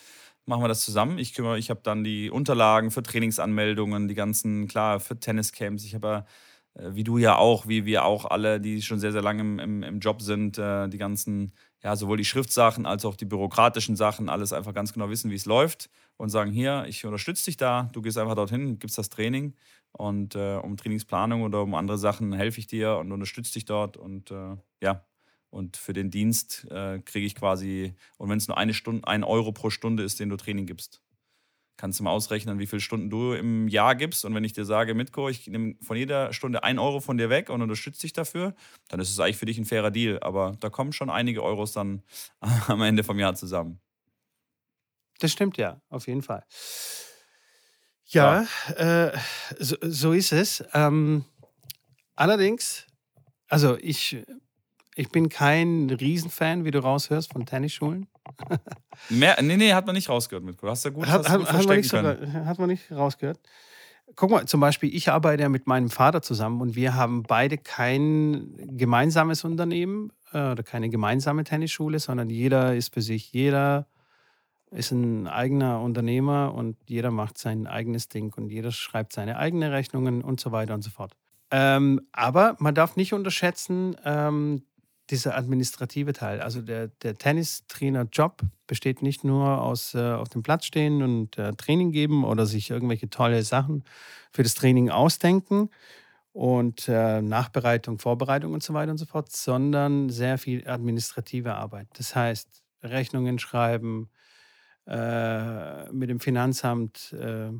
machen 0.50 0.62
wir 0.62 0.68
das 0.68 0.82
zusammen. 0.82 1.18
Ich 1.18 1.34
kümmere, 1.34 1.58
ich 1.58 1.70
habe 1.70 1.80
dann 1.82 2.04
die 2.04 2.30
Unterlagen 2.30 2.90
für 2.90 3.02
Trainingsanmeldungen, 3.02 4.08
die 4.08 4.14
ganzen, 4.14 4.68
klar, 4.68 5.00
für 5.00 5.18
Tenniscamps. 5.18 5.84
Ich 5.84 5.94
habe 5.94 6.26
ja, 6.76 6.82
äh, 6.82 6.94
wie 6.94 7.04
du 7.04 7.18
ja 7.18 7.36
auch, 7.36 7.68
wie 7.68 7.86
wir 7.86 8.04
auch 8.04 8.26
alle, 8.26 8.60
die 8.60 8.82
schon 8.82 9.00
sehr, 9.00 9.12
sehr 9.12 9.22
lange 9.22 9.40
im, 9.42 9.58
im, 9.58 9.82
im 9.82 10.00
Job 10.00 10.22
sind, 10.22 10.58
äh, 10.58 10.88
die 10.88 10.98
ganzen, 10.98 11.52
ja, 11.82 11.96
sowohl 11.96 12.18
die 12.18 12.24
Schriftsachen 12.26 12.86
als 12.86 13.04
auch 13.06 13.16
die 13.16 13.24
bürokratischen 13.24 13.96
Sachen, 13.96 14.28
alles 14.28 14.52
einfach 14.52 14.74
ganz 14.74 14.92
genau 14.92 15.08
wissen, 15.10 15.30
wie 15.30 15.36
es 15.36 15.46
läuft 15.46 15.88
und 16.18 16.28
sagen, 16.30 16.50
hier, 16.52 16.84
ich 16.88 17.04
unterstütze 17.06 17.46
dich 17.46 17.56
da, 17.56 17.88
du 17.92 18.02
gehst 18.02 18.18
einfach 18.18 18.34
dorthin, 18.34 18.78
gibst 18.78 18.98
das 18.98 19.08
Training 19.10 19.54
und 19.92 20.34
äh, 20.36 20.56
um 20.56 20.76
Trainingsplanung 20.76 21.42
oder 21.42 21.62
um 21.62 21.74
andere 21.74 21.98
Sachen 21.98 22.32
helfe 22.32 22.60
ich 22.60 22.66
dir 22.66 22.96
und 22.98 23.12
unterstütze 23.12 23.54
dich 23.54 23.64
dort 23.64 23.96
und 23.96 24.30
äh, 24.30 24.56
ja, 24.82 25.04
und 25.50 25.76
für 25.76 25.92
den 25.92 26.10
Dienst 26.10 26.66
äh, 26.70 27.00
kriege 27.00 27.26
ich 27.26 27.34
quasi, 27.34 27.94
und 28.16 28.28
wenn 28.30 28.38
es 28.38 28.48
nur 28.48 28.56
eine 28.56 28.74
Stunde, 28.74 29.06
ein 29.06 29.24
Euro 29.24 29.52
pro 29.52 29.70
Stunde 29.70 30.02
ist, 30.02 30.20
den 30.20 30.28
du 30.28 30.36
Training 30.36 30.66
gibst, 30.66 31.02
kannst 31.80 31.98
du 31.98 32.04
mal 32.04 32.10
ausrechnen, 32.10 32.58
wie 32.58 32.66
viele 32.66 32.80
Stunden 32.80 33.08
du 33.08 33.32
im 33.32 33.66
Jahr 33.66 33.94
gibst. 33.94 34.26
Und 34.26 34.34
wenn 34.34 34.44
ich 34.44 34.52
dir 34.52 34.66
sage, 34.66 34.94
Mitko, 34.94 35.30
ich 35.30 35.46
nehme 35.46 35.76
von 35.80 35.96
jeder 35.96 36.30
Stunde 36.34 36.62
ein 36.62 36.78
Euro 36.78 37.00
von 37.00 37.16
dir 37.16 37.30
weg 37.30 37.48
und 37.48 37.62
unterstütze 37.62 38.02
dich 38.02 38.12
dafür, 38.12 38.54
dann 38.88 39.00
ist 39.00 39.08
es 39.08 39.18
eigentlich 39.18 39.38
für 39.38 39.46
dich 39.46 39.56
ein 39.56 39.64
fairer 39.64 39.90
Deal. 39.90 40.18
Aber 40.20 40.58
da 40.60 40.68
kommen 40.68 40.92
schon 40.92 41.08
einige 41.08 41.42
Euros 41.42 41.72
dann 41.72 42.02
am 42.68 42.82
Ende 42.82 43.02
vom 43.02 43.18
Jahr 43.18 43.34
zusammen. 43.34 43.80
Das 45.20 45.32
stimmt 45.32 45.56
ja, 45.56 45.80
auf 45.88 46.06
jeden 46.06 46.20
Fall. 46.20 46.44
Ja, 48.04 48.46
ja. 48.76 49.06
Äh, 49.06 49.18
so, 49.58 49.76
so, 49.80 50.12
ist 50.12 50.32
es. 50.32 50.62
Ähm, 50.74 51.24
allerdings, 52.14 52.86
also 53.48 53.78
ich, 53.78 54.18
ich 55.00 55.08
bin 55.08 55.30
kein 55.30 55.88
Riesenfan, 55.88 56.66
wie 56.66 56.70
du 56.70 56.78
raushörst, 56.80 57.32
von 57.32 57.46
Tennisschulen. 57.46 58.06
Mehr, 59.08 59.40
nee, 59.40 59.56
nee, 59.56 59.72
hat 59.72 59.86
man 59.86 59.94
nicht 59.94 60.10
rausgehört 60.10 60.44
mit. 60.44 60.62
Du 60.62 60.68
hast 60.68 60.84
ja 60.84 60.90
gut, 60.90 61.06
hat, 61.06 61.26
hast 61.26 61.38
gut 61.38 61.48
hat, 61.50 61.66
man 61.66 61.76
nicht 61.78 61.88
sogar, 61.88 62.16
hat 62.44 62.58
man 62.58 62.68
nicht 62.68 62.92
rausgehört. 62.92 63.40
Guck 64.14 64.30
mal, 64.30 64.46
zum 64.46 64.60
Beispiel, 64.60 64.94
ich 64.94 65.08
arbeite 65.08 65.42
ja 65.42 65.48
mit 65.48 65.66
meinem 65.66 65.88
Vater 65.88 66.20
zusammen 66.20 66.60
und 66.60 66.76
wir 66.76 66.96
haben 66.96 67.22
beide 67.22 67.56
kein 67.56 68.52
gemeinsames 68.76 69.42
Unternehmen 69.42 70.12
äh, 70.32 70.52
oder 70.52 70.62
keine 70.62 70.90
gemeinsame 70.90 71.44
Tennisschule, 71.44 71.98
sondern 71.98 72.28
jeder 72.28 72.74
ist 72.74 72.92
für 72.92 73.00
sich. 73.00 73.32
Jeder 73.32 73.86
ist 74.70 74.90
ein 74.90 75.26
eigener 75.26 75.80
Unternehmer 75.80 76.52
und 76.52 76.76
jeder 76.86 77.10
macht 77.10 77.38
sein 77.38 77.66
eigenes 77.66 78.08
Ding 78.08 78.34
und 78.36 78.50
jeder 78.50 78.70
schreibt 78.70 79.14
seine 79.14 79.38
eigenen 79.38 79.72
Rechnungen 79.72 80.22
und 80.22 80.40
so 80.40 80.52
weiter 80.52 80.74
und 80.74 80.82
so 80.82 80.90
fort. 80.90 81.16
Ähm, 81.50 82.02
aber 82.12 82.56
man 82.58 82.74
darf 82.74 82.96
nicht 82.96 83.12
unterschätzen, 83.12 83.96
ähm, 84.04 84.62
dieser 85.10 85.36
administrative 85.36 86.12
Teil. 86.12 86.40
Also 86.40 86.62
der, 86.62 86.88
der 86.88 87.16
Tennistrainer-Job 87.16 88.42
besteht 88.66 89.02
nicht 89.02 89.24
nur 89.24 89.60
aus 89.62 89.94
äh, 89.94 90.12
auf 90.12 90.28
dem 90.28 90.42
Platz 90.42 90.64
stehen 90.64 91.02
und 91.02 91.38
äh, 91.38 91.52
Training 91.52 91.92
geben 91.92 92.24
oder 92.24 92.46
sich 92.46 92.70
irgendwelche 92.70 93.10
tolle 93.10 93.42
Sachen 93.42 93.84
für 94.32 94.42
das 94.42 94.54
Training 94.54 94.90
ausdenken 94.90 95.70
und 96.32 96.88
äh, 96.88 97.20
Nachbereitung, 97.20 97.98
Vorbereitung 97.98 98.52
und 98.52 98.62
so 98.62 98.72
weiter 98.72 98.92
und 98.92 98.98
so 98.98 99.06
fort, 99.06 99.32
sondern 99.32 100.10
sehr 100.10 100.38
viel 100.38 100.66
administrative 100.68 101.54
Arbeit. 101.54 101.88
Das 101.94 102.14
heißt, 102.14 102.62
Rechnungen 102.82 103.38
schreiben, 103.38 104.08
äh, 104.86 105.90
mit 105.92 106.10
dem 106.10 106.20
Finanzamt 106.20 107.12
äh, 107.12 107.50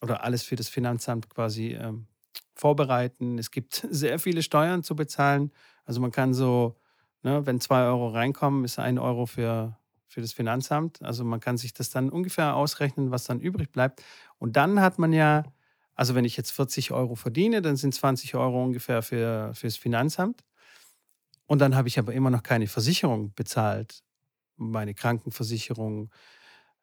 oder 0.00 0.22
alles 0.22 0.42
für 0.42 0.56
das 0.56 0.68
Finanzamt 0.68 1.28
quasi 1.28 1.72
äh, 1.72 1.92
vorbereiten. 2.54 3.38
Es 3.38 3.50
gibt 3.50 3.86
sehr 3.90 4.18
viele 4.18 4.42
Steuern 4.42 4.82
zu 4.82 4.94
bezahlen. 4.94 5.52
Also 5.84 6.00
man 6.00 6.12
kann 6.12 6.34
so, 6.34 6.76
ne, 7.22 7.46
wenn 7.46 7.60
zwei 7.60 7.84
Euro 7.84 8.08
reinkommen, 8.08 8.64
ist 8.64 8.78
ein 8.78 8.98
Euro 8.98 9.26
für, 9.26 9.76
für 10.06 10.20
das 10.20 10.32
Finanzamt. 10.32 11.02
Also 11.02 11.24
man 11.24 11.40
kann 11.40 11.58
sich 11.58 11.72
das 11.72 11.90
dann 11.90 12.10
ungefähr 12.10 12.56
ausrechnen, 12.56 13.10
was 13.10 13.24
dann 13.24 13.40
übrig 13.40 13.72
bleibt. 13.72 14.02
Und 14.38 14.56
dann 14.56 14.80
hat 14.80 14.98
man 14.98 15.12
ja, 15.12 15.44
also 15.94 16.14
wenn 16.14 16.24
ich 16.24 16.36
jetzt 16.36 16.52
40 16.52 16.92
Euro 16.92 17.14
verdiene, 17.14 17.62
dann 17.62 17.76
sind 17.76 17.94
20 17.94 18.34
Euro 18.34 18.62
ungefähr 18.62 19.02
für, 19.02 19.52
fürs 19.54 19.76
Finanzamt. 19.76 20.44
Und 21.46 21.60
dann 21.60 21.74
habe 21.74 21.88
ich 21.88 21.98
aber 21.98 22.12
immer 22.12 22.30
noch 22.30 22.42
keine 22.42 22.66
Versicherung 22.66 23.32
bezahlt. 23.34 24.02
Meine 24.56 24.94
Krankenversicherung, 24.94 26.10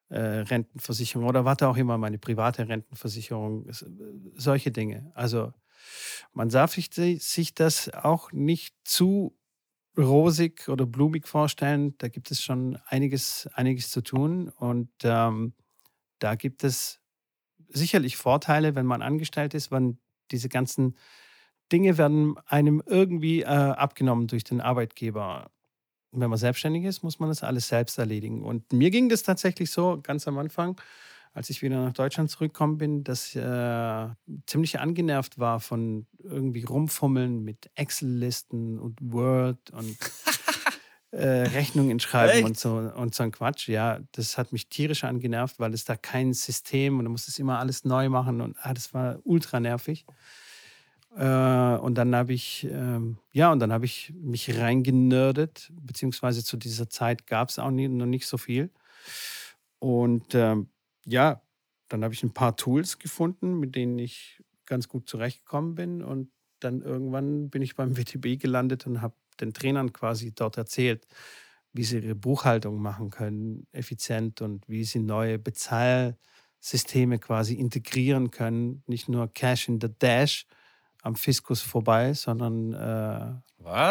äh, 0.10 0.20
Rentenversicherung 0.20 1.28
oder 1.28 1.46
warte 1.46 1.68
auch 1.68 1.78
immer, 1.78 1.98
meine 1.98 2.18
private 2.18 2.68
Rentenversicherung, 2.68 3.68
äh, 3.68 3.74
solche 4.36 4.72
Dinge. 4.72 5.12
Also 5.14 5.54
man 6.34 6.50
darf 6.50 6.74
sich, 6.74 6.90
sich 6.94 7.54
das 7.54 7.94
auch 7.94 8.32
nicht 8.32 8.76
zu 8.84 9.38
rosig 9.98 10.68
oder 10.70 10.86
blumig 10.86 11.28
vorstellen. 11.28 11.96
Da 11.98 12.08
gibt 12.08 12.32
es 12.32 12.42
schon 12.42 12.78
einiges, 12.88 13.48
einiges 13.54 13.90
zu 13.92 14.02
tun 14.02 14.50
und 14.50 14.90
ähm, 15.04 15.54
da 16.20 16.36
gibt 16.36 16.64
es 16.64 17.02
sicherlich 17.70 18.18
Vorteile, 18.18 18.76
wenn 18.76 18.86
man 18.86 19.02
angestellt 19.02 19.54
ist, 19.54 19.72
wenn 19.72 20.00
diese 20.32 20.50
ganzen 20.50 20.96
Dinge 21.72 21.98
werden 21.98 22.36
einem 22.46 22.84
irgendwie 22.86 23.42
äh, 23.42 23.46
abgenommen 23.46 24.28
durch 24.28 24.44
den 24.44 24.62
Arbeitgeber 24.62 25.52
wenn 26.12 26.30
man 26.30 26.40
selbstständig 26.40 26.86
ist, 26.86 27.04
muss 27.04 27.20
man 27.20 27.30
das 27.30 27.44
alles 27.44 27.68
selbst 27.68 27.98
erledigen. 27.98 28.44
Und 28.44 28.72
mir 28.74 28.90
ging 28.92 29.10
das 29.10 29.24
tatsächlich 29.24 29.72
so 29.72 30.00
ganz 30.02 30.28
am 30.28 30.38
Anfang, 30.38 30.80
als 31.36 31.50
ich 31.50 31.62
wieder 31.62 31.84
nach 31.84 31.92
Deutschland 31.92 32.32
zurückgekommen 32.32 32.78
bin, 32.78 33.04
dass 33.04 33.28
ich 33.28 33.36
äh, 33.36 34.08
ziemlich 34.48 34.80
angenervt 34.80 35.38
war 35.38 35.60
von 35.60 36.08
irgendwie 36.24 36.64
rumfummeln 36.64 37.44
mit 37.44 37.70
Excel-Listen 37.76 38.80
und 38.80 38.98
Word 39.02 39.70
und 39.72 39.98
äh, 41.12 41.42
Rechnungen 41.42 42.00
schreiben 42.00 42.46
und 42.46 42.58
so, 42.58 42.76
und 42.76 43.14
so 43.14 43.24
ein 43.24 43.34
Quatsch. 43.34 43.68
Ja, 43.68 44.00
das 44.14 44.38
hat 44.38 44.54
mich 44.54 44.70
tierisch 44.70 45.04
angenervt, 45.04 45.60
weil 45.60 45.74
es 45.74 45.84
da 45.84 45.98
kein 45.98 46.34
System 46.34 47.00
und 47.00 47.06
du 47.06 47.12
musst 47.12 47.28
es 47.28 47.38
immer 47.38 47.60
alles 47.60 47.84
neu 47.84 48.08
machen 48.08 48.40
und 48.40 48.56
ah, 48.62 48.74
das 48.74 48.94
war 48.94 49.20
ultra 49.26 49.60
nervig. 49.60 50.06
Äh, 51.18 51.26
und 51.26 51.96
dann 51.96 52.16
habe 52.16 52.32
ich, 52.32 52.66
ähm, 52.72 53.18
ja, 53.34 53.52
und 53.52 53.60
dann 53.60 53.74
habe 53.74 53.84
ich 53.84 54.14
mich 54.22 54.58
reingenördet, 54.58 55.70
beziehungsweise 55.82 56.46
zu 56.46 56.56
dieser 56.56 56.90
Zeit 56.90 57.28
gab 57.28 57.50
es 57.50 57.60
auch 57.60 57.72
nie, 57.72 57.90
noch 57.90 58.06
nicht 58.06 58.26
so 58.26 58.38
viel. 58.38 58.72
Und 59.80 60.34
ähm, 60.34 60.70
ja, 61.06 61.42
dann 61.90 62.04
habe 62.04 62.14
ich 62.14 62.24
ein 62.24 62.34
paar 62.34 62.56
Tools 62.56 63.00
gefunden, 63.00 63.60
mit 63.60 63.76
denen 63.76 64.00
ich 64.00 64.44
ganz 64.66 64.88
gut 64.88 65.08
zurechtgekommen 65.10 65.76
bin. 65.76 66.02
Und 66.04 66.32
dann 66.60 66.82
irgendwann 66.82 67.50
bin 67.50 67.62
ich 67.62 67.76
beim 67.76 67.98
WTB 67.98 68.40
gelandet 68.42 68.88
und 68.88 69.02
habe 69.02 69.16
den 69.40 69.54
Trainern 69.54 69.94
quasi 69.94 70.34
dort 70.34 70.58
erzählt, 70.58 71.06
wie 71.74 71.84
sie 71.84 72.00
ihre 72.00 72.16
Buchhaltung 72.16 72.82
machen 72.82 73.10
können, 73.10 73.68
effizient 73.72 74.42
und 74.42 74.68
wie 74.70 74.86
sie 74.86 75.00
neue 75.00 75.38
Bezahlsysteme 75.40 77.20
quasi 77.20 77.56
integrieren 77.56 78.32
können. 78.32 78.84
Nicht 78.88 79.10
nur 79.10 79.32
Cash 79.34 79.68
in 79.68 79.82
the 79.82 79.90
Dash, 80.00 80.48
am 81.02 81.16
Fiskus 81.16 81.62
vorbei, 81.62 82.14
sondern 82.14 82.74
äh, 82.74 83.34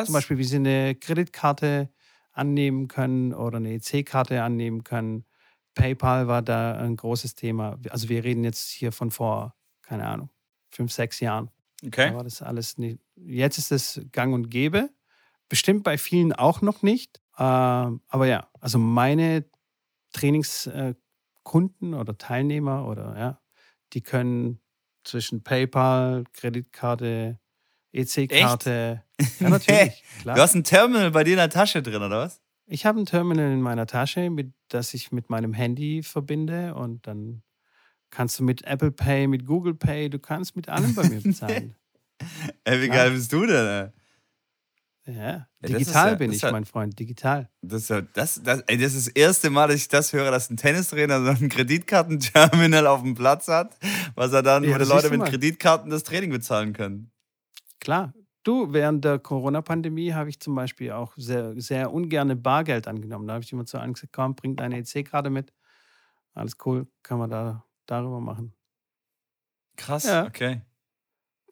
zum 0.03 0.15
Beispiel, 0.15 0.39
wie 0.39 0.45
sie 0.45 0.57
eine 0.57 0.95
Kreditkarte 0.95 1.91
annehmen 2.33 2.89
können 2.89 3.33
oder 3.35 3.59
eine 3.59 3.75
EC-Karte 3.75 4.43
annehmen 4.43 4.83
können. 4.83 5.25
PayPal 5.75 6.29
war 6.29 6.43
da 6.43 6.77
ein 6.77 6.97
großes 6.97 7.35
Thema. 7.35 7.79
Also 7.91 8.09
wir 8.09 8.25
reden 8.25 8.45
jetzt 8.45 8.71
hier 8.71 8.93
von 8.93 9.11
vor, 9.11 9.55
keine 9.83 10.07
Ahnung, 10.07 10.31
fünf, 10.71 10.93
sechs 10.93 11.21
Jahren. 11.21 11.51
Okay. 11.85 12.11
Da 12.11 12.17
war 12.17 12.25
das 12.25 12.43
alles 12.43 12.79
nicht. 12.79 13.01
Jetzt 13.17 13.59
ist 13.59 13.73
es 13.73 14.01
gang 14.13 14.35
und 14.35 14.51
gäbe. 14.51 14.91
Bestimmt 15.49 15.85
bei 15.85 15.99
vielen 15.99 16.33
auch 16.33 16.63
noch 16.63 16.83
nicht. 16.83 17.21
Äh, 17.37 17.43
aber 17.43 18.27
ja, 18.27 18.49
also 18.61 18.79
meine 18.79 19.45
Trainingskunden 20.13 21.93
äh, 21.93 21.97
oder 21.97 22.17
Teilnehmer 22.17 22.87
oder 22.89 23.19
ja, 23.19 23.41
die 23.93 24.01
können 24.01 24.61
zwischen 25.05 25.43
PayPal, 25.43 26.25
Kreditkarte, 26.33 27.39
EC-Karte. 27.93 29.03
Ja, 29.41 29.49
natürlich. 29.49 30.03
Klar. 30.23 30.37
Du 30.37 30.43
hast 30.43 30.55
ein 30.55 30.65
Terminal 30.65 31.11
bei 31.11 31.25
dir 31.25 31.33
in 31.33 31.39
der 31.39 31.51
Tasche 31.51 31.83
drin, 31.83 32.03
oder 32.03 32.21
was? 32.21 32.41
Ich 32.67 32.87
habe 32.87 33.01
ein 33.01 33.07
Terminal 33.07 33.53
in 33.53 33.61
meiner 33.61 33.87
Tasche, 33.87 34.31
mit, 34.31 34.53
das 34.69 34.95
ich 34.95 35.13
mit 35.13 35.29
meinem 35.29 35.53
Handy 35.53 36.03
verbinde 36.03 36.75
und 36.75 37.07
dann 37.07 37.43
kannst 38.11 38.39
du 38.39 38.45
mit 38.45 38.65
Apple 38.65 38.93
Pay, 38.93 39.27
mit 39.27 39.45
Google 39.45 39.75
Pay, 39.75 40.09
du 40.09 40.19
kannst 40.19 40.57
mit 40.57 40.69
allem 40.69 40.95
bei 40.95 41.09
mir 41.09 41.21
bezahlen. 41.21 41.77
Ey, 42.65 42.81
wie 42.81 42.89
geil 42.89 43.11
bist 43.11 43.33
du 43.33 43.45
denn? 43.45 43.93
Ja, 45.07 45.47
digital 45.61 46.11
ja, 46.11 46.15
bin 46.15 46.33
ich, 46.33 46.41
ja, 46.41 46.51
mein 46.51 46.65
Freund, 46.65 46.99
digital. 46.99 47.51
Das 47.61 47.83
ist, 47.83 47.89
ja, 47.91 48.01
das, 48.01 48.41
das, 48.43 48.61
ey, 48.61 48.79
das 48.79 48.95
ist 48.95 49.09
das 49.09 49.15
erste 49.15 49.51
Mal, 49.51 49.69
dass 49.69 49.77
ich 49.77 49.89
das 49.89 50.15
höre, 50.15 50.31
dass 50.31 50.49
ein 50.49 50.57
Tennistrainer 50.57 51.23
so 51.23 51.45
ein 51.45 51.51
Kreditkartenterminal 51.51 52.87
auf 52.87 53.03
dem 53.03 53.15
Platz 53.15 53.49
hat, 53.49 53.77
was 54.15 54.33
er 54.33 54.43
dann, 54.43 54.63
wo 54.63 54.79
die 54.79 54.85
Leute 54.85 55.11
mit 55.11 55.27
Kreditkarten 55.27 55.91
das 55.91 56.05
Training 56.05 56.31
bezahlen 56.31 56.73
können. 56.73 57.11
klar. 57.81 58.15
Du, 58.45 58.75
während 58.75 59.07
der 59.07 59.19
Corona-Pandemie 59.19 60.13
habe 60.13 60.29
ich 60.29 60.39
zum 60.39 60.55
Beispiel 60.55 60.93
auch 60.93 61.15
sehr, 61.17 61.59
sehr 61.59 61.93
ungerne 61.93 62.37
Bargeld 62.37 62.87
angenommen. 62.87 63.27
Da 63.27 63.35
habe 63.35 63.43
ich 63.45 63.51
immer 63.51 63.65
zu 63.65 63.79
gesagt, 63.79 64.13
komm, 64.13 64.35
bring 64.35 64.55
deine 64.55 64.79
EC-Karte 64.79 65.31
mit. 65.31 65.53
Alles 66.35 66.59
cool, 66.67 66.87
kann 67.03 67.19
man 67.19 67.31
da 67.31 67.65
darüber 67.87 68.21
machen. 68.21 68.53
Krass, 69.77 70.05
ja. 70.05 70.27
okay. 70.27 70.61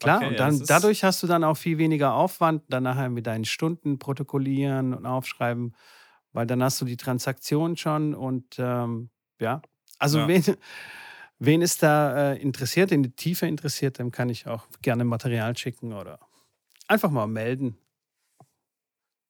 Klar, 0.01 0.19
okay, 0.19 0.29
und 0.29 0.41
dann, 0.41 0.57
ja, 0.59 0.65
dadurch 0.67 1.03
hast 1.03 1.23
du 1.23 1.27
dann 1.27 1.45
auch 1.45 1.57
viel 1.57 1.79
weniger 1.79 2.13
Aufwand, 2.13 2.63
dann 2.69 2.83
nachher 2.83 3.09
mit 3.09 3.27
deinen 3.27 3.45
Stunden 3.47 3.99
protokollieren 3.99 4.93
und 4.93 5.07
aufschreiben, 5.07 5.75
weil 6.33 6.47
dann 6.47 6.63
hast 6.63 6.81
du 6.81 6.85
die 6.85 6.97
Transaktion 6.97 7.77
schon 7.77 8.15
und 8.15 8.57
ähm, 8.59 9.11
ja, 9.39 9.63
also 9.99 10.19
ja. 10.19 10.29
wen, 10.29 10.43
wen 11.39 11.63
ist 11.63 11.83
da 11.83 12.33
äh, 12.33 12.43
interessiert, 12.43 12.91
in 12.91 13.03
die 13.05 13.13
Tiefe 13.13 13.47
interessiert, 13.47 13.99
dem 13.99 14.11
kann 14.11 14.29
ich 14.29 14.47
auch 14.47 14.67
gerne 14.83 15.05
Material 15.05 15.57
schicken 15.57 15.93
oder 15.93 16.19
einfach 16.89 17.11
mal 17.11 17.27
melden. 17.27 17.77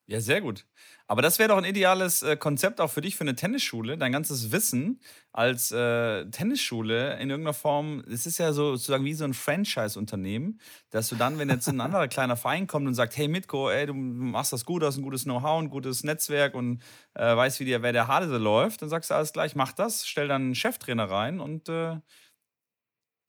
Ja, 0.09 0.21
sehr 0.21 0.41
gut. 0.41 0.67
Aber 1.07 1.23
das 1.23 1.39
wäre 1.39 1.49
doch 1.51 1.57
ein 1.57 1.65
ideales 1.65 2.23
äh, 2.23 2.37
Konzept 2.37 2.81
auch 2.81 2.91
für 2.91 3.01
dich, 3.01 3.15
für 3.15 3.23
eine 3.23 3.37
Tennisschule. 3.37 3.97
Dein 3.97 4.11
ganzes 4.13 4.51
Wissen 4.51 5.01
als 5.33 5.71
äh, 5.71 6.27
Tennisschule 6.27 7.15
in 7.21 7.31
irgendeiner 7.31 7.55
Form, 7.55 8.03
es 8.11 8.27
ist 8.27 8.39
ja 8.39 8.53
so, 8.53 8.75
sozusagen 8.75 9.05
wie 9.05 9.15
so 9.15 9.25
ein 9.25 9.33
Franchise-Unternehmen, 9.33 10.61
dass 10.91 11.09
du 11.09 11.15
dann, 11.15 11.39
wenn 11.39 11.49
jetzt 11.49 11.69
ein 11.69 11.81
anderer 11.81 12.09
kleiner 12.09 12.37
Verein 12.37 12.67
kommt 12.67 12.89
und 12.89 12.95
sagt, 12.95 13.17
hey 13.17 13.29
Mitko, 13.29 13.71
ey, 13.71 13.87
du 13.87 13.95
machst 13.95 14.53
das 14.53 14.65
gut, 14.65 14.83
hast 14.83 14.97
ein 14.97 15.03
gutes 15.03 15.23
Know-how, 15.23 15.63
ein 15.63 15.71
gutes 15.71 16.03
Netzwerk 16.03 16.55
und 16.55 16.83
äh, 17.15 17.37
weißt, 17.37 17.61
wie 17.61 17.65
der, 17.65 17.83
wer 17.83 17.93
der 17.93 18.09
Hase 18.09 18.39
läuft, 18.39 18.83
dann 18.83 18.89
sagst 18.89 19.11
du 19.11 19.15
alles 19.15 19.33
gleich, 19.33 19.55
mach 19.55 19.73
das, 19.73 20.07
stell 20.07 20.27
dann 20.29 20.43
einen 20.43 20.55
Cheftrainer 20.57 21.09
rein 21.09 21.39
und 21.39 21.69
äh, 21.69 21.97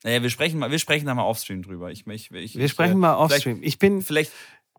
naja, 0.04 0.22
wir 0.22 0.30
sprechen 0.30 0.60
mal, 0.60 0.72
wir 0.72 0.80
sprechen 0.80 1.06
da 1.06 1.14
mal 1.14 1.24
offstream 1.24 1.62
drüber. 1.62 1.92
Ich, 1.92 2.06
ich, 2.08 2.32
ich, 2.32 2.58
wir 2.58 2.68
sprechen 2.68 3.00
mal 3.00 3.16
offstream. 3.16 3.60
Ich 3.62 3.80
bin 3.80 4.02
vielleicht 4.02 4.32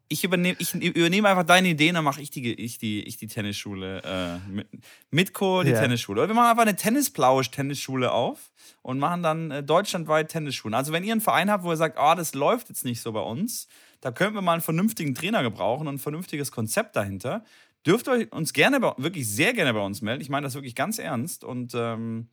ich 0.09 0.23
übernehme, 0.23 0.57
ich 0.59 0.75
übernehme 0.75 1.29
einfach 1.29 1.45
deine 1.45 1.69
Ideen, 1.69 1.95
dann 1.95 2.05
mache 2.05 2.21
ich 2.21 2.31
die, 2.31 2.53
ich 2.53 2.79
die, 2.79 3.03
ich 3.03 3.17
die 3.17 3.27
Tennisschule. 3.27 4.03
Äh, 4.03 4.51
mit, 4.51 4.69
Mitko 5.11 5.63
die 5.63 5.71
ja. 5.71 5.81
Tennisschule. 5.81 6.21
Oder 6.21 6.29
wir 6.29 6.35
machen 6.35 6.51
einfach 6.51 6.63
eine 6.63 6.77
Tennisplausch-Tennisschule 6.77 8.13
auf 8.13 8.53
und 8.83 8.99
machen 8.99 9.23
dann 9.23 9.51
äh, 9.51 9.63
deutschlandweit 9.63 10.29
Tennisschulen. 10.29 10.75
Also 10.75 10.93
wenn 10.93 11.05
ihr 11.05 11.13
einen 11.13 11.21
Verein 11.21 11.51
habt, 11.51 11.65
wo 11.65 11.71
ihr 11.71 11.77
sagt, 11.77 11.99
oh, 11.99 12.15
das 12.15 12.35
läuft 12.35 12.69
jetzt 12.69 12.85
nicht 12.85 13.01
so 13.01 13.13
bei 13.13 13.21
uns, 13.21 13.67
da 14.01 14.13
könnten 14.13 14.35
wir 14.35 14.43
mal 14.43 14.53
einen 14.53 14.63
vernünftigen 14.63 15.15
Trainer 15.15 15.43
gebrauchen 15.43 15.89
und 15.89 15.95
ein 15.95 15.99
vernünftiges 15.99 16.53
Konzept 16.53 16.97
dahinter, 16.97 17.43
dürft 17.87 18.07
ihr 18.07 18.31
uns 18.33 18.53
gerne, 18.53 18.83
wirklich 18.99 19.29
sehr 19.29 19.55
gerne 19.55 19.73
bei 19.73 19.81
uns 19.81 20.03
melden. 20.03 20.21
Ich 20.21 20.29
meine 20.29 20.45
das 20.45 20.55
wirklich 20.55 20.75
ganz 20.75 20.99
ernst. 20.99 21.45
Und 21.45 21.73
ähm, 21.75 22.29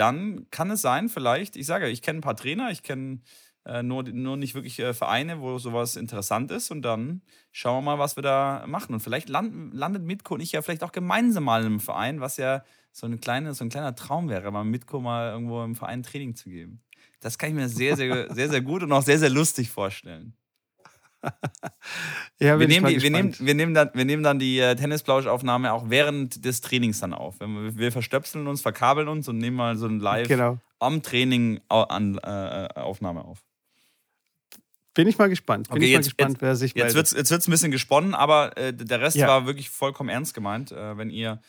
dann 0.00 0.46
kann 0.50 0.70
es 0.70 0.80
sein, 0.80 1.08
vielleicht, 1.08 1.56
ich 1.56 1.66
sage, 1.66 1.88
ich 1.88 2.02
kenne 2.02 2.18
ein 2.18 2.22
paar 2.22 2.36
Trainer, 2.36 2.70
ich 2.70 2.82
kenne 2.82 3.20
äh, 3.66 3.82
nur, 3.82 4.02
nur 4.04 4.36
nicht 4.38 4.54
wirklich 4.54 4.78
äh, 4.78 4.94
Vereine, 4.94 5.40
wo 5.40 5.58
sowas 5.58 5.96
interessant 5.96 6.50
ist. 6.50 6.70
Und 6.70 6.82
dann 6.82 7.20
schauen 7.52 7.84
wir 7.84 7.92
mal, 7.92 7.98
was 7.98 8.16
wir 8.16 8.22
da 8.22 8.64
machen. 8.66 8.94
Und 8.94 9.00
vielleicht 9.00 9.28
land, 9.28 9.74
landet 9.74 10.02
Mitko 10.02 10.34
und 10.34 10.40
ich 10.40 10.52
ja 10.52 10.62
vielleicht 10.62 10.82
auch 10.82 10.92
gemeinsam 10.92 11.44
mal 11.44 11.60
in 11.60 11.66
einem 11.66 11.80
Verein, 11.80 12.20
was 12.20 12.38
ja 12.38 12.64
so, 12.92 13.06
eine 13.06 13.18
kleine, 13.18 13.52
so 13.54 13.64
ein 13.64 13.68
kleiner 13.68 13.94
Traum 13.94 14.28
wäre, 14.28 14.50
mal 14.50 14.64
Mitko 14.64 15.00
mal 15.00 15.32
irgendwo 15.32 15.62
im 15.62 15.76
Verein 15.76 16.02
Training 16.02 16.34
zu 16.34 16.48
geben. 16.48 16.82
Das 17.20 17.36
kann 17.36 17.50
ich 17.50 17.54
mir 17.54 17.68
sehr, 17.68 17.96
sehr, 17.96 18.32
sehr, 18.32 18.48
sehr 18.48 18.62
gut 18.62 18.82
und 18.82 18.92
auch 18.92 19.02
sehr, 19.02 19.18
sehr 19.18 19.30
lustig 19.30 19.70
vorstellen. 19.70 20.34
Ja, 22.38 22.58
wir, 22.58 22.68
nehmen 22.68 22.86
die, 22.86 23.02
wir, 23.02 23.10
nehmen, 23.10 23.34
wir, 23.38 23.54
nehmen 23.54 23.74
dann, 23.74 23.90
wir 23.92 24.04
nehmen 24.04 24.22
dann 24.22 24.38
die 24.38 24.58
äh, 24.58 24.74
Tennisplausch-Aufnahme 24.74 25.72
auch 25.72 25.90
während 25.90 26.44
des 26.44 26.60
Trainings 26.60 27.00
dann 27.00 27.12
auf. 27.12 27.40
Wir, 27.40 27.76
wir 27.76 27.92
verstöpseln 27.92 28.46
uns, 28.46 28.62
verkabeln 28.62 29.08
uns 29.08 29.28
und 29.28 29.38
nehmen 29.38 29.56
mal 29.56 29.76
so 29.76 29.86
ein 29.86 30.00
Live 30.00 30.28
genau. 30.28 30.58
am 30.78 31.02
Training 31.02 31.60
an, 31.68 32.18
äh, 32.18 32.68
Aufnahme 32.74 33.24
auf. 33.24 33.42
Bin 34.94 35.06
ich 35.06 35.18
mal 35.18 35.28
gespannt. 35.28 35.68
Bin 35.68 35.78
okay, 35.78 35.86
ich 35.86 35.92
jetzt, 35.92 36.06
mal 36.06 36.08
gespannt, 36.08 36.32
jetzt, 36.34 36.42
wer 36.42 36.56
sich 36.56 36.74
jetzt 36.74 36.94
meldet. 36.94 36.96
Wird's, 36.96 37.30
jetzt 37.30 37.48
ein 37.48 37.50
bisschen 37.50 37.70
gesponnen, 37.70 38.14
aber 38.14 38.56
äh, 38.56 38.72
der 38.72 39.00
Rest 39.00 39.16
ja. 39.16 39.28
war 39.28 39.46
wirklich 39.46 39.70
vollkommen 39.70 40.08
ernst 40.08 40.34
gemeint. 40.34 40.72
Äh, 40.72 40.96
wenn 40.96 41.10
ihr 41.10 41.40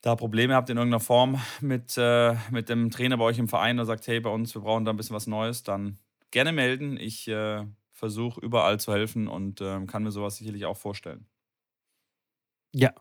da 0.00 0.16
Probleme 0.16 0.54
habt 0.54 0.68
in 0.68 0.76
irgendeiner 0.76 1.00
Form 1.00 1.40
mit, 1.60 1.96
äh, 1.96 2.34
mit 2.50 2.68
dem 2.68 2.90
Trainer 2.90 3.16
bei 3.16 3.24
euch 3.24 3.38
im 3.38 3.48
Verein 3.48 3.78
und 3.78 3.86
sagt, 3.86 4.06
hey, 4.06 4.20
bei 4.20 4.30
uns, 4.30 4.54
wir 4.54 4.62
brauchen 4.62 4.84
da 4.84 4.92
ein 4.92 4.96
bisschen 4.96 5.14
was 5.14 5.26
Neues, 5.26 5.62
dann 5.62 5.98
gerne 6.30 6.52
melden. 6.52 6.96
Ich 6.98 7.28
äh, 7.28 7.64
versuche 8.02 8.40
überall 8.40 8.80
zu 8.80 8.92
helfen 8.92 9.28
und 9.28 9.60
ähm, 9.60 9.86
kann 9.86 10.02
mir 10.02 10.10
sowas 10.10 10.34
sicherlich 10.34 10.64
auch 10.64 10.76
vorstellen. 10.76 11.24
Ja. 12.74 12.92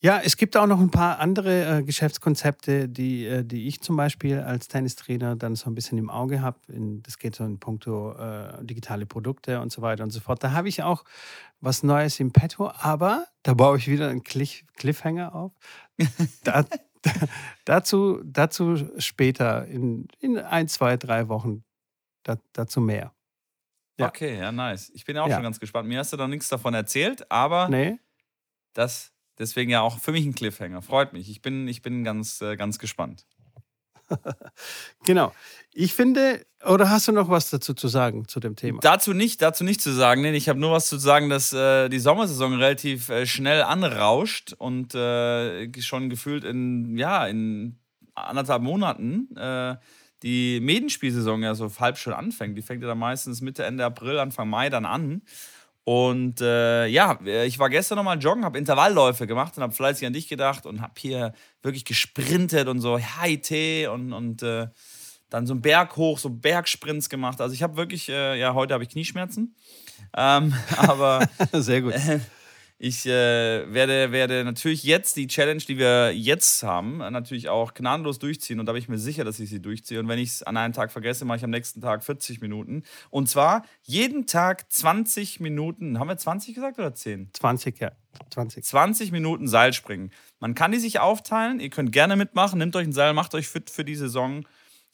Ja, 0.00 0.18
es 0.24 0.38
gibt 0.38 0.56
auch 0.56 0.66
noch 0.66 0.80
ein 0.80 0.90
paar 0.90 1.18
andere 1.18 1.80
äh, 1.80 1.82
Geschäftskonzepte, 1.82 2.88
die, 2.88 3.26
äh, 3.26 3.44
die 3.44 3.68
ich 3.68 3.82
zum 3.82 3.96
Beispiel 3.96 4.40
als 4.40 4.66
Tennistrainer 4.68 5.36
dann 5.36 5.56
so 5.56 5.68
ein 5.68 5.74
bisschen 5.74 5.98
im 5.98 6.08
Auge 6.08 6.40
habe. 6.40 6.58
Das 7.02 7.18
geht 7.18 7.34
so 7.34 7.44
in 7.44 7.60
puncto 7.60 8.14
äh, 8.14 8.64
digitale 8.64 9.04
Produkte 9.04 9.60
und 9.60 9.70
so 9.70 9.82
weiter 9.82 10.04
und 10.04 10.10
so 10.10 10.20
fort. 10.20 10.42
Da 10.42 10.52
habe 10.52 10.70
ich 10.70 10.82
auch 10.82 11.04
was 11.60 11.82
Neues 11.82 12.18
im 12.18 12.32
Petto, 12.32 12.70
aber 12.74 13.26
da 13.42 13.52
baue 13.52 13.76
ich 13.76 13.88
wieder 13.88 14.08
einen 14.08 14.22
Cliff 14.22 14.64
Cliffhanger 14.76 15.34
auf. 15.34 15.52
da, 16.44 16.62
da, 17.02 17.12
dazu, 17.66 18.22
dazu 18.24 18.88
später 18.96 19.66
in, 19.66 20.08
in 20.18 20.38
ein, 20.38 20.66
zwei, 20.66 20.96
drei 20.96 21.28
Wochen 21.28 21.62
da, 22.22 22.38
dazu 22.54 22.80
mehr. 22.80 23.12
Ja. 23.98 24.08
Okay, 24.08 24.38
ja, 24.38 24.52
nice. 24.52 24.90
Ich 24.94 25.04
bin 25.04 25.18
auch 25.18 25.28
ja. 25.28 25.34
schon 25.34 25.42
ganz 25.42 25.60
gespannt. 25.60 25.88
Mir 25.88 25.98
hast 25.98 26.12
du 26.12 26.16
noch 26.16 26.28
nichts 26.28 26.48
davon 26.48 26.74
erzählt, 26.74 27.30
aber 27.30 27.68
nee. 27.68 27.98
das 28.72 29.12
Deswegen 29.38 29.70
ja 29.70 29.80
auch 29.80 29.98
für 29.98 30.12
mich 30.12 30.24
ein 30.24 30.34
Cliffhanger. 30.34 30.82
Freut 30.82 31.12
mich. 31.12 31.28
Ich 31.30 31.42
bin, 31.42 31.66
ich 31.66 31.82
bin 31.82 32.04
ganz, 32.04 32.40
äh, 32.42 32.56
ganz 32.56 32.78
gespannt. 32.78 33.26
genau. 35.04 35.32
Ich 35.72 35.94
finde, 35.94 36.44
oder 36.64 36.90
hast 36.90 37.08
du 37.08 37.12
noch 37.12 37.30
was 37.30 37.48
dazu 37.48 37.72
zu 37.72 37.88
sagen 37.88 38.28
zu 38.28 38.40
dem 38.40 38.56
Thema? 38.56 38.80
Dazu 38.80 39.14
nicht, 39.14 39.40
dazu 39.40 39.64
nicht 39.64 39.80
zu 39.80 39.90
sagen. 39.90 40.20
Nee, 40.20 40.32
ich 40.32 40.48
habe 40.48 40.60
nur 40.60 40.72
was 40.72 40.86
zu 40.86 40.98
sagen, 40.98 41.30
dass 41.30 41.52
äh, 41.52 41.88
die 41.88 41.98
Sommersaison 41.98 42.54
relativ 42.54 43.08
äh, 43.08 43.26
schnell 43.26 43.62
anrauscht 43.62 44.52
und 44.52 44.94
äh, 44.94 45.72
schon 45.80 46.10
gefühlt 46.10 46.44
in, 46.44 46.98
ja, 46.98 47.26
in 47.26 47.80
anderthalb 48.14 48.62
Monaten 48.62 49.34
äh, 49.36 49.76
die 50.22 50.60
Medenspielsaison 50.60 51.42
ja 51.42 51.54
so 51.54 51.70
halb 51.78 51.98
schon 51.98 52.12
anfängt. 52.12 52.56
Die 52.56 52.62
fängt 52.62 52.82
ja 52.82 52.88
dann 52.88 52.98
meistens 52.98 53.40
Mitte, 53.40 53.64
Ende 53.64 53.84
April, 53.84 54.18
Anfang 54.18 54.48
Mai 54.48 54.70
dann 54.70 54.84
an. 54.84 55.22
Und 55.84 56.40
äh, 56.40 56.86
ja, 56.86 57.18
ich 57.44 57.58
war 57.58 57.68
gestern 57.68 57.96
nochmal 57.96 58.18
joggen, 58.18 58.44
habe 58.44 58.56
Intervallläufe 58.56 59.26
gemacht 59.26 59.56
und 59.56 59.64
habe 59.64 59.72
fleißig 59.72 60.06
an 60.06 60.12
dich 60.12 60.28
gedacht 60.28 60.64
und 60.64 60.80
habe 60.80 60.94
hier 60.96 61.32
wirklich 61.62 61.84
gesprintet 61.84 62.68
und 62.68 62.80
so 62.80 62.98
High-T 62.98 63.88
und, 63.88 64.12
und 64.12 64.44
äh, 64.44 64.68
dann 65.28 65.46
so 65.46 65.54
einen 65.54 65.62
Berg 65.62 65.96
hoch, 65.96 66.18
so 66.18 66.30
Bergsprints 66.30 67.08
gemacht. 67.08 67.40
Also 67.40 67.54
ich 67.54 67.62
habe 67.64 67.76
wirklich, 67.76 68.08
äh, 68.08 68.38
ja, 68.38 68.54
heute 68.54 68.74
habe 68.74 68.84
ich 68.84 68.90
Knieschmerzen. 68.90 69.56
Ähm, 70.16 70.54
aber 70.76 71.26
sehr 71.52 71.82
gut. 71.82 71.94
Ich 72.84 73.06
äh, 73.06 73.72
werde, 73.72 74.10
werde 74.10 74.42
natürlich 74.42 74.82
jetzt 74.82 75.14
die 75.14 75.28
Challenge, 75.28 75.62
die 75.62 75.78
wir 75.78 76.12
jetzt 76.12 76.64
haben, 76.64 76.96
natürlich 76.98 77.48
auch 77.48 77.74
gnadenlos 77.74 78.18
durchziehen. 78.18 78.58
Und 78.58 78.66
da 78.66 78.72
bin 78.72 78.82
ich 78.82 78.88
mir 78.88 78.98
sicher, 78.98 79.22
dass 79.22 79.38
ich 79.38 79.50
sie 79.50 79.62
durchziehe. 79.62 80.00
Und 80.00 80.08
wenn 80.08 80.18
ich 80.18 80.30
es 80.30 80.42
an 80.42 80.56
einem 80.56 80.72
Tag 80.72 80.90
vergesse, 80.90 81.24
mache 81.24 81.38
ich 81.38 81.44
am 81.44 81.50
nächsten 81.50 81.80
Tag 81.80 82.02
40 82.02 82.40
Minuten. 82.40 82.82
Und 83.10 83.28
zwar 83.28 83.64
jeden 83.82 84.26
Tag 84.26 84.68
20 84.72 85.38
Minuten. 85.38 86.00
Haben 86.00 86.08
wir 86.08 86.16
20 86.16 86.56
gesagt 86.56 86.80
oder 86.80 86.92
10? 86.92 87.30
20, 87.34 87.78
ja. 87.78 87.92
20. 88.30 88.64
20 88.64 89.12
Minuten 89.12 89.46
Seilspringen. 89.46 90.10
Man 90.40 90.56
kann 90.56 90.72
die 90.72 90.80
sich 90.80 90.98
aufteilen. 90.98 91.60
Ihr 91.60 91.70
könnt 91.70 91.92
gerne 91.92 92.16
mitmachen. 92.16 92.58
Nehmt 92.58 92.74
euch 92.74 92.88
ein 92.88 92.92
Seil, 92.92 93.12
macht 93.12 93.36
euch 93.36 93.46
fit 93.46 93.70
für 93.70 93.84
die 93.84 93.94
Saison. 93.94 94.44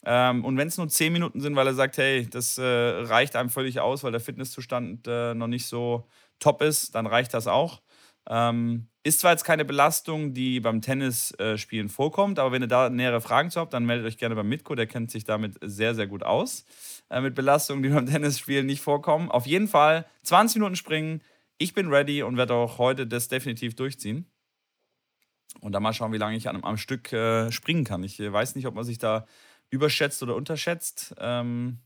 Ähm, 0.05 0.45
und 0.45 0.57
wenn 0.57 0.67
es 0.67 0.77
nur 0.77 0.89
10 0.89 1.11
Minuten 1.11 1.41
sind, 1.41 1.55
weil 1.55 1.65
er 1.65 1.73
sagt, 1.73 1.97
hey, 1.97 2.27
das 2.29 2.59
äh, 2.59 2.63
reicht 2.63 3.35
einem 3.35 3.49
völlig 3.49 3.79
aus, 3.79 4.03
weil 4.03 4.11
der 4.11 4.21
Fitnesszustand 4.21 5.07
äh, 5.07 5.33
noch 5.33 5.47
nicht 5.47 5.65
so 5.65 6.07
top 6.39 6.61
ist, 6.61 6.95
dann 6.95 7.07
reicht 7.07 7.33
das 7.33 7.47
auch. 7.47 7.81
Ähm, 8.27 8.87
ist 9.03 9.21
zwar 9.21 9.31
jetzt 9.31 9.43
keine 9.43 9.65
Belastung, 9.65 10.33
die 10.33 10.59
beim 10.59 10.81
Tennisspielen 10.81 11.87
äh, 11.87 11.89
vorkommt, 11.89 12.37
aber 12.37 12.51
wenn 12.51 12.61
ihr 12.61 12.67
da 12.67 12.89
nähere 12.89 13.21
Fragen 13.21 13.49
zu 13.49 13.59
habt, 13.59 13.73
dann 13.73 13.85
meldet 13.85 14.05
euch 14.05 14.17
gerne 14.17 14.35
beim 14.35 14.47
Mitko, 14.47 14.75
der 14.75 14.87
kennt 14.87 15.09
sich 15.09 15.23
damit 15.23 15.57
sehr, 15.61 15.95
sehr 15.95 16.05
gut 16.05 16.23
aus. 16.23 16.65
Äh, 17.09 17.21
mit 17.21 17.33
Belastungen, 17.33 17.81
die 17.81 17.89
beim 17.95 18.05
Tennisspielen 18.05 18.65
nicht 18.65 18.81
vorkommen. 18.81 19.31
Auf 19.31 19.47
jeden 19.47 19.67
Fall 19.67 20.05
20 20.23 20.57
Minuten 20.57 20.75
springen. 20.75 21.21
Ich 21.57 21.73
bin 21.73 21.87
ready 21.87 22.23
und 22.23 22.37
werde 22.37 22.53
auch 22.53 22.77
heute 22.77 23.07
das 23.07 23.29
definitiv 23.29 23.75
durchziehen. 23.75 24.29
Und 25.61 25.71
dann 25.71 25.81
mal 25.81 25.93
schauen, 25.93 26.13
wie 26.13 26.17
lange 26.17 26.37
ich 26.37 26.47
am, 26.47 26.63
am 26.63 26.77
Stück 26.77 27.11
äh, 27.11 27.51
springen 27.51 27.83
kann. 27.83 28.03
Ich 28.03 28.19
äh, 28.19 28.31
weiß 28.31 28.55
nicht, 28.55 28.67
ob 28.67 28.75
man 28.75 28.83
sich 28.83 28.97
da 28.99 29.25
überschätzt 29.71 30.21
oder 30.23 30.35
unterschätzt. 30.35 31.15
Ähm, 31.19 31.79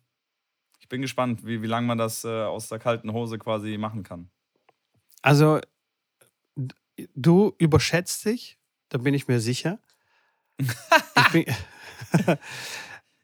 ich 0.80 0.90
bin 0.90 1.02
gespannt, 1.02 1.46
wie, 1.46 1.62
wie 1.62 1.68
lange 1.68 1.88
man 1.88 1.98
das 1.98 2.26
äh, 2.26 2.28
aus 2.28 2.68
der 2.68 2.80
kalten 2.80 3.14
Hose 3.14 3.40
quasi 3.40 3.78
machen 3.78 4.04
kann. 4.04 4.30
Also, 5.24 5.62
du 7.16 7.56
überschätzt 7.58 8.26
dich, 8.26 8.60
da 8.90 9.00
bin 9.00 9.16
ich 9.16 9.28
mir 9.28 9.40
sicher. 9.40 9.80
ich 10.60 11.32
bin, 11.32 11.46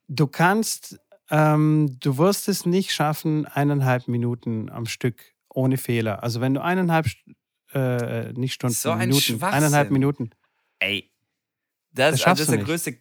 du 0.07 0.27
kannst, 0.27 0.99
ähm, 1.29 1.97
du 1.99 2.17
wirst 2.17 2.47
es 2.47 2.65
nicht 2.65 2.91
schaffen, 2.91 3.45
eineinhalb 3.45 4.07
Minuten 4.07 4.71
am 4.71 4.87
Stück 4.87 5.21
ohne 5.49 5.77
Fehler. 5.77 6.23
Also, 6.23 6.41
wenn 6.41 6.53
du 6.53 6.63
eineinhalb, 6.63 7.05
äh, 7.73 8.31
nicht 8.33 8.53
Stunden, 8.53 8.73
so 8.73 8.91
ein 8.91 9.09
Minuten, 9.09 9.43
eineinhalb 9.43 9.91
Minuten. 9.91 10.31
Ey, 10.79 11.11
das, 11.91 12.11
das, 12.11 12.25
also 12.25 12.29
das 12.29 12.39
ist 12.39 12.51
der 12.51 12.63
größte. 12.63 12.97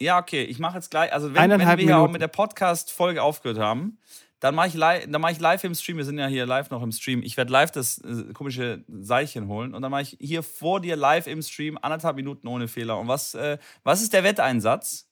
Ja, 0.00 0.18
okay, 0.18 0.44
ich 0.44 0.58
mache 0.58 0.76
jetzt 0.76 0.90
gleich. 0.90 1.12
Also, 1.12 1.32
wenn, 1.34 1.50
wenn 1.50 1.60
wir 1.60 1.76
hier 1.76 1.98
auch 1.98 2.10
mit 2.10 2.20
der 2.20 2.28
Podcast-Folge 2.28 3.22
aufgehört 3.22 3.58
haben, 3.58 3.98
Dann 4.42 4.56
mache 4.56 4.66
ich, 4.66 4.74
li 4.74 5.18
mach 5.18 5.30
ich 5.30 5.38
live 5.38 5.62
im 5.62 5.72
Stream. 5.76 5.98
Wir 5.98 6.04
sind 6.04 6.18
ja 6.18 6.26
hier 6.26 6.46
live 6.46 6.68
noch 6.70 6.82
im 6.82 6.90
Stream. 6.90 7.22
Ich 7.22 7.36
werde 7.36 7.52
live 7.52 7.70
das 7.70 7.98
äh, 7.98 8.32
komische 8.32 8.84
Seilchen 8.88 9.46
holen 9.46 9.72
und 9.72 9.82
dann 9.82 9.92
mache 9.92 10.02
ich 10.02 10.16
hier 10.20 10.42
vor 10.42 10.80
dir 10.80 10.96
live 10.96 11.28
im 11.28 11.42
Stream 11.42 11.78
anderthalb 11.80 12.16
Minuten 12.16 12.48
ohne 12.48 12.66
Fehler. 12.66 12.98
Und 12.98 13.06
was, 13.06 13.34
äh, 13.34 13.58
was 13.84 14.02
ist 14.02 14.12
der 14.12 14.24
Wetteinsatz? 14.24 15.08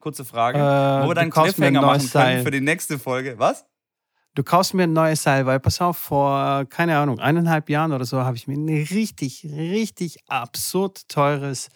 Kurze 0.00 0.24
Frage. 0.24 0.58
Äh, 0.58 1.04
Wo 1.04 1.10
wir 1.10 1.14
dann 1.14 1.30
Cliffhanger 1.30 1.80
machen 1.80 1.98
können 1.98 2.08
Seil. 2.08 2.42
für 2.42 2.50
die 2.50 2.60
nächste 2.60 2.98
Folge. 2.98 3.38
Was? 3.38 3.64
Du 4.34 4.42
kaufst 4.42 4.74
mir 4.74 4.82
ein 4.82 4.94
neues 4.94 5.22
Seil, 5.22 5.46
weil 5.46 5.60
pass 5.60 5.80
auf, 5.80 5.96
vor, 5.96 6.64
keine 6.68 6.98
Ahnung, 6.98 7.20
eineinhalb 7.20 7.70
Jahren 7.70 7.92
oder 7.92 8.04
so 8.04 8.18
habe 8.24 8.36
ich 8.36 8.48
mir 8.48 8.54
ein 8.54 8.68
richtig, 8.68 9.44
richtig 9.44 10.28
absurd 10.28 11.08
teures 11.08 11.68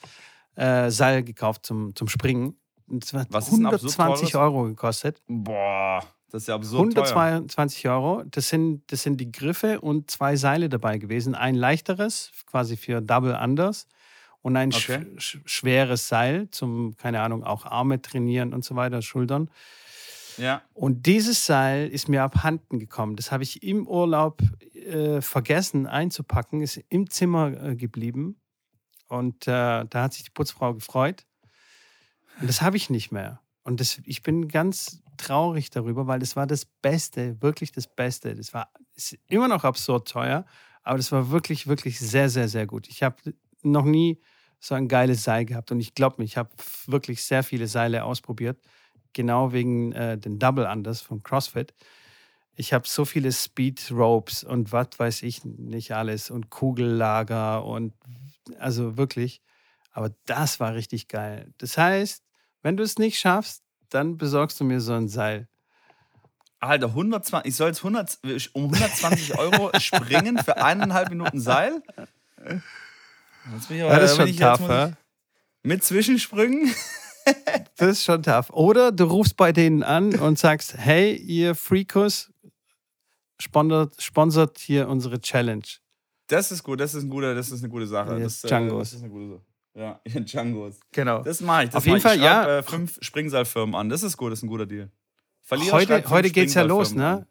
äh, 0.56 0.90
Seil 0.90 1.22
gekauft 1.22 1.66
zum, 1.66 1.94
zum 1.94 2.08
Springen. 2.08 2.56
Und 2.88 3.04
es 3.04 3.12
hat 3.12 3.28
Was 3.30 3.46
ist 3.46 3.58
ein 3.58 3.66
absurd 3.66 3.96
120 3.96 4.32
teures? 4.32 4.44
Euro 4.44 4.64
gekostet. 4.64 5.22
Boah, 5.28 6.02
das 6.34 6.42
ist 6.42 6.46
ja 6.48 6.56
absurd 6.56 6.94
teuer. 6.94 7.04
122 7.04 7.88
Euro. 7.88 8.24
Das 8.24 8.48
sind, 8.48 8.82
das 8.88 9.04
sind 9.04 9.20
die 9.20 9.30
Griffe 9.30 9.80
und 9.80 10.10
zwei 10.10 10.34
Seile 10.34 10.68
dabei 10.68 10.98
gewesen. 10.98 11.36
Ein 11.36 11.54
leichteres, 11.54 12.32
quasi 12.46 12.76
für 12.76 13.00
Double 13.00 13.38
Unders. 13.40 13.86
Und 14.42 14.56
ein 14.56 14.74
Okay. 14.74 15.06
sch 15.16 15.38
schweres 15.44 16.08
Seil 16.08 16.50
zum, 16.50 16.96
keine 16.96 17.20
Ahnung, 17.20 17.44
auch 17.44 17.66
Arme 17.66 18.02
trainieren 18.02 18.52
und 18.52 18.64
so 18.64 18.74
weiter, 18.74 19.00
Schultern. 19.00 19.48
Ja. 20.36 20.62
Und 20.72 21.06
dieses 21.06 21.46
Seil 21.46 21.86
ist 21.86 22.08
mir 22.08 22.24
abhanden 22.24 22.80
gekommen. 22.80 23.14
Das 23.14 23.30
habe 23.30 23.44
ich 23.44 23.62
im 23.62 23.86
Urlaub 23.86 24.42
äh, 24.74 25.20
vergessen 25.20 25.86
einzupacken, 25.86 26.62
ist 26.62 26.80
im 26.88 27.10
Zimmer 27.10 27.62
äh, 27.62 27.76
geblieben. 27.76 28.40
Und 29.06 29.46
äh, 29.46 29.84
da 29.84 30.02
hat 30.02 30.14
sich 30.14 30.24
die 30.24 30.30
Putzfrau 30.30 30.74
gefreut. 30.74 31.26
Und 32.40 32.48
das 32.48 32.60
habe 32.60 32.76
ich 32.76 32.90
nicht 32.90 33.12
mehr. 33.12 33.40
Und 33.62 33.78
das, 33.78 34.00
ich 34.04 34.24
bin 34.24 34.48
ganz 34.48 35.03
traurig 35.16 35.70
darüber, 35.70 36.06
weil 36.06 36.18
das 36.18 36.36
war 36.36 36.46
das 36.46 36.64
Beste, 36.64 37.40
wirklich 37.42 37.72
das 37.72 37.86
Beste. 37.86 38.34
Das 38.34 38.54
war 38.54 38.70
immer 39.28 39.48
noch 39.48 39.64
absurd 39.64 40.08
teuer, 40.08 40.44
aber 40.82 40.96
das 40.98 41.12
war 41.12 41.30
wirklich, 41.30 41.66
wirklich 41.66 41.98
sehr, 41.98 42.28
sehr, 42.28 42.48
sehr 42.48 42.66
gut. 42.66 42.88
Ich 42.88 43.02
habe 43.02 43.16
noch 43.62 43.84
nie 43.84 44.20
so 44.60 44.74
ein 44.74 44.88
geiles 44.88 45.24
Seil 45.24 45.44
gehabt 45.44 45.72
und 45.72 45.80
ich 45.80 45.94
glaube 45.94 46.16
mir, 46.18 46.24
ich 46.24 46.36
habe 46.36 46.50
wirklich 46.86 47.22
sehr 47.22 47.42
viele 47.42 47.66
Seile 47.66 48.04
ausprobiert, 48.04 48.58
genau 49.12 49.52
wegen 49.52 49.92
äh, 49.92 50.16
den 50.18 50.38
Double 50.38 50.66
Unders 50.66 51.00
von 51.00 51.22
CrossFit. 51.22 51.74
Ich 52.56 52.72
habe 52.72 52.86
so 52.86 53.04
viele 53.04 53.32
Speed 53.32 53.90
Ropes 53.90 54.44
und 54.44 54.72
was 54.72 54.90
weiß 54.96 55.22
ich 55.22 55.44
nicht 55.44 55.92
alles 55.92 56.30
und 56.30 56.50
Kugellager 56.50 57.64
und 57.64 57.94
also 58.58 58.96
wirklich. 58.96 59.42
Aber 59.90 60.10
das 60.26 60.60
war 60.60 60.74
richtig 60.74 61.08
geil. 61.08 61.52
Das 61.58 61.76
heißt, 61.76 62.24
wenn 62.62 62.76
du 62.76 62.82
es 62.82 62.98
nicht 62.98 63.18
schaffst, 63.18 63.63
dann 63.94 64.18
besorgst 64.18 64.58
du 64.58 64.64
mir 64.64 64.80
so 64.80 64.92
ein 64.92 65.08
Seil. 65.08 65.48
Alter, 66.58 66.88
120, 66.88 67.48
ich 67.48 67.56
soll 67.56 67.68
jetzt 67.68 67.84
100, 67.84 68.18
um 68.54 68.64
120 68.72 69.38
Euro 69.38 69.70
springen 69.78 70.38
für 70.38 70.56
eineinhalb 70.56 71.10
Minuten 71.10 71.40
Seil? 71.40 71.82
Jetzt 73.52 73.68
bin 73.68 73.76
ich 73.76 73.82
aber, 73.82 73.92
Ja, 73.92 73.98
das 74.00 74.12
ist 74.12 74.16
schon 74.16 74.28
ich, 74.28 74.36
tough, 74.38 74.68
ja? 74.68 74.92
Mit 75.62 75.84
Zwischensprüngen? 75.84 76.74
Das 77.78 77.88
ist 77.88 78.04
schon 78.04 78.22
tough. 78.22 78.50
Oder 78.50 78.92
du 78.92 79.04
rufst 79.04 79.38
bei 79.38 79.50
denen 79.50 79.82
an 79.82 80.14
und 80.14 80.38
sagst, 80.38 80.76
hey, 80.76 81.16
ihr 81.16 81.54
Freakos, 81.54 82.30
sponsert, 83.38 84.02
sponsert 84.02 84.58
hier 84.58 84.90
unsere 84.90 85.18
Challenge. 85.18 85.64
Das 86.26 86.52
ist 86.52 86.62
gut, 86.62 86.80
das 86.80 86.92
ist, 86.92 87.04
ein 87.04 87.08
guter, 87.08 87.34
das 87.34 87.50
ist 87.50 87.62
eine 87.62 87.70
gute 87.70 87.86
Sache. 87.86 88.20
Das, 88.20 88.42
Djangos. 88.42 88.90
das 88.90 88.98
ist 88.98 89.04
eine 89.04 89.10
gute 89.10 89.28
Sache. 89.28 89.53
Ja, 89.76 90.00
Djangos. 90.04 90.78
Genau. 90.92 91.22
Das 91.22 91.40
mache 91.40 91.64
ich. 91.64 91.70
Das 91.70 91.76
Auf 91.78 91.86
jeden 91.86 91.96
ich. 91.96 92.02
Fall, 92.02 92.20
ja. 92.20 92.44
Schreib, 92.44 92.48
Äh, 92.48 92.62
fünf 92.62 92.98
Springseilfirmen 93.00 93.74
an. 93.74 93.88
Das 93.88 94.02
ist 94.04 94.16
gut, 94.16 94.30
das 94.30 94.38
ist 94.38 94.44
ein 94.44 94.48
guter 94.48 94.66
Deal. 94.66 94.90
Verlierer 95.42 95.72
heute 95.76 96.10
heute 96.10 96.30
geht 96.30 96.48
es 96.48 96.54
ja 96.54 96.62
los, 96.62 96.94
ne? 96.94 97.26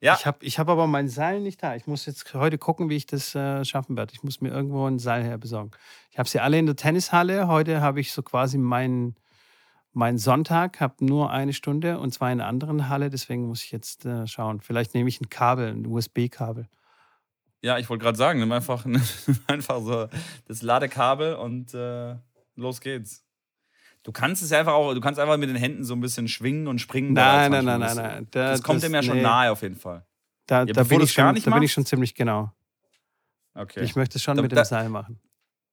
Ja, 0.00 0.14
Ich 0.18 0.26
habe 0.26 0.44
ich 0.44 0.58
hab 0.58 0.68
aber 0.68 0.86
mein 0.86 1.08
Seil 1.08 1.40
nicht 1.40 1.62
da. 1.62 1.74
Ich 1.74 1.86
muss 1.86 2.04
jetzt 2.04 2.34
heute 2.34 2.58
gucken, 2.58 2.90
wie 2.90 2.96
ich 2.96 3.06
das 3.06 3.34
äh, 3.34 3.64
schaffen 3.64 3.96
werde. 3.96 4.12
Ich 4.12 4.22
muss 4.22 4.42
mir 4.42 4.50
irgendwo 4.50 4.86
ein 4.86 4.98
Seil 4.98 5.24
her 5.24 5.38
besorgen. 5.38 5.70
Ich 6.10 6.18
habe 6.18 6.28
sie 6.28 6.38
alle 6.40 6.58
in 6.58 6.66
der 6.66 6.76
Tennishalle. 6.76 7.48
Heute 7.48 7.80
habe 7.80 8.00
ich 8.00 8.12
so 8.12 8.22
quasi 8.22 8.58
meinen 8.58 9.16
mein 9.96 10.18
Sonntag, 10.18 10.80
habe 10.80 11.02
nur 11.04 11.30
eine 11.30 11.52
Stunde 11.52 11.98
und 12.00 12.12
zwar 12.12 12.30
in 12.30 12.40
einer 12.40 12.48
anderen 12.48 12.88
Halle. 12.90 13.08
Deswegen 13.08 13.46
muss 13.46 13.64
ich 13.64 13.70
jetzt 13.70 14.04
äh, 14.04 14.26
schauen. 14.26 14.60
Vielleicht 14.60 14.92
nehme 14.92 15.08
ich 15.08 15.20
ein 15.20 15.30
Kabel, 15.30 15.68
ein 15.68 15.86
USB-Kabel. 15.86 16.68
Ja 17.64 17.78
ich 17.78 17.88
wollte 17.88 18.02
gerade 18.04 18.18
sagen, 18.18 18.38
nimm 18.40 18.52
einfach, 18.52 18.84
nimm 18.86 19.02
einfach 19.46 19.80
so 19.80 20.08
das 20.46 20.62
Ladekabel 20.62 21.34
und 21.34 21.74
äh, 21.74 22.16
los 22.56 22.80
geht's. 22.80 23.22
Du 24.02 24.12
kannst 24.12 24.42
es 24.42 24.52
einfach 24.52 24.74
auch, 24.74 24.92
du 24.92 25.00
kannst 25.00 25.18
einfach 25.18 25.38
mit 25.38 25.48
den 25.48 25.56
Händen 25.56 25.82
so 25.82 25.94
ein 25.94 26.00
bisschen 26.00 26.28
schwingen 26.28 26.68
und 26.68 26.78
springen. 26.78 27.14
Nein, 27.14 27.50
nein, 27.50 27.64
nein, 27.64 27.80
nein, 27.80 27.88
Das, 27.88 27.96
nein. 27.96 28.28
das 28.30 28.62
kommt 28.62 28.82
dem 28.82 28.92
ja 28.92 29.02
schon 29.02 29.16
nee. 29.16 29.22
nahe 29.22 29.50
auf 29.50 29.62
jeden 29.62 29.76
Fall. 29.76 30.04
Da, 30.46 30.64
Ja, 30.64 30.72
da, 30.74 30.82
bin, 30.84 31.00
ich 31.00 31.10
schon, 31.12 31.34
da 31.34 31.50
bin 31.54 31.62
ich 31.62 31.72
schon 31.72 31.86
ziemlich 31.86 32.14
genau. 32.14 32.52
Okay. 33.54 33.80
Ich 33.82 33.96
möchte 33.96 34.18
es 34.18 34.22
schon 34.22 34.36
Da- 34.36 34.42
mit 34.42 34.52
dem 34.52 34.56
da- 34.56 34.64
Seil 34.66 34.88
machen. 34.90 35.20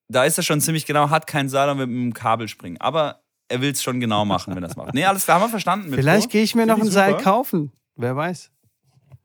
da 0.07 0.23
ist 0.23 0.37
er 0.37 0.43
schon 0.43 0.61
ziemlich 0.61 0.85
genau, 0.85 1.09
hat 1.09 1.27
keinen 1.27 1.49
Seil 1.49 1.69
und 1.69 1.77
mit 1.77 1.89
einem 1.89 2.13
Kabel 2.13 2.47
springen. 2.47 2.79
Aber 2.79 3.21
er 3.49 3.59
will 3.59 3.71
es 3.71 3.83
schon 3.83 3.99
genau 3.99 4.23
machen, 4.23 4.55
wenn 4.55 4.63
er 4.63 4.69
es 4.69 4.77
macht. 4.77 4.93
Nee, 4.93 5.03
alles 5.03 5.25
klar, 5.25 5.37
haben 5.39 5.47
wir 5.47 5.49
verstanden. 5.49 5.91
Vielleicht 5.93 6.29
gehe 6.29 6.43
ich 6.43 6.55
mir 6.55 6.65
noch 6.65 6.75
Finde 6.75 6.89
ein 6.89 6.93
Seil 6.93 7.17
kaufen. 7.17 7.71
Wer 7.97 8.15
weiß. 8.15 8.49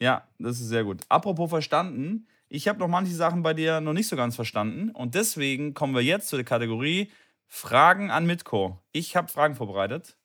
Ja, 0.01 0.27
das 0.41 0.59
ist 0.61 0.67
sehr 0.69 0.83
gut. 0.85 1.03
Apropos 1.09 1.49
verstanden, 1.49 2.27
ich 2.49 2.69
habe 2.69 2.79
noch 2.79 2.89
manche 2.89 3.15
Sachen 3.15 3.43
bei 3.43 3.55
dir 3.55 3.81
noch 3.81 3.93
nicht 3.93 4.09
so 4.09 4.17
ganz 4.17 4.37
verstanden. 4.37 4.91
Und 4.91 5.15
deswegen 5.15 5.75
kommen 5.75 5.95
wir 5.95 6.03
jetzt 6.03 6.29
zu 6.29 6.37
der 6.37 6.45
Kategorie 6.45 7.11
Fragen 7.47 8.11
an 8.11 8.27
Mitko. 8.27 8.81
Ich 8.93 9.17
habe 9.17 9.29
Fragen 9.29 9.55
vorbereitet. 9.55 10.17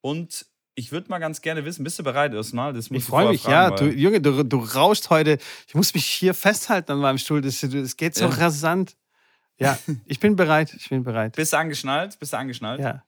Und 0.00 0.46
ich 0.74 0.92
würde 0.92 1.08
mal 1.10 1.18
ganz 1.18 1.40
gerne 1.40 1.64
wissen, 1.64 1.82
bist 1.82 1.98
du 1.98 2.04
bereit 2.04 2.32
erstmal? 2.34 2.72
Das 2.72 2.90
Ich 2.90 3.04
freue 3.04 3.30
mich, 3.30 3.42
fragen, 3.42 3.70
ja. 3.72 3.76
Du, 3.76 3.86
Junge, 3.86 4.20
du, 4.20 4.44
du 4.44 4.58
rauscht 4.58 5.10
heute. 5.10 5.38
Ich 5.66 5.74
muss 5.74 5.92
mich 5.92 6.06
hier 6.06 6.34
festhalten 6.34 6.92
an 6.92 6.98
meinem 6.98 7.18
Stuhl. 7.18 7.40
Das, 7.40 7.60
das 7.60 7.96
geht 7.96 8.14
so 8.14 8.26
Ja. 8.26 8.30
rasant. 8.30 8.96
Ja, 9.58 9.76
ich 10.06 10.20
bin 10.20 10.36
bereit. 10.36 10.72
Ich 10.78 10.88
bin 10.88 11.02
bereit. 11.02 11.34
Bist 11.34 11.52
du 11.52 11.58
angeschnallt? 11.58 12.16
Bist 12.20 12.32
du 12.32 12.36
angeschnallt? 12.38 12.80
Ja. 12.80 13.02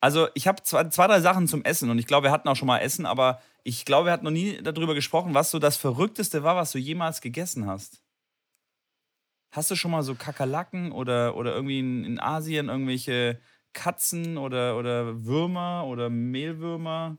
Also, 0.00 0.28
ich 0.34 0.46
habe 0.48 0.62
zwei, 0.62 0.84
zwei, 0.88 1.06
drei 1.06 1.20
Sachen 1.20 1.46
zum 1.46 1.62
Essen 1.62 1.90
und 1.90 1.98
ich 1.98 2.06
glaube, 2.06 2.28
wir 2.28 2.30
hatten 2.32 2.48
auch 2.48 2.56
schon 2.56 2.66
mal 2.66 2.78
Essen, 2.78 3.04
aber 3.06 3.40
ich 3.64 3.84
glaube, 3.84 4.06
wir 4.06 4.12
hatten 4.12 4.24
noch 4.24 4.30
nie 4.30 4.62
darüber 4.62 4.94
gesprochen, 4.94 5.34
was 5.34 5.50
so 5.50 5.58
das 5.58 5.76
Verrückteste 5.76 6.42
war, 6.42 6.56
was 6.56 6.72
du 6.72 6.78
jemals 6.78 7.20
gegessen 7.20 7.66
hast. 7.66 8.02
Hast 9.52 9.70
du 9.70 9.74
schon 9.76 9.90
mal 9.90 10.02
so 10.02 10.14
Kakerlaken 10.14 10.92
oder, 10.92 11.36
oder 11.36 11.54
irgendwie 11.54 11.80
in, 11.80 12.04
in 12.04 12.20
Asien 12.20 12.68
irgendwelche 12.68 13.40
Katzen 13.72 14.38
oder, 14.38 14.78
oder 14.78 15.24
Würmer 15.24 15.86
oder 15.86 16.08
Mehlwürmer? 16.08 17.18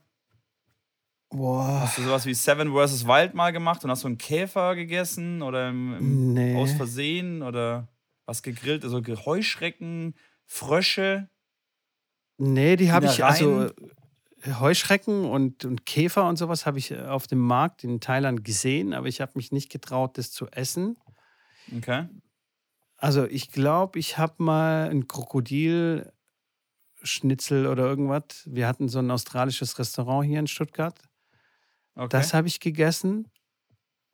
Boah. 1.30 1.80
Hast 1.82 1.98
du 1.98 2.02
sowas 2.02 2.26
wie 2.26 2.34
Seven 2.34 2.72
vs. 2.72 3.06
Wild 3.06 3.34
mal 3.34 3.52
gemacht 3.52 3.84
und 3.84 3.90
hast 3.90 4.00
so 4.00 4.08
einen 4.08 4.18
Käfer 4.18 4.74
gegessen 4.74 5.42
oder 5.42 5.68
im, 5.68 5.96
im, 5.96 6.34
Nee. 6.34 6.56
aus 6.56 6.72
Versehen 6.72 7.42
oder 7.42 7.88
was 8.26 8.42
gegrillt? 8.42 8.84
Also 8.84 9.02
Heuschrecken, 9.24 10.14
Frösche? 10.44 11.28
Nee, 12.44 12.74
die 12.74 12.90
habe 12.90 13.06
ich, 13.06 13.24
also 13.24 13.66
äh, 13.66 13.72
Heuschrecken 14.58 15.26
und, 15.26 15.64
und 15.64 15.86
Käfer 15.86 16.28
und 16.28 16.36
sowas 16.36 16.66
habe 16.66 16.78
ich 16.78 16.90
äh, 16.90 17.02
auf 17.02 17.28
dem 17.28 17.38
Markt 17.38 17.84
in 17.84 18.00
Thailand 18.00 18.44
gesehen, 18.44 18.94
aber 18.94 19.06
ich 19.06 19.20
habe 19.20 19.30
mich 19.36 19.52
nicht 19.52 19.70
getraut, 19.70 20.18
das 20.18 20.32
zu 20.32 20.48
essen. 20.48 20.96
Okay. 21.76 22.08
Also 22.96 23.26
ich 23.26 23.52
glaube, 23.52 24.00
ich 24.00 24.18
habe 24.18 24.42
mal 24.42 24.90
ein 24.90 25.06
Krokodilschnitzel 25.06 27.68
oder 27.68 27.84
irgendwas. 27.84 28.42
Wir 28.46 28.66
hatten 28.66 28.88
so 28.88 28.98
ein 28.98 29.12
australisches 29.12 29.78
Restaurant 29.78 30.26
hier 30.26 30.40
in 30.40 30.48
Stuttgart. 30.48 31.00
okay. 31.94 32.08
Das 32.10 32.34
habe 32.34 32.48
ich 32.48 32.58
gegessen. 32.58 33.30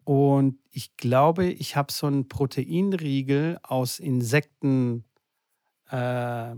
Und 0.05 0.59
ich 0.71 0.99
glaube, 0.99 1.47
ich 1.47 1.77
habe 1.77 1.91
so 1.91 2.07
einen 2.07 2.29
Proteinriegel 2.29 3.59
aus 3.63 3.99
Insekten, 3.99 5.07
äh, 5.91 6.55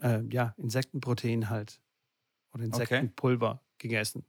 äh, 0.00 0.20
ja, 0.30 0.54
Insektenprotein 0.56 1.50
halt. 1.50 1.80
Oder 2.52 2.64
Insektenpulver 2.64 3.62
gegessen. 3.78 4.24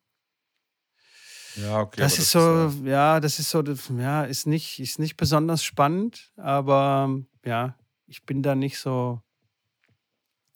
Ja, 1.56 1.82
okay. 1.82 2.02
Das 2.02 2.20
ist 2.20 2.32
so, 2.32 2.40
äh, 2.40 2.90
ja, 2.90 3.20
das 3.20 3.40
ist 3.40 3.50
so, 3.50 3.64
ja, 3.98 4.24
ist 4.24 4.46
nicht, 4.46 4.80
ist 4.80 5.00
nicht 5.00 5.18
besonders 5.18 5.64
spannend, 5.64 6.32
aber 6.36 7.22
ja, 7.46 7.78
ich 8.06 8.26
bin 8.26 8.44
da 8.44 8.54
nicht 8.54 8.78
so, 8.78 9.22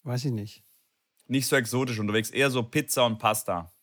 weiß 0.04 0.26
ich 0.26 0.32
nicht. 0.32 0.64
nicht 1.28 1.48
so 1.48 1.56
exotisch 1.56 1.98
unterwegs, 2.00 2.30
eher 2.30 2.52
so 2.52 2.62
Pizza 2.64 3.06
und 3.06 3.18
Pasta. 3.18 3.74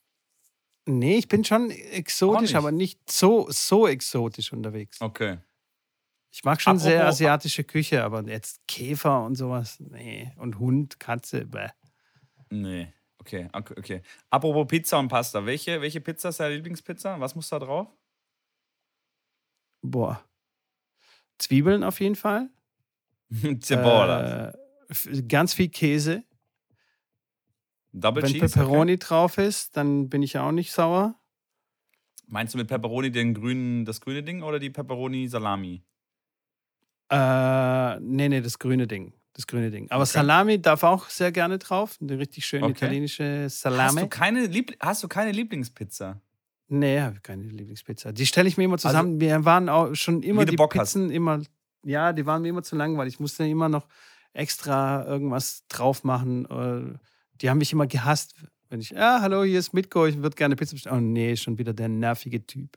Nee, 0.87 1.19
ich 1.19 1.29
bin 1.29 1.45
schon 1.45 1.71
exotisch, 1.71 2.51
nicht. 2.51 2.57
aber 2.57 2.73
nicht 2.73 3.11
so, 3.11 3.47
so 3.51 3.87
exotisch 3.87 4.53
unterwegs. 4.53 5.01
Okay. 5.01 5.39
Ich 6.31 6.45
mag 6.45 6.61
schon 6.61 6.79
sehr 6.79 7.01
Apropos- 7.01 7.15
asiatische 7.17 7.65
Küche, 7.65 8.05
aber 8.05 8.23
jetzt 8.29 8.61
Käfer 8.69 9.25
und 9.25 9.35
sowas, 9.37 9.81
nee. 9.81 10.31
Und 10.37 10.59
Hund, 10.59 11.01
Katze, 11.01 11.47
bäh. 11.47 11.69
Nee. 12.51 12.93
Okay, 13.19 13.49
okay. 13.53 14.03
Apropos 14.31 14.67
Pizza 14.69 14.99
und 14.99 15.09
Pasta. 15.09 15.45
Welche, 15.45 15.81
welche 15.83 16.01
Pizza 16.01 16.31
ist 16.31 16.41
deine 16.41 16.55
Lieblingspizza? 16.57 17.19
Was 17.21 17.35
muss 17.35 17.49
da 17.51 17.59
drauf? 17.59 17.89
Boah. 19.83 20.25
Zwiebeln 21.39 21.85
auf 21.85 22.01
jeden 22.01 22.17
Fall. 22.17 22.51
Ciabola. 23.61 24.51
Äh, 24.51 25.23
ganz 25.29 25.55
viel 25.55 25.69
Käse. 25.69 26.25
Double 27.93 28.23
Wenn 28.23 28.33
Cheese. 28.33 28.47
Pepperoni 28.55 28.93
Okay. 28.93 28.99
drauf 28.99 29.39
ist, 29.39 29.77
dann 29.77 30.09
bin 30.09 30.23
ich 30.23 30.39
auch 30.39 30.53
nicht 30.53 30.73
sauer. 30.73 31.15
Meinst 32.27 32.55
du 32.55 32.59
mit 32.59 32.69
Pepperoni 32.69 33.11
den 33.11 33.35
grünen, 33.35 33.85
das 33.85 34.01
grüne 34.01 34.23
Ding 34.23 34.43
oder 34.43 34.59
die 34.59 34.71
Pepperoni 34.71 35.29
Salami? 35.29 35.83
Äh, 37.11 38.01
nee, 38.01 38.29
nee, 38.29 38.41
das 38.41 38.59
grüne 38.59 38.87
Ding. 38.87 39.13
Das 39.35 39.47
grüne 39.47 39.71
Ding. 39.71 39.91
Aber 39.91 40.03
Okay. 40.03 40.13
Salami 40.13 40.61
darf 40.61 40.83
auch 40.83 41.09
sehr 41.09 41.31
gerne 41.33 41.59
drauf. 41.59 41.97
Eine 42.01 42.19
richtig 42.19 42.45
schöne 42.45 42.65
Okay. 42.67 42.73
italienische 42.85 43.45
Hast 43.45 43.61
Salami. 43.61 44.01
du, 44.03 44.09
keine 44.09 44.47
Liebl 44.47 44.75
hast 44.81 45.03
du 45.03 45.09
keine 45.09 45.33
Lieblingspizza? 45.33 46.21
Nee, 46.69 47.01
habe 47.01 47.21
keine 47.21 47.45
Lieblingspizza. 47.45 48.13
Die 48.13 48.27
stelle 48.27 48.49
ich 48.49 48.57
mir 48.59 48.65
immer 48.65 48.79
zusammen. 48.79 49.21
Wir 49.21 49.45
waren 49.45 49.69
auch 49.69 49.95
schon 49.95 50.23
immer 50.23 50.41
Also 50.41 50.51
die 50.51 50.57
Bock 50.57 50.75
hast. 50.77 50.93
Pizzen 50.95 51.11
immer, 51.11 51.41
ja, 51.85 52.13
die 52.13 52.27
waren 52.27 52.43
mir 52.43 52.49
immer 52.49 52.63
zu 52.63 52.77
langweilig. 52.77 53.15
Ich 53.15 53.21
musste 53.21 53.47
immer 53.47 53.69
noch 53.69 53.87
extra 54.35 55.07
irgendwas 55.07 55.65
drauf 55.69 56.05
machen. 56.05 56.45
Äh, 56.47 56.99
Die 57.41 57.49
haben 57.49 57.59
mich 57.59 57.73
immer 57.73 57.87
gehasst, 57.87 58.35
wenn 58.69 58.81
ich, 58.81 58.91
ja, 58.91 59.21
hallo, 59.23 59.45
hier 59.45 59.61
ist 59.61 59.73
Mitko, 59.73 60.07
ich 60.07 60.19
würde 60.21 60.35
gerne 60.35 60.57
Pizza 60.57 60.75
bestellen. 60.75 60.97
Oh 60.97 61.01
nee, 61.01 61.37
schon 61.37 61.57
wieder 61.57 61.73
der 61.73 61.89
nervige 61.89 62.45
Typ 62.45 62.77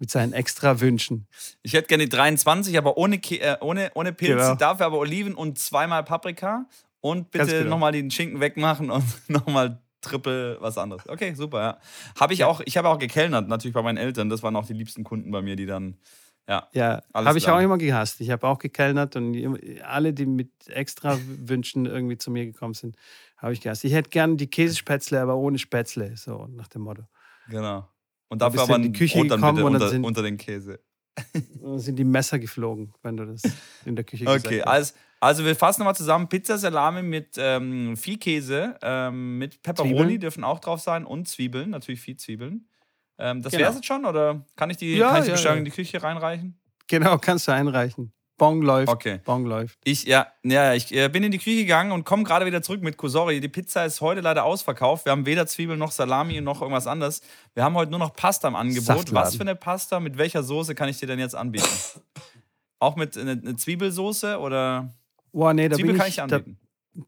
mit 0.00 0.10
seinen 0.10 0.32
extra 0.32 0.80
Wünschen. 0.80 1.28
Ich 1.62 1.74
hätte 1.74 1.86
gerne 1.86 2.04
die 2.04 2.08
23, 2.08 2.76
aber 2.76 2.96
ohne, 2.96 3.16
äh, 3.16 3.56
ohne, 3.60 3.92
ohne 3.94 4.12
Pilze, 4.12 4.34
Genau. 4.34 4.54
dafür 4.56 4.86
aber 4.86 4.98
Oliven 4.98 5.34
und 5.34 5.58
zweimal 5.60 6.02
Paprika. 6.02 6.66
Und 7.02 7.30
bitte 7.30 7.46
genau. 7.60 7.70
nochmal 7.70 7.92
den 7.92 8.10
Schinken 8.10 8.40
wegmachen 8.40 8.90
und 8.90 9.04
nochmal 9.28 9.80
triple 10.00 10.56
was 10.60 10.76
anderes. 10.78 11.08
Okay, 11.08 11.34
super, 11.34 11.60
ja. 11.62 11.78
Habe 12.18 12.32
ich 12.32 12.40
Ja. 12.40 12.46
auch, 12.48 12.60
ich 12.64 12.76
habe 12.76 12.88
auch 12.88 12.98
gekellnert, 12.98 13.48
natürlich 13.48 13.74
bei 13.74 13.82
meinen 13.82 13.98
Eltern. 13.98 14.28
Das 14.28 14.42
waren 14.42 14.56
auch 14.56 14.66
die 14.66 14.72
liebsten 14.72 15.04
Kunden 15.04 15.30
bei 15.30 15.40
mir, 15.42 15.56
die 15.56 15.66
dann, 15.66 15.96
ja. 16.48 16.66
Ja, 16.72 17.02
Alles 17.12 17.28
habe 17.28 17.38
ich 17.38 17.48
auch 17.48 17.60
immer 17.60 17.78
gehasst. 17.78 18.20
Ich 18.22 18.30
habe 18.30 18.46
auch 18.48 18.58
gekellnert 18.58 19.16
und 19.16 19.34
alle, 19.82 20.12
die 20.14 20.26
mit 20.26 20.50
extra 20.68 21.18
Wünschen 21.26 21.84
irgendwie 21.86 22.16
zu 22.18 22.30
mir 22.30 22.46
gekommen 22.46 22.74
sind, 22.74 22.96
habe 23.36 23.52
ich 23.52 23.60
gehasst. 23.60 23.84
Ich 23.84 23.92
hätte 23.92 24.08
gern 24.10 24.36
die 24.38 24.46
Käsespätzle, 24.48 25.20
aber 25.20 25.36
ohne 25.36 25.58
Spätzle, 25.58 26.16
so 26.16 26.46
nach 26.50 26.68
dem 26.68 26.82
Motto. 26.82 27.02
Genau. 27.48 27.86
Und 28.30 28.40
dafür 28.40 28.62
aber 28.62 28.76
in 28.76 28.84
die 28.84 28.92
Küche 28.92 29.18
Brot 29.18 29.28
gekommen 29.28 29.54
bitte 29.56 29.66
und 29.66 29.72
dann 29.74 29.82
unter, 29.82 29.88
sind- 29.90 30.04
unter 30.04 30.22
den 30.22 30.38
Käse. 30.38 30.80
Sind 31.76 31.96
die 31.96 32.04
Messer 32.04 32.38
geflogen, 32.38 32.94
wenn 33.02 33.16
du 33.16 33.26
das 33.26 33.42
in 33.84 33.94
der 33.96 34.04
Küche 34.04 34.24
gesagt 34.24 34.46
Okay, 34.46 34.60
hast. 34.60 34.68
also, 34.68 34.94
also 35.20 35.44
wir 35.44 35.54
fassen 35.56 35.80
nochmal 35.82 35.96
zusammen. 35.96 36.28
Pizza 36.28 36.56
Salami 36.56 37.02
mit 37.02 37.34
ähm, 37.36 37.94
Viehkäse, 37.96 38.78
ähm, 38.80 39.36
mit 39.36 39.60
Pepperoni 39.62 39.94
Zwiebeln. 39.96 40.20
dürfen 40.20 40.44
auch 40.44 40.60
drauf 40.60 40.80
sein 40.80 41.04
und 41.04 41.28
Zwiebeln, 41.28 41.70
natürlich 41.70 42.00
viel 42.00 42.16
Zwiebeln. 42.16 42.66
Ähm, 43.18 43.42
das 43.42 43.50
Genau. 43.50 43.60
wäre 43.62 43.70
es 43.70 43.76
jetzt 43.76 43.86
schon 43.86 44.06
oder 44.06 44.46
kann 44.56 44.70
ich 44.70 44.78
die, 44.78 44.96
Ja, 44.96 45.08
kann 45.10 45.18
ich 45.18 45.24
die 45.24 45.28
ja, 45.30 45.34
Bestellung 45.34 45.56
ja. 45.56 45.58
in 45.58 45.64
die 45.66 45.70
Küche 45.72 46.02
reinreichen? 46.02 46.58
Genau, 46.86 47.18
kannst 47.18 47.48
du 47.48 47.52
einreichen. 47.52 48.12
Bong 48.40 48.62
läuft. 48.62 48.88
Okay. 48.90 49.20
Bong 49.22 49.44
läuft. 49.44 49.78
Ich, 49.84 50.04
ja, 50.04 50.26
ja, 50.42 50.72
ich 50.72 50.90
äh, 50.96 51.10
bin 51.10 51.22
in 51.22 51.30
die 51.30 51.36
Küche 51.36 51.56
gegangen 51.56 51.92
und 51.92 52.04
komme 52.04 52.24
gerade 52.24 52.46
wieder 52.46 52.62
zurück 52.62 52.80
mit 52.80 52.96
Sorry, 52.98 53.38
Die 53.38 53.48
Pizza 53.50 53.84
ist 53.84 54.00
heute 54.00 54.22
leider 54.22 54.44
ausverkauft. 54.46 55.04
Wir 55.04 55.12
haben 55.12 55.26
weder 55.26 55.46
Zwiebeln 55.46 55.78
noch 55.78 55.92
Salami 55.92 56.40
noch 56.40 56.62
irgendwas 56.62 56.86
anderes. 56.86 57.20
Wir 57.52 57.64
haben 57.64 57.74
heute 57.74 57.90
nur 57.90 58.00
noch 58.00 58.14
Pasta 58.14 58.48
im 58.48 58.56
Angebot. 58.56 58.82
Saftladen. 58.84 59.26
Was 59.28 59.36
für 59.36 59.42
eine 59.42 59.56
Pasta? 59.56 60.00
Mit 60.00 60.16
welcher 60.16 60.42
Soße 60.42 60.74
kann 60.74 60.88
ich 60.88 60.98
dir 60.98 61.06
denn 61.06 61.18
jetzt 61.18 61.34
anbieten? 61.34 61.68
Auch 62.78 62.96
mit 62.96 63.14
einer 63.18 63.32
eine 63.32 63.56
Zwiebelsoße 63.56 64.38
oder 64.38 64.88
Boah, 65.32 65.52
nee, 65.52 65.68
da 65.68 65.76
Zwiebel 65.76 65.92
bin, 65.92 65.98
kann 65.98 66.08
ich, 66.08 66.12
ich 66.12 66.16
da, 66.16 66.36
anbieten. 66.36 66.58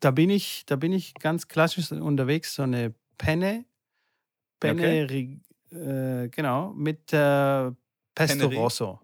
da, 0.00 0.10
bin 0.10 0.28
ich, 0.28 0.66
da 0.66 0.76
bin 0.76 0.92
ich 0.92 1.14
ganz 1.14 1.48
klassisch 1.48 1.90
unterwegs. 1.92 2.56
So 2.56 2.64
eine 2.64 2.94
Penne. 3.16 3.64
Penne, 4.60 5.04
Okay. 5.04 5.40
äh, 5.70 6.28
genau, 6.28 6.74
mit 6.74 7.10
äh, 7.14 7.70
Pesto 8.14 8.48
Rosso. 8.48 9.00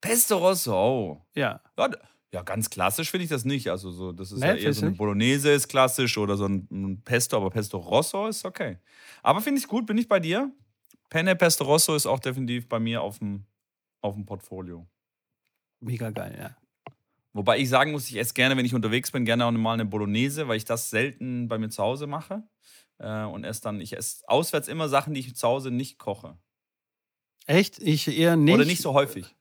Pesto 0.00 0.38
Rosso. 0.38 0.72
Oh. 0.74 1.22
Ja. 1.34 1.60
Ja, 1.78 1.90
ja, 2.32 2.42
ganz 2.42 2.68
klassisch 2.68 3.10
finde 3.10 3.24
ich 3.24 3.30
das 3.30 3.44
nicht. 3.44 3.68
Also 3.68 3.90
so, 3.90 4.12
das 4.12 4.32
ist 4.32 4.40
Nee, 4.40 4.46
ja 4.48 4.54
eher 4.54 4.72
so 4.74 4.86
eine? 4.86 4.94
Bolognese 4.94 5.50
ist 5.50 5.68
klassisch 5.68 6.18
oder 6.18 6.36
so 6.36 6.44
ein, 6.46 6.68
ein 6.70 7.02
Pesto, 7.02 7.36
aber 7.36 7.50
Pesto 7.50 7.78
Rosso 7.78 8.26
ist 8.28 8.44
okay. 8.44 8.78
Aber 9.22 9.40
finde 9.40 9.60
ich 9.60 9.66
gut, 9.66 9.86
bin 9.86 9.96
ich 9.98 10.08
bei 10.08 10.20
dir. 10.20 10.52
Penne 11.08 11.34
Pesto 11.36 11.64
Rosso 11.64 11.94
ist 11.94 12.06
auch 12.06 12.20
definitiv 12.20 12.68
bei 12.68 12.78
mir 12.78 13.00
auf 13.00 13.18
dem, 13.18 13.46
auf 14.02 14.14
dem 14.14 14.26
Portfolio. 14.26 14.86
Mega 15.80 16.10
geil, 16.10 16.36
ja. 16.38 16.56
Wobei 17.32 17.58
ich 17.58 17.68
sagen 17.68 17.92
muss, 17.92 18.08
ich 18.10 18.16
esse 18.16 18.34
gerne, 18.34 18.56
wenn 18.56 18.64
ich 18.66 18.74
unterwegs 18.74 19.10
bin, 19.10 19.24
gerne 19.24 19.46
auch 19.46 19.52
mal 19.52 19.74
eine 19.74 19.84
Bolognese, 19.86 20.48
weil 20.48 20.56
ich 20.56 20.64
das 20.64 20.90
selten 20.90 21.48
bei 21.48 21.56
mir 21.56 21.70
zu 21.70 21.82
Hause 21.82 22.06
mache. 22.06 22.42
Äh, 22.98 23.24
und 23.24 23.44
esse 23.44 23.62
dann, 23.62 23.80
ich 23.80 23.96
esse 23.96 24.28
auswärts 24.28 24.68
immer 24.68 24.88
Sachen, 24.88 25.14
die 25.14 25.20
ich 25.20 25.34
zu 25.34 25.46
Hause 25.46 25.70
nicht 25.70 25.98
koche. 25.98 26.36
Echt? 27.46 27.78
Ich 27.78 28.08
eher 28.08 28.36
nicht. 28.36 28.54
Oder 28.54 28.64
nicht 28.64 28.82
so 28.82 28.92
häufig. 28.92 29.34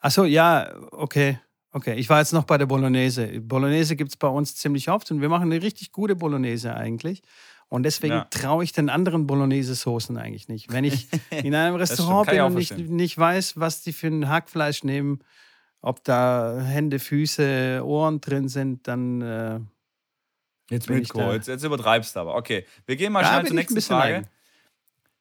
Achso, 0.00 0.24
ja, 0.24 0.72
okay. 0.92 1.38
Okay, 1.72 1.94
ich 1.94 2.08
war 2.08 2.20
jetzt 2.20 2.32
noch 2.32 2.44
bei 2.44 2.56
der 2.56 2.64
Bolognese. 2.66 3.40
Bolognese 3.40 3.96
gibt 3.96 4.10
es 4.10 4.16
bei 4.16 4.28
uns 4.28 4.54
ziemlich 4.56 4.88
oft 4.88 5.10
und 5.10 5.20
wir 5.20 5.28
machen 5.28 5.52
eine 5.52 5.60
richtig 5.62 5.92
gute 5.92 6.16
Bolognese 6.16 6.74
eigentlich. 6.74 7.22
Und 7.68 7.82
deswegen 7.82 8.14
Ja. 8.14 8.26
traue 8.30 8.64
ich 8.64 8.72
den 8.72 8.88
anderen 8.88 9.26
Bolognese-Soßen 9.26 10.16
eigentlich 10.16 10.48
nicht. 10.48 10.72
Wenn 10.72 10.84
ich 10.84 11.08
in 11.30 11.54
einem 11.54 11.76
Restaurant 11.76 12.30
bin 12.30 12.40
und 12.40 12.54
nicht, 12.54 12.78
nicht 12.78 13.18
weiß, 13.18 13.58
was 13.60 13.82
die 13.82 13.92
für 13.92 14.06
ein 14.06 14.28
Hackfleisch 14.28 14.84
nehmen, 14.84 15.18
ob 15.82 16.02
da 16.04 16.58
Hände, 16.62 16.98
Füße, 16.98 17.82
Ohren 17.84 18.20
drin 18.20 18.48
sind, 18.48 18.86
dann 18.88 19.20
äh, 19.20 19.60
Jetzt 20.70 20.86
bin 20.88 20.96
ich 20.96 21.02
Mitko, 21.14 21.18
da. 21.20 21.34
jetzt, 21.34 21.62
übertreibst 21.64 22.16
du 22.16 22.20
aber. 22.20 22.36
Okay, 22.36 22.64
wir 22.86 22.96
gehen 22.96 23.12
mal 23.12 23.22
Ja, 23.22 23.34
schnell 23.34 23.46
zur 23.46 23.56
nächsten 23.56 23.80
Frage. 23.82 24.14
eigen. 24.16 24.28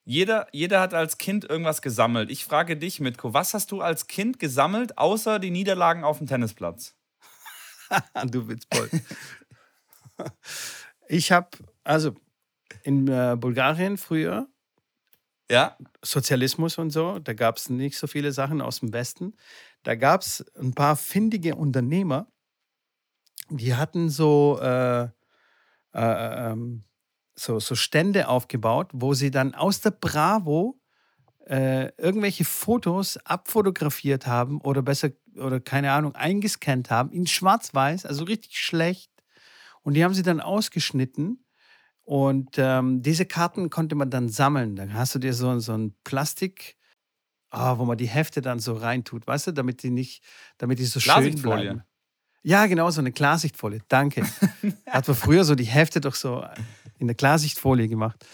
Jeder, 0.05 0.47
jeder 0.51 0.81
hat 0.81 0.93
als 0.93 1.17
Kind 1.17 1.45
irgendwas 1.45 1.81
gesammelt. 1.81 2.29
Ich 2.29 2.45
frage 2.45 2.77
dich, 2.77 2.99
Mitko, 2.99 3.33
was 3.33 3.55
hast 3.55 3.71
du 3.71 3.81
als 3.81 4.05
Kind 4.05 4.37
gesammelt, 4.37 4.99
außer 4.99 5.39
die 5.39 5.49
Niederlagen 5.49 6.03
auf 6.03 6.19
dem 6.19 6.27
Tennisplatz? 6.27 6.95
du 8.25 8.45
voll. 8.71 8.89
ich 11.07 11.31
habe, 11.31 11.49
also 11.83 12.13
in 12.83 13.07
äh, 13.07 13.35
Bulgarien 13.39 13.97
früher, 13.97 14.47
Ja? 15.49 15.75
Sozialismus 16.03 16.77
und 16.77 16.91
so, 16.91 17.17
da 17.19 17.33
gab 17.33 17.57
es 17.57 17.69
nicht 17.69 17.97
so 17.97 18.05
viele 18.05 18.31
Sachen 18.31 18.61
aus 18.61 18.81
dem 18.81 18.93
Westen. 18.93 19.35
Da 19.81 19.95
gab 19.95 20.21
es 20.21 20.45
ein 20.55 20.73
paar 20.73 20.95
findige 20.95 21.55
Unternehmer, 21.55 22.27
die 23.49 23.75
hatten 23.75 24.09
so, 24.09 24.59
äh, 24.61 25.03
äh, 25.03 25.09
ähm, 25.93 26.83
so, 27.35 27.59
so 27.59 27.75
Stände 27.75 28.27
aufgebaut, 28.27 28.89
wo 28.93 29.13
sie 29.13 29.31
dann 29.31 29.53
aus 29.53 29.81
der 29.81 29.91
Bravo 29.91 30.79
äh, 31.47 31.91
irgendwelche 31.97 32.45
Fotos 32.45 33.17
abfotografiert 33.17 34.25
haben 34.25 34.61
oder 34.61 34.81
besser, 34.81 35.09
oder 35.35 35.59
keine 35.59 35.91
Ahnung, 35.91 36.15
eingescannt 36.15 36.89
haben 36.89 37.11
in 37.11 37.27
Schwarz-Weiß, 37.27 38.05
also 38.05 38.23
richtig 38.23 38.57
schlecht. 38.57 39.11
Und 39.83 39.93
die 39.93 40.03
haben 40.03 40.13
sie 40.13 40.23
dann 40.23 40.41
ausgeschnitten 40.41 41.45
und 42.03 42.55
ähm, 42.57 43.01
diese 43.01 43.25
Karten 43.25 43.69
konnte 43.69 43.95
man 43.95 44.09
dann 44.09 44.29
sammeln. 44.29 44.75
Dann 44.75 44.93
hast 44.93 45.15
du 45.15 45.19
dir 45.19 45.33
so, 45.33 45.59
so 45.59 45.73
ein 45.73 45.95
Plastik, 46.03 46.77
ah, 47.49 47.77
wo 47.77 47.85
man 47.85 47.97
die 47.97 48.07
Hefte 48.07 48.41
dann 48.41 48.59
so 48.59 48.73
reintut, 48.73 49.27
weißt 49.27 49.47
du, 49.47 49.51
damit 49.51 49.83
die 49.83 49.91
nicht, 49.91 50.23
damit 50.57 50.79
die 50.79 50.85
so 50.85 50.99
schön 50.99 51.41
bleiben. 51.41 51.83
Ja, 52.43 52.67
genau, 52.67 52.91
so 52.91 53.01
eine 53.01 53.11
Klarsichtfolie. 53.11 53.81
Danke. 53.87 54.23
Hat 54.87 55.07
man 55.07 55.17
früher 55.17 55.43
so 55.43 55.55
die 55.55 55.63
Hefte 55.63 55.99
doch 55.99 56.13
so 56.13 56.45
in 57.05 57.07
der 57.07 57.15
Klarsichtfolie 57.15 57.87
gemacht. 57.87 58.25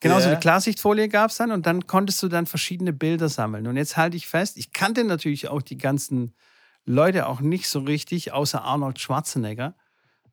Genau, 0.00 0.16
so 0.18 0.24
Ja. 0.26 0.32
eine 0.32 0.40
Klarsichtfolie 0.40 1.08
gab 1.08 1.30
es 1.30 1.36
dann 1.36 1.50
und 1.52 1.66
dann 1.66 1.86
konntest 1.86 2.22
du 2.22 2.28
dann 2.28 2.46
verschiedene 2.46 2.92
Bilder 2.92 3.28
sammeln. 3.28 3.66
Und 3.66 3.76
jetzt 3.76 3.96
halte 3.96 4.16
ich 4.16 4.26
fest, 4.26 4.56
ich 4.56 4.72
kannte 4.72 5.04
natürlich 5.04 5.48
auch 5.48 5.62
die 5.62 5.78
ganzen 5.78 6.34
Leute 6.84 7.26
auch 7.26 7.40
nicht 7.40 7.68
so 7.68 7.80
richtig, 7.80 8.32
außer 8.32 8.62
Arnold 8.62 8.98
Schwarzenegger. 9.00 9.74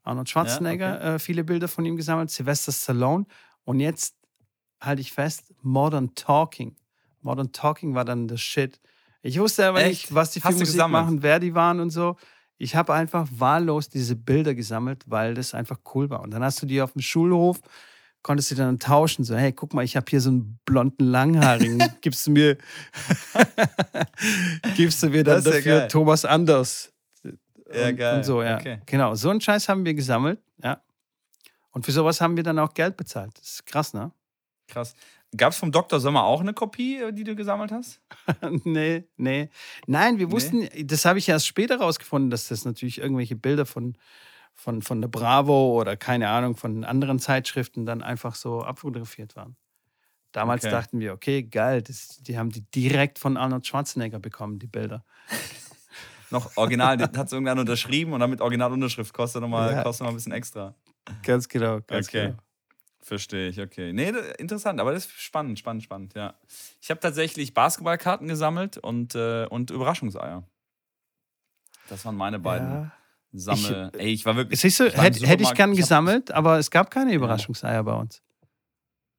Arnold 0.04 0.30
Schwarzenegger, 0.30 0.96
okay. 0.96 1.16
äh, 1.16 1.20
viele 1.20 1.44
Bilder 1.44 1.68
von 1.68 1.86
ihm 1.86 1.96
gesammelt, 1.96 2.32
Sylvester 2.32 2.72
Stallone. 2.72 3.26
Und 3.64 3.80
jetzt 3.80 4.16
halte 4.82 5.02
ich 5.02 5.12
fest, 5.14 5.54
Modern 5.62 6.16
Talking. 6.16 6.76
Modern 7.22 7.52
Talking 7.52 7.94
war 7.94 8.04
dann 8.04 8.28
das 8.28 8.42
Shit. 8.42 8.82
Ich 9.22 9.40
wusste 9.40 9.68
aber 9.68 9.80
Echt? 9.82 9.90
nicht, 9.90 10.16
was 10.16 10.32
die 10.32 10.42
für 10.42 10.50
Musik 10.52 10.66
gesammelt? 10.68 11.04
machen, 11.06 11.24
wer 11.24 11.40
die 11.40 11.54
waren 11.54 11.80
und 11.80 11.92
so. 11.92 12.18
Ich 12.62 12.76
habe 12.76 12.94
einfach 12.94 13.28
wahllos 13.32 13.90
diese 13.90 14.16
Bilder 14.16 14.54
gesammelt, 14.54 15.04
weil 15.08 15.34
das 15.34 15.56
einfach 15.56 15.80
cool 15.96 16.12
war. 16.12 16.22
Und 16.22 16.30
dann 16.30 16.44
hast 16.44 16.62
du 16.62 16.68
die 16.68 16.80
auf 16.80 16.92
dem 16.94 17.02
Schulhof, 17.02 17.60
konntest 18.22 18.52
du 18.52 18.56
dann 18.56 18.78
tauschen. 18.78 19.24
So, 19.24 19.36
hey, 19.36 19.52
guck 19.52 19.74
mal, 19.74 19.84
ich 19.84 19.96
habe 19.96 20.06
hier 20.08 20.22
so 20.22 20.30
einen 20.30 20.60
blonden 20.64 21.06
Langhaarigen. 21.06 21.84
Gibst 22.02 22.28
du 22.28 22.32
mir, 22.32 22.60
gibst 24.78 25.02
du 25.02 25.10
mir 25.10 25.24
dann 25.24 25.44
ja 25.44 25.52
dafür 25.52 25.80
geil. 25.80 25.88
Thomas 25.88 26.24
Anders? 26.24 26.94
Ja, 27.74 27.88
und, 27.88 27.96
geil. 27.96 28.18
Und 28.18 28.26
so, 28.26 28.44
ja. 28.44 28.60
Okay. 28.60 28.80
Genau, 28.86 29.16
so 29.16 29.32
einen 29.32 29.42
Scheiß 29.42 29.68
haben 29.68 29.84
wir 29.84 29.96
gesammelt, 29.96 30.40
ja. 30.64 30.80
Und 31.72 31.84
für 31.84 31.92
sowas 31.92 32.22
haben 32.22 32.36
wir 32.36 32.44
dann 32.44 32.60
auch 32.60 32.76
Geld 32.76 32.96
bezahlt. 32.96 33.32
Das 33.40 33.54
ist 33.54 33.66
krass, 33.66 33.96
ne? 33.96 34.12
Krass. 34.68 34.94
Gab 35.36 35.54
es 35.54 35.60
vom 35.60 35.72
Dr. 35.72 36.00
Sommer 36.00 36.24
auch 36.24 36.42
eine 36.42 36.54
Kopie, 36.54 36.98
äh, 36.98 37.14
die 37.14 37.24
du 37.24 37.36
gesammelt 37.36 37.72
hast? 37.72 38.02
nee, 38.66 39.06
nee. 39.18 39.50
Nein, 39.88 40.20
wir 40.20 40.28
Nee? 40.28 40.34
wussten, 40.34 40.68
das 40.88 41.06
habe 41.06 41.20
ich 41.20 41.30
erst 41.30 41.48
später 41.48 41.78
rausgefunden, 41.80 42.30
dass 42.30 42.48
das 42.50 42.66
natürlich 42.66 43.00
irgendwelche 43.00 43.36
Bilder 43.36 43.66
von, 43.66 43.98
von, 44.54 44.82
von 44.82 45.02
der 45.02 45.08
Bravo 45.10 45.80
oder 45.80 45.98
keine 45.98 46.30
Ahnung, 46.30 46.56
von 46.58 46.84
anderen 46.84 47.20
Zeitschriften 47.20 47.86
dann 47.86 48.02
einfach 48.02 48.36
so 48.36 48.62
abfotografiert 48.64 49.36
waren. 49.36 49.58
Damals 50.34 50.64
Okay. 50.64 50.70
dachten 50.70 51.00
wir, 51.00 51.14
okay, 51.14 51.44
geil, 51.44 51.82
das, 51.82 52.20
die 52.22 52.38
haben 52.38 52.52
die 52.52 52.64
direkt 52.72 53.20
von 53.20 53.38
Arnold 53.38 53.68
Schwarzenegger 53.68 54.20
bekommen, 54.20 54.60
die 54.60 54.68
Bilder. 54.68 55.06
Noch 56.30 56.56
original, 56.56 56.98
den 56.98 57.18
hat 57.18 57.28
es 57.28 57.34
irgendwann 57.34 57.60
unterschrieben 57.60 58.14
und 58.14 58.20
dann 58.22 58.30
mit 58.30 58.42
Originalunterschrift 58.42 59.14
kostet 59.14 59.42
nochmal 59.42 59.76
Ja. 59.76 59.84
kostet 59.84 60.02
noch 60.02 60.08
mal 60.08 60.14
ein 60.14 60.16
bisschen 60.16 60.32
extra. 60.32 60.76
Ganz 61.24 61.48
genau, 61.48 61.82
ganz 61.82 62.08
Okay. 62.08 62.28
genau. 62.28 62.38
Verstehe 63.04 63.50
ich, 63.50 63.60
okay. 63.60 63.94
Nee, 63.94 64.14
interessant, 64.38 64.80
aber 64.80 64.94
das 64.94 65.06
ist 65.06 65.20
spannend, 65.20 65.58
spannend, 65.58 65.84
spannend, 65.84 66.14
ja. 66.14 66.36
Ich 66.82 66.92
habe 66.92 67.00
tatsächlich 67.00 67.54
Basketballkarten 67.54 68.28
gesammelt 68.28 68.78
und, 68.78 69.16
äh, 69.16 69.48
und 69.48 69.72
Überraschungseier. 69.72 70.44
Das 71.90 72.06
waren 72.06 72.16
meine 72.16 72.40
beiden 72.40 72.70
ja, 72.70 72.92
Sammel. 73.34 73.92
Ich, 73.96 74.00
Ey, 74.00 74.14
ich 74.14 74.26
war 74.26 74.36
wirklich. 74.36 74.60
Siehst 74.60 74.80
du, 74.80 74.86
hätte 74.86 75.26
hätt 75.28 75.42
ich 75.42 75.54
gern 75.56 75.76
gesammelt, 75.76 76.32
aber 76.32 76.60
es 76.60 76.70
gab 76.70 76.92
keine 76.92 77.14
Überraschungseier 77.14 77.74
ja. 77.74 77.82
bei 77.82 77.94
uns. 77.94 78.22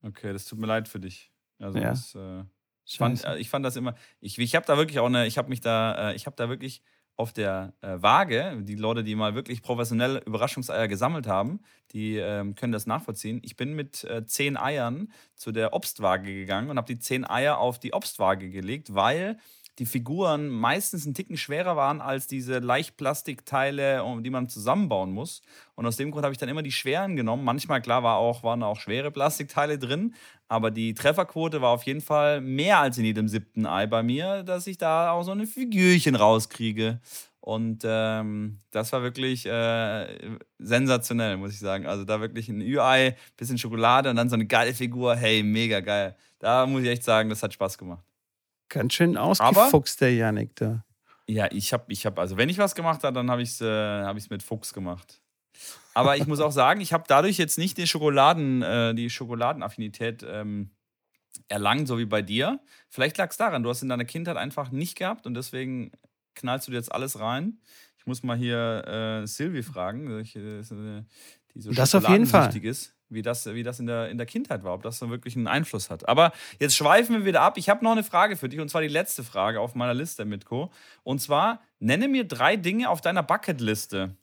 Okay, 0.02 0.32
das 0.32 0.44
tut 0.46 0.58
mir 0.58 0.66
leid 0.66 0.88
für 0.88 1.00
dich. 1.00 1.30
Also 1.58 1.78
ja. 1.78 1.90
das, 1.90 2.14
äh, 2.14 2.44
ich, 2.84 2.98
fand, 2.98 3.24
äh, 3.24 3.38
ich 3.38 3.50
fand 3.50 3.64
das 3.64 3.76
immer. 3.76 3.94
Ich, 4.20 4.38
ich 4.38 4.54
habe 4.54 4.66
da 4.66 4.76
wirklich 4.76 5.00
auch 5.00 5.06
eine. 5.06 5.26
Ich 5.26 5.38
habe 5.38 5.48
mich 5.48 5.60
da. 5.60 6.10
Äh, 6.10 6.14
ich 6.14 6.26
habe 6.26 6.36
da 6.36 6.48
wirklich 6.48 6.82
auf 7.16 7.32
der 7.32 7.74
äh, 7.82 7.96
Waage, 8.00 8.58
die 8.62 8.74
Leute, 8.74 9.04
die 9.04 9.14
mal 9.14 9.34
wirklich 9.34 9.62
professionell 9.62 10.22
Überraschungseier 10.24 10.88
gesammelt 10.88 11.26
haben, 11.26 11.60
die 11.92 12.16
ähm, 12.16 12.54
können 12.54 12.72
das 12.72 12.86
nachvollziehen. 12.86 13.40
Ich 13.44 13.56
bin 13.56 13.74
mit 13.74 14.04
äh, 14.04 14.24
zehn 14.24 14.56
Eiern 14.56 15.12
zu 15.34 15.52
der 15.52 15.74
Obstwaage 15.74 16.32
gegangen 16.34 16.70
und 16.70 16.78
habe 16.78 16.92
die 16.92 16.98
zehn 16.98 17.28
Eier 17.28 17.58
auf 17.58 17.78
die 17.78 17.92
Obstwaage 17.92 18.50
gelegt, 18.50 18.94
weil 18.94 19.36
die 19.78 19.86
Figuren 19.86 20.48
meistens 20.48 21.06
ein 21.06 21.14
Ticken 21.14 21.36
schwerer 21.36 21.76
waren 21.76 22.00
als 22.02 22.26
diese 22.26 22.58
Leichtplastikteile, 22.58 24.04
die 24.20 24.30
man 24.30 24.48
zusammenbauen 24.48 25.12
muss. 25.12 25.40
Und 25.74 25.86
aus 25.86 25.96
dem 25.96 26.10
Grund 26.10 26.24
habe 26.24 26.32
ich 26.32 26.38
dann 26.38 26.50
immer 26.50 26.62
die 26.62 26.72
schweren 26.72 27.16
genommen. 27.16 27.44
Manchmal, 27.44 27.80
klar, 27.80 28.02
war 28.02 28.16
auch, 28.16 28.42
waren 28.42 28.62
auch 28.62 28.78
schwere 28.78 29.10
Plastikteile 29.10 29.78
drin, 29.78 30.14
aber 30.52 30.70
die 30.70 30.92
Trefferquote 30.92 31.62
war 31.62 31.70
auf 31.70 31.84
jeden 31.84 32.02
Fall 32.02 32.42
mehr 32.42 32.78
als 32.78 32.98
in 32.98 33.06
jedem 33.06 33.26
siebten 33.26 33.64
Ei 33.64 33.86
bei 33.86 34.02
mir, 34.02 34.42
dass 34.42 34.66
ich 34.66 34.76
da 34.76 35.12
auch 35.12 35.22
so 35.22 35.30
eine 35.30 35.46
Figürchen 35.46 36.14
rauskriege. 36.14 37.00
Und 37.40 37.84
ähm, 37.86 38.58
das 38.70 38.92
war 38.92 39.02
wirklich 39.02 39.46
äh, 39.46 40.06
sensationell, 40.58 41.38
muss 41.38 41.54
ich 41.54 41.58
sagen. 41.58 41.86
Also 41.86 42.04
da 42.04 42.20
wirklich 42.20 42.50
ein 42.50 42.60
Ü-Ei, 42.60 43.16
bisschen 43.38 43.56
Schokolade 43.56 44.10
und 44.10 44.16
dann 44.16 44.28
so 44.28 44.34
eine 44.34 44.44
geile 44.44 44.74
Figur. 44.74 45.16
Hey, 45.16 45.42
mega 45.42 45.80
geil. 45.80 46.16
Da 46.38 46.66
muss 46.66 46.82
ich 46.82 46.90
echt 46.90 47.04
sagen, 47.04 47.30
das 47.30 47.42
hat 47.42 47.54
Spaß 47.54 47.78
gemacht. 47.78 48.04
Ganz 48.68 48.92
schön 48.92 49.16
ausgefuchst, 49.16 50.02
der 50.02 50.14
Janik 50.14 50.54
da. 50.56 50.84
Ja, 51.26 51.48
ich 51.50 51.72
habe, 51.72 51.84
ich 51.88 52.04
hab, 52.04 52.18
also 52.18 52.36
wenn 52.36 52.50
ich 52.50 52.58
was 52.58 52.74
gemacht 52.74 53.02
habe, 53.04 53.14
dann 53.14 53.30
habe 53.30 53.40
ich 53.40 53.48
es 53.48 53.62
äh, 53.62 54.02
hab 54.02 54.16
mit 54.28 54.42
Fuchs 54.42 54.74
gemacht. 54.74 55.21
Aber 55.94 56.16
ich 56.16 56.26
muss 56.26 56.40
auch 56.40 56.52
sagen, 56.52 56.80
ich 56.80 56.92
habe 56.92 57.04
dadurch 57.06 57.38
jetzt 57.38 57.58
nicht 57.58 57.76
die 57.78 57.86
Schokoladen, 57.86 58.62
äh, 58.62 58.94
die 58.94 59.10
Schokoladenaffinität 59.10 60.24
ähm, 60.26 60.70
erlangt, 61.48 61.86
so 61.88 61.98
wie 61.98 62.06
bei 62.06 62.22
dir. 62.22 62.60
Vielleicht 62.88 63.18
lag 63.18 63.30
es 63.30 63.36
daran, 63.36 63.62
du 63.62 63.68
hast 63.68 63.82
in 63.82 63.88
deiner 63.88 64.04
Kindheit 64.04 64.36
einfach 64.36 64.70
nicht 64.70 64.96
gehabt 64.96 65.26
und 65.26 65.34
deswegen 65.34 65.92
knallst 66.34 66.66
du 66.66 66.72
dir 66.72 66.78
jetzt 66.78 66.92
alles 66.92 67.20
rein. 67.20 67.60
Ich 67.98 68.06
muss 68.06 68.22
mal 68.22 68.36
hier 68.36 69.22
äh, 69.22 69.26
Silvi 69.26 69.62
fragen, 69.62 70.24
die 70.24 71.60
so 71.60 71.70
das 71.72 71.94
auf 71.94 72.08
jeden 72.08 72.26
Fall. 72.26 72.54
ist 72.56 72.94
wie 73.12 73.22
das, 73.22 73.46
wie 73.46 73.62
das 73.62 73.78
in, 73.78 73.86
der, 73.86 74.08
in 74.08 74.16
der 74.16 74.26
Kindheit 74.26 74.64
war, 74.64 74.74
ob 74.74 74.82
das 74.82 74.98
dann 74.98 75.10
wirklich 75.10 75.36
einen 75.36 75.46
Einfluss 75.46 75.90
hat. 75.90 76.08
Aber 76.08 76.32
jetzt 76.58 76.74
schweifen 76.74 77.16
wir 77.16 77.24
wieder 77.24 77.42
ab. 77.42 77.58
Ich 77.58 77.68
habe 77.68 77.84
noch 77.84 77.92
eine 77.92 78.02
Frage 78.02 78.36
für 78.36 78.48
dich, 78.48 78.60
und 78.60 78.70
zwar 78.70 78.80
die 78.80 78.88
letzte 78.88 79.22
Frage 79.22 79.60
auf 79.60 79.74
meiner 79.74 79.94
Liste, 79.94 80.24
Mitko. 80.24 80.72
Und 81.02 81.20
zwar, 81.20 81.60
nenne 81.78 82.08
mir 82.08 82.24
drei 82.24 82.56
Dinge 82.56 82.88
auf 82.88 83.00
deiner 83.00 83.22
Bucketliste. 83.22 84.16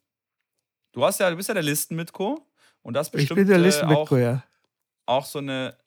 Du 0.91 1.05
hast 1.05 1.19
ja, 1.19 1.29
du 1.29 1.35
bist 1.35 1.47
ja 1.47 1.53
der 1.53 1.63
Listen-Mitko. 1.63 2.45
Und 2.81 2.93
das 2.93 3.09
bestimmt 3.09 3.39
ich 3.39 3.45
bin 3.45 3.47
der 3.47 3.57
Listen 3.57 3.89
äh, 3.91 3.95
auch, 3.95 4.11
ja. 4.11 4.43
auch 5.05 5.25
so 5.25 5.39
eine. 5.39 5.77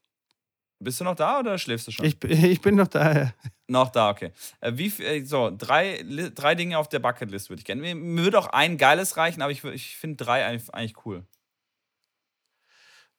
Bist 0.79 1.01
du 1.01 1.05
noch 1.05 1.15
da 1.15 1.39
oder 1.39 1.59
schläfst 1.59 1.87
du 1.87 1.93
schon? 1.93 2.05
Ich, 2.05 2.23
ich 2.25 2.61
bin 2.61 2.75
noch 2.75 2.89
da, 2.89 3.13
ja. 3.13 3.35
Noch 3.69 3.91
da, 3.91 4.11
okay. 4.11 4.33
Äh, 4.61 4.73
wie, 4.75 4.89
äh, 5.03 5.25
so, 5.25 5.51
drei, 5.57 6.05
drei 6.35 6.55
Dinge 6.55 6.77
auf 6.79 6.89
der 6.89 6.99
Bucketlist 6.99 7.49
würde 7.49 7.61
ich 7.61 7.65
gerne. 7.65 7.81
Mir, 7.81 7.95
mir 7.95 8.25
würde 8.25 8.39
auch 8.39 8.49
ein 8.49 8.77
geiles 8.79 9.17
reichen, 9.17 9.43
aber 9.43 9.53
ich, 9.53 9.65
ich 9.65 9.97
finde 9.97 10.25
drei 10.25 10.45
eigentlich, 10.45 10.75
eigentlich 10.75 11.07
cool. 11.07 11.25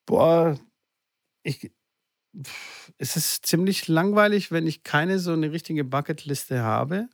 Boah, 0.06 0.60
ich, 1.44 1.72
es 2.98 3.16
ist 3.16 3.46
ziemlich 3.46 3.88
langweilig, 3.88 4.52
wenn 4.52 4.68
ich 4.68 4.84
keine 4.84 5.20
so 5.20 5.32
eine 5.32 5.52
richtige 5.52 5.84
Bucketliste 5.84 6.62
habe. 6.62 7.08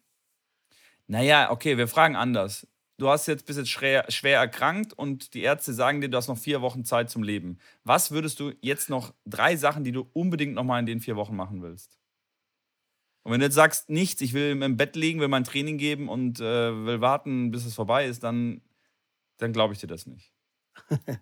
Naja, 1.08 1.52
okay, 1.52 1.78
wir 1.78 1.88
fragen 1.88 2.16
anders. 2.16 2.68
Du 3.00 3.08
hast 3.08 3.28
jetzt 3.28 3.46
bis 3.46 3.56
jetzt 3.56 3.70
schwer, 3.70 4.04
schwer 4.10 4.40
erkrankt 4.40 4.92
und 4.92 5.34
die 5.34 5.42
Ärzte 5.42 5.74
sagen 5.74 6.02
dir, 6.02 6.10
du 6.10 6.18
hast 6.18 6.28
noch 6.28 6.38
vier 6.38 6.62
Wochen 6.62 6.84
Zeit 6.84 7.10
zum 7.10 7.24
Leben. 7.24 7.58
Was 7.86 8.12
würdest 8.12 8.42
du 8.42 8.52
jetzt 8.60 8.90
noch 8.90 9.14
drei 9.26 9.56
Sachen, 9.56 9.86
die 9.86 9.94
du 9.94 10.10
unbedingt 10.12 10.54
noch 10.54 10.66
mal 10.66 10.80
in 10.80 10.86
den 10.86 11.00
vier 11.00 11.16
Wochen 11.16 11.34
machen 11.34 11.62
willst? 11.62 11.98
Und 13.24 13.32
wenn 13.32 13.40
du 13.40 13.46
jetzt 13.46 13.56
sagst, 13.56 13.90
nichts, 13.90 14.22
ich 14.22 14.34
will 14.34 14.62
im 14.62 14.76
Bett 14.76 14.98
liegen, 14.98 15.22
will 15.22 15.30
mein 15.30 15.46
Training 15.46 15.78
geben 15.78 16.10
und 16.10 16.42
äh, 16.42 16.86
will 16.86 17.00
warten, 17.00 17.52
bis 17.52 17.66
es 17.66 17.74
vorbei 17.74 18.06
ist, 18.06 18.22
dann, 18.22 18.62
dann 19.38 19.54
glaube 19.54 19.74
ich 19.74 19.80
dir 19.80 19.88
das 19.88 20.06
nicht. 20.06 20.34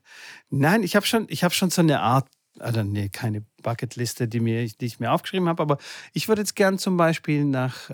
Nein, 0.50 0.82
ich 0.82 0.96
habe 0.96 1.06
schon, 1.06 1.28
hab 1.28 1.54
schon 1.54 1.70
so 1.70 1.84
eine 1.84 2.00
Art, 2.00 2.28
also 2.58 2.82
nee, 2.82 3.10
keine 3.10 3.46
Bucketliste, 3.62 4.28
die, 4.28 4.40
mir, 4.40 4.68
die 4.68 4.86
ich 4.88 5.00
mir 5.00 5.12
aufgeschrieben 5.12 5.48
habe, 5.48 5.62
aber 5.62 5.78
ich 6.14 6.28
würde 6.28 6.42
jetzt 6.42 6.56
gern 6.56 6.80
zum 6.80 6.98
Beispiel 6.98 7.46
nach 7.46 7.92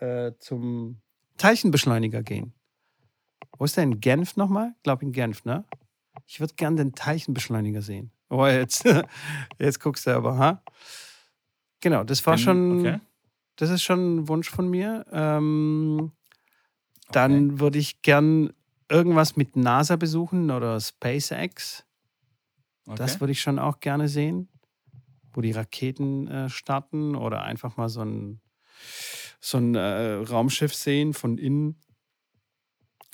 äh, 0.00 0.26
äh, 0.26 0.32
zum 0.38 1.02
Teilchenbeschleuniger 1.36 2.22
gehen. 2.22 2.54
Wo 3.58 3.64
ist 3.64 3.76
der 3.76 3.84
in 3.84 4.00
Genf 4.00 4.36
nochmal? 4.36 4.72
Ich 4.76 4.82
glaube 4.82 5.04
in 5.04 5.12
Genf, 5.12 5.44
ne? 5.44 5.64
Ich 6.26 6.40
würde 6.40 6.54
gern 6.54 6.76
den 6.76 6.94
Teilchenbeschleuniger 6.94 7.82
sehen. 7.82 8.10
Oh, 8.28 8.46
jetzt, 8.46 8.84
jetzt 9.58 9.80
guckst 9.80 10.06
du 10.06 10.10
aber, 10.10 10.38
ha? 10.38 10.62
Genau, 11.80 12.04
das 12.04 12.24
war 12.26 12.38
schon, 12.38 12.80
okay. 12.80 13.00
das 13.56 13.70
ist 13.70 13.82
schon 13.82 14.16
ein 14.16 14.28
Wunsch 14.28 14.48
von 14.48 14.68
mir. 14.68 15.04
Ähm, 15.10 16.12
dann 17.10 17.50
okay. 17.50 17.60
würde 17.60 17.78
ich 17.78 18.02
gern 18.02 18.52
irgendwas 18.88 19.36
mit 19.36 19.56
NASA 19.56 19.96
besuchen 19.96 20.50
oder 20.50 20.80
SpaceX. 20.80 21.84
Okay. 22.86 22.96
Das 22.96 23.20
würde 23.20 23.32
ich 23.32 23.40
schon 23.40 23.58
auch 23.58 23.80
gerne 23.80 24.08
sehen, 24.08 24.48
wo 25.32 25.40
die 25.40 25.52
Raketen 25.52 26.28
äh, 26.28 26.48
starten 26.48 27.14
oder 27.14 27.42
einfach 27.42 27.76
mal 27.76 27.88
so 27.88 28.02
ein, 28.02 28.40
so 29.40 29.58
ein 29.58 29.74
äh, 29.74 30.14
Raumschiff 30.14 30.74
sehen 30.74 31.14
von 31.14 31.38
innen, 31.38 31.80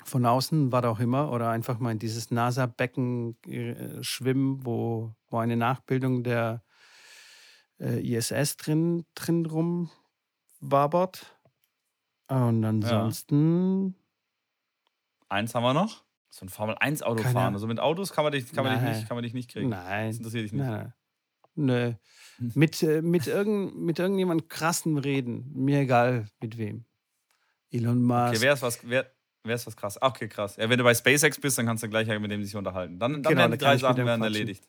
von 0.09 0.25
außen, 0.25 0.71
was 0.71 0.83
auch 0.83 0.99
immer, 0.99 1.31
oder 1.31 1.49
einfach 1.49 1.79
mal 1.79 1.91
in 1.91 1.99
dieses 1.99 2.31
NASA-Becken 2.31 3.37
äh, 3.47 4.03
schwimmen, 4.03 4.65
wo, 4.65 5.13
wo 5.29 5.37
eine 5.37 5.55
Nachbildung 5.55 6.23
der 6.23 6.63
äh, 7.79 7.99
ISS 8.01 8.57
drin, 8.57 9.05
drin 9.15 9.45
rumwabert. 9.45 11.37
Und 12.27 12.63
ansonsten 12.63 13.95
Eins 15.29 15.53
haben 15.53 15.63
wir 15.63 15.73
noch. 15.73 16.03
So 16.31 16.45
ein 16.45 16.49
Formel-1-Auto 16.49 17.23
fahren. 17.23 17.53
Also 17.53 17.67
mit 17.67 17.79
Autos 17.79 18.11
kann 18.11 18.23
man 18.23 18.33
dich, 18.33 18.51
kann 18.51 18.63
man 18.63 18.79
dich, 18.79 18.97
nicht, 18.97 19.07
kann 19.07 19.15
man 19.15 19.23
dich 19.23 19.33
nicht 19.33 19.51
kriegen. 19.51 19.69
Nein. 19.69 20.09
Das 20.09 20.17
interessiert 20.17 20.45
dich 20.45 20.53
nicht. 20.53 20.65
Nein. 20.65 20.93
Nö. 21.55 21.93
mit, 22.37 22.81
äh, 22.83 23.01
mit, 23.01 23.27
irgend, 23.27 23.75
mit 23.77 23.99
irgendjemand 23.99 24.49
krassen 24.49 24.97
reden. 24.97 25.51
Mir 25.53 25.79
egal, 25.79 26.27
mit 26.39 26.57
wem. 26.57 26.85
Elon 27.71 28.01
Musk. 28.01 28.29
Okay, 28.29 28.41
wer 28.41 28.53
ist 28.53 28.61
was, 28.61 28.79
wer, 28.83 29.11
wer 29.43 29.55
ist 29.55 29.67
was 29.67 29.75
krass? 29.75 30.01
okay, 30.01 30.27
krass. 30.27 30.55
Ja, 30.57 30.69
wenn 30.69 30.77
du 30.77 30.83
bei 30.83 30.93
SpaceX 30.93 31.39
bist, 31.39 31.57
dann 31.57 31.65
kannst 31.65 31.83
du 31.83 31.89
gleich 31.89 32.07
mit 32.19 32.31
dem 32.31 32.43
sich 32.43 32.55
unterhalten. 32.55 32.99
Dann, 32.99 33.23
dann 33.23 33.23
genau, 33.23 33.41
werden 33.41 33.51
die 33.53 33.57
drei 33.57 33.77
Sachen 33.77 34.05
werden 34.05 34.21
erledigt. 34.21 34.67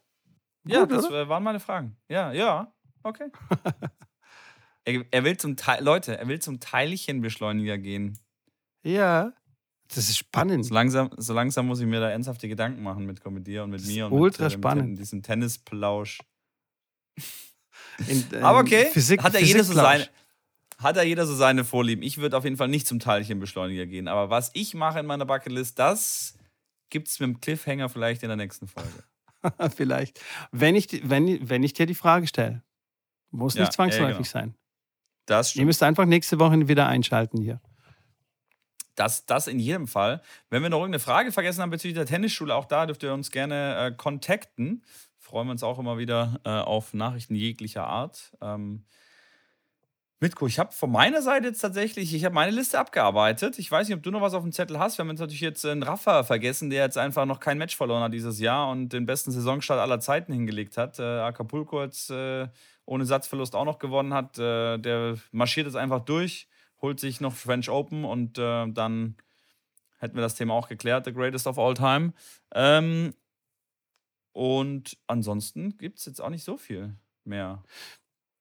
Gut, 0.65 0.73
ja, 0.73 0.87
das 0.87 1.07
oder? 1.07 1.29
waren 1.29 1.43
meine 1.43 1.61
Fragen. 1.61 1.97
Ja, 2.09 2.33
ja, 2.33 2.73
okay. 3.03 3.31
er, 4.85 5.05
er, 5.11 5.25
will 5.25 5.37
zum 5.37 5.57
Teil, 5.57 5.83
Leute, 5.83 6.19
er 6.19 6.29
will 6.29 6.39
zum 6.39 6.61
Teilchenbeschleuniger 6.61 7.79
gehen. 7.79 8.19
Ja. 8.83 9.33
Das 9.89 10.09
ist 10.09 10.19
spannend. 10.19 10.65
So 10.67 10.75
langsam, 10.75 11.11
so 11.17 11.33
langsam 11.33 11.67
muss 11.67 11.81
ich 11.81 11.87
mir 11.87 12.01
da 12.01 12.11
ernsthafte 12.11 12.49
Gedanken 12.49 12.83
machen 12.83 13.07
mit, 13.07 13.25
mit 13.27 13.47
dir 13.47 13.65
und 13.65 13.71
mit 13.71 13.85
mir 13.87 14.07
und 14.07 14.13
ultra 14.13 14.45
mit, 14.45 14.53
spannend. 14.53 14.91
Mit, 14.91 15.01
diesem 15.01 15.23
Tennisplausch. 15.23 16.21
In, 18.07 18.25
in 18.31 18.37
Aber 18.43 18.61
okay, 18.61 18.87
Physik, 18.93 19.23
hat 19.23 19.35
ja 19.35 19.41
jeder 19.41 19.65
so 19.65 19.73
seine 19.73 20.07
hat 20.81 20.97
ja 20.97 21.03
jeder 21.03 21.27
so 21.27 21.35
seine 21.35 21.65
Vorlieben. 21.65 22.03
Ich 22.03 22.19
würde 22.19 22.37
auf 22.37 22.45
jeden 22.45 22.57
Fall 22.57 22.69
nicht 22.69 22.87
zum 22.87 23.01
Teilchenbeschleuniger 23.01 23.87
gehen. 23.87 24.09
Aber 24.09 24.31
was 24.31 24.51
ich 24.55 24.75
mache 24.75 24.99
in 24.99 25.07
meiner 25.07 25.27
Bucketlist, 25.27 25.79
das 25.79 26.39
gibt 26.89 27.09
es 27.09 27.21
mit 27.21 27.29
dem 27.29 27.41
Cliffhanger 27.41 27.89
vielleicht 27.89 28.23
in 28.23 28.29
der 28.29 28.37
nächsten 28.37 28.67
Folge. 28.67 29.05
vielleicht. 29.77 30.21
Wenn 30.53 30.75
ich, 30.75 31.09
wenn, 31.09 31.49
wenn 31.49 31.63
ich 31.63 31.75
dir 31.75 31.87
die 31.87 31.95
Frage 31.95 32.27
stelle. 32.27 32.63
Muss 33.31 33.55
ja, 33.55 33.61
nicht 33.61 33.73
zwangsläufig 33.73 34.11
ja, 34.11 34.17
genau. 34.17 34.29
sein. 34.29 34.55
Das 35.27 35.51
stimmt. 35.51 35.61
Ihr 35.61 35.67
müsst 35.67 35.83
einfach 35.83 36.07
nächste 36.07 36.41
Woche 36.41 36.67
wieder 36.67 36.89
einschalten 36.89 37.41
hier. 37.41 37.61
Das, 38.97 39.25
das 39.25 39.47
in 39.47 39.61
jedem 39.61 39.87
Fall. 39.87 40.21
Wenn 40.49 40.63
wir 40.63 40.69
noch 40.69 40.79
irgendeine 40.79 41.01
Frage 41.01 41.31
vergessen 41.31 41.63
haben 41.63 41.71
bezüglich 41.71 41.95
der 41.95 42.07
Tennisschule, 42.07 42.55
auch 42.55 42.65
da 42.65 42.87
dürft 42.87 43.03
ihr 43.03 43.15
uns 43.15 43.31
gerne 43.31 43.87
äh, 43.87 43.93
kontakten. 43.93 44.83
Freuen 45.19 45.47
wir 45.47 45.53
uns 45.53 45.63
auch 45.63 45.79
immer 45.79 45.97
wieder 45.99 46.41
äh, 46.45 46.51
auf 46.51 46.93
Nachrichten 46.93 47.35
jeglicher 47.35 47.87
Art. 47.87 48.37
Ähm, 48.41 48.85
Mitko, 50.23 50.47
ich 50.47 50.59
habe 50.59 50.73
von 50.73 50.93
meiner 50.93 51.23
Seite 51.23 51.49
jetzt 51.49 51.61
tatsächlich, 51.61 52.15
ich 52.15 52.25
habe 52.27 52.35
meine 52.35 52.51
Liste 52.51 52.79
abgearbeitet. 52.79 53.59
Ich 53.59 53.71
weiß 53.71 53.89
nicht, 53.89 53.97
ob 53.97 54.03
du 54.03 54.11
noch 54.11 54.21
was 54.21 54.35
auf 54.35 54.43
dem 54.43 54.53
Zettel 54.53 54.79
hast. 54.79 54.99
Wir 54.99 55.05
haben 55.05 55.11
jetzt 55.11 55.21
natürlich 55.21 55.41
jetzt 55.41 55.65
einen 55.65 55.83
Raffa 55.83 56.25
vergessen, 56.25 56.69
der 56.69 56.85
jetzt 56.85 56.99
einfach 56.99 57.25
noch 57.25 57.41
kein 57.41 57.57
Match 57.57 57.75
verloren 57.75 58.03
hat 58.03 58.13
dieses 58.13 58.39
Jahr 58.39 58.71
und 58.71 58.91
den 58.93 59.07
besten 59.07 59.31
Saisonstart 59.31 59.81
aller 59.81 59.99
Zeiten 60.01 60.33
hingelegt 60.35 60.77
hat. 60.77 60.99
Äh, 60.99 61.03
Acapulco 61.03 61.83
jetzt 61.83 62.11
äh, 62.11 62.49
ohne 62.85 63.07
Satzverlust 63.07 63.55
auch 63.57 63.65
noch 63.65 63.79
gewonnen 63.79 64.13
hat. 64.13 64.39
Äh, 64.39 64.77
der 64.79 65.17
marschiert 65.33 65.67
jetzt 65.67 65.77
einfach 65.77 66.01
durch 66.01 66.49
holt 66.83 67.01
sich 67.01 67.21
noch 67.21 67.35
French 67.35 67.69
Open 67.69 68.05
und 68.05 68.39
äh, 68.39 68.67
dann 68.69 69.17
hätten 69.99 70.15
wir 70.15 70.23
das 70.23 70.35
Thema 70.35 70.55
auch 70.55 70.69
geklärt, 70.69 71.05
the 71.05 71.13
greatest 71.13 71.47
of 71.47 71.59
all 71.59 71.75
time. 71.75 72.13
Ähm, 72.55 73.15
Und 74.33 74.97
ansonsten 75.07 75.77
gibt 75.77 75.99
es 75.99 76.07
jetzt 76.07 76.21
auch 76.21 76.31
nicht 76.31 76.45
so 76.45 76.57
viel 76.57 76.97
mehr. 77.25 77.63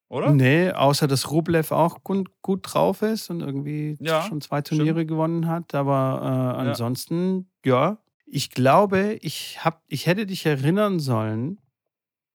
Oder? 0.09 0.31
Nee, 0.31 0.71
außer 0.71 1.07
dass 1.07 1.29
Rublev 1.29 1.71
auch 1.71 2.03
gut, 2.03 2.29
gut 2.41 2.61
drauf 2.63 3.03
ist 3.03 3.29
und 3.29 3.41
irgendwie 3.41 3.95
Ja, 4.01 4.23
schon 4.23 4.41
zwei 4.41 4.61
Turniere 4.61 4.95
stimmt. 4.97 5.09
gewonnen 5.09 5.47
hat. 5.47 5.75
Aber 5.75 6.19
äh, 6.57 6.59
ansonsten, 6.67 7.49
ja, 7.63 7.99
ich 8.25 8.49
glaube, 8.49 9.17
ich, 9.21 9.63
hab, 9.63 9.83
ich 9.87 10.07
hätte 10.07 10.25
dich 10.25 10.45
erinnern 10.45 10.99
sollen, 10.99 11.59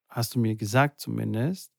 hast 0.09 0.37
du 0.37 0.39
mir 0.39 0.55
gesagt 0.55 1.01
zumindest, 1.01 1.73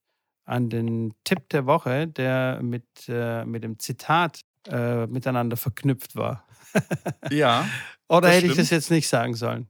an 0.43 0.69
den 0.69 1.13
Tipp 1.23 1.49
der 1.49 1.65
Woche, 1.65 2.07
der 2.07 2.59
mit, 2.61 2.85
äh, 3.07 3.45
mit 3.45 3.63
dem 3.63 3.79
Zitat 3.79 4.41
äh, 4.67 5.07
miteinander 5.07 5.57
verknüpft 5.57 6.15
war. 6.15 6.45
Ja. 7.31 7.65
Oder 8.09 8.29
hätte 8.29 8.47
ich 8.47 8.55
das 8.55 8.67
stimmt. 8.67 8.81
jetzt 8.81 8.91
nicht 8.91 9.07
sagen 9.07 9.33
sollen? 9.33 9.67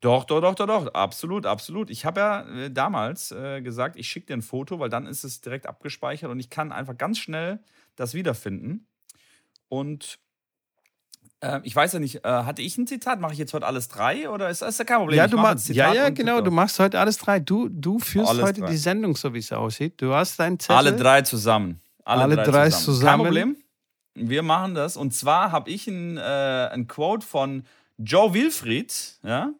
Doch, 0.00 0.24
doch, 0.24 0.40
doch, 0.40 0.54
doch, 0.54 0.66
doch. 0.66 0.94
Absolut, 0.94 1.44
absolut. 1.44 1.90
Ich 1.90 2.04
habe 2.06 2.20
ja 2.20 2.40
äh, 2.48 2.70
damals 2.70 3.32
äh, 3.32 3.60
gesagt, 3.60 3.96
ich 3.96 4.08
schicke 4.08 4.28
dir 4.28 4.34
ein 4.34 4.42
Foto, 4.42 4.78
weil 4.78 4.88
dann 4.88 5.06
ist 5.06 5.24
es 5.24 5.40
direkt 5.40 5.66
abgespeichert 5.66 6.30
und 6.30 6.40
ich 6.40 6.48
kann 6.48 6.72
einfach 6.72 6.96
ganz 6.96 7.18
schnell 7.18 7.58
das 7.96 8.14
wiederfinden. 8.14 8.86
Und 9.68 10.18
äh, 11.40 11.60
ich 11.64 11.76
weiß 11.76 11.92
ja 11.92 11.98
nicht, 11.98 12.24
äh, 12.24 12.28
hatte 12.28 12.62
ich 12.62 12.78
ein 12.78 12.86
Zitat? 12.86 13.20
Mache 13.20 13.32
ich 13.34 13.38
jetzt 13.38 13.52
heute 13.52 13.66
alles 13.66 13.88
drei 13.88 14.30
oder 14.30 14.48
ist 14.48 14.62
das 14.62 14.78
kein 14.78 14.98
Problem? 14.98 15.18
Ja, 15.18 15.26
Ich 15.26 15.30
du 15.30 15.36
machst, 15.36 15.66
Zitat 15.66 15.94
ja, 15.94 16.02
ja, 16.04 16.10
genau. 16.10 16.40
Du 16.40 16.50
machst 16.50 16.78
heute 16.78 16.98
alles 16.98 17.18
drei. 17.18 17.38
Du, 17.38 17.68
du 17.68 17.98
führst 17.98 18.30
Alles 18.30 18.42
heute 18.42 18.60
drei. 18.60 18.70
die 18.70 18.76
Sendung, 18.78 19.16
so 19.16 19.34
wie 19.34 19.38
es 19.38 19.52
aussieht. 19.52 20.00
Du 20.00 20.14
hast 20.14 20.38
deinen 20.38 20.58
Zettel. 20.58 20.76
Alle 20.76 20.96
drei 20.96 21.22
zusammen. 21.22 21.80
Alle 22.04 22.36
drei 22.36 22.70
Kein 22.70 22.72
zusammen. 22.72 23.24
Problem. 23.24 23.56
Wir 24.14 24.42
machen 24.42 24.74
das. 24.74 24.96
Und 24.96 25.14
zwar 25.14 25.52
habe 25.52 25.70
ich 25.70 25.86
ein, 25.86 26.16
äh, 26.16 26.20
ein 26.20 26.88
Quote 26.88 27.24
von 27.26 27.64
Joe 27.98 28.32
Wilfried, 28.34 29.18
ja, 29.22 29.52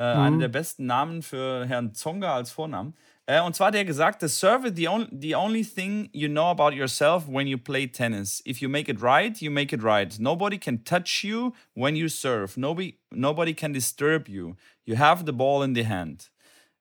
äh, 0.00 0.14
Mhm. 0.14 0.20
einer 0.22 0.38
der 0.38 0.48
besten 0.48 0.86
Namen 0.86 1.22
für 1.22 1.66
Herrn 1.66 1.92
Zonga 1.94 2.34
als 2.34 2.50
Vornamen. 2.50 2.94
Äh, 3.26 3.40
und 3.42 3.54
zwar 3.54 3.70
der 3.70 3.84
gesagt, 3.84 4.22
the 4.22 4.28
serve 4.28 4.68
is 4.68 4.72
the, 4.74 4.88
on 4.88 5.06
the 5.12 5.36
only 5.36 5.62
thing 5.62 6.08
you 6.12 6.26
know 6.28 6.46
about 6.50 6.72
yourself 6.74 7.28
when 7.28 7.46
you 7.46 7.58
play 7.58 7.86
tennis. 7.86 8.42
If 8.46 8.60
you 8.60 8.68
make 8.68 8.90
it 8.90 9.02
right, 9.02 9.36
you 9.40 9.50
make 9.50 9.74
it 9.76 9.82
right. 9.84 10.18
Nobody 10.18 10.58
can 10.58 10.84
touch 10.84 11.22
you 11.22 11.52
when 11.74 11.94
you 11.96 12.08
serve. 12.08 12.56
Nobody, 12.58 12.98
nobody 13.12 13.52
can 13.54 13.72
disturb 13.72 14.26
you. 14.28 14.56
You 14.86 14.96
have 14.98 15.26
the 15.26 15.32
ball 15.32 15.62
in 15.62 15.74
the 15.74 15.86
hand. 15.86 16.30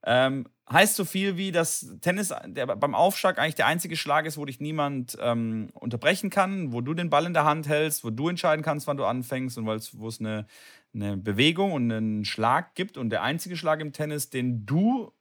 Ähm, 0.05 0.45
heißt 0.71 0.95
so 0.95 1.03
viel 1.03 1.35
wie, 1.35 1.51
dass 1.51 1.85
Tennis 2.01 2.33
der, 2.45 2.67
beim 2.67 2.95
Aufschlag 2.95 3.37
eigentlich 3.37 3.55
der 3.55 3.65
einzige 3.67 3.97
Schlag 3.97 4.25
ist, 4.25 4.37
wo 4.37 4.45
dich 4.45 4.59
niemand 4.61 5.17
ähm, 5.19 5.69
unterbrechen 5.73 6.29
kann, 6.29 6.71
wo 6.71 6.79
du 6.81 6.93
den 6.93 7.09
Ball 7.09 7.25
in 7.25 7.33
der 7.33 7.43
Hand 7.43 7.67
hältst, 7.67 8.03
wo 8.03 8.09
du 8.11 8.29
entscheiden 8.29 8.63
kannst, 8.63 8.87
wann 8.87 8.95
du 8.97 9.03
anfängst 9.05 9.57
und 9.57 9.65
wo 9.65 10.07
es 10.07 10.19
eine, 10.19 10.45
eine 10.93 11.17
Bewegung 11.17 11.71
und 11.73 11.91
einen 11.91 12.25
Schlag 12.25 12.75
gibt 12.75 12.97
und 12.97 13.09
der 13.09 13.23
einzige 13.23 13.57
Schlag 13.57 13.79
im 13.79 13.93
Tennis, 13.93 14.29
den 14.29 14.65
du 14.65 15.11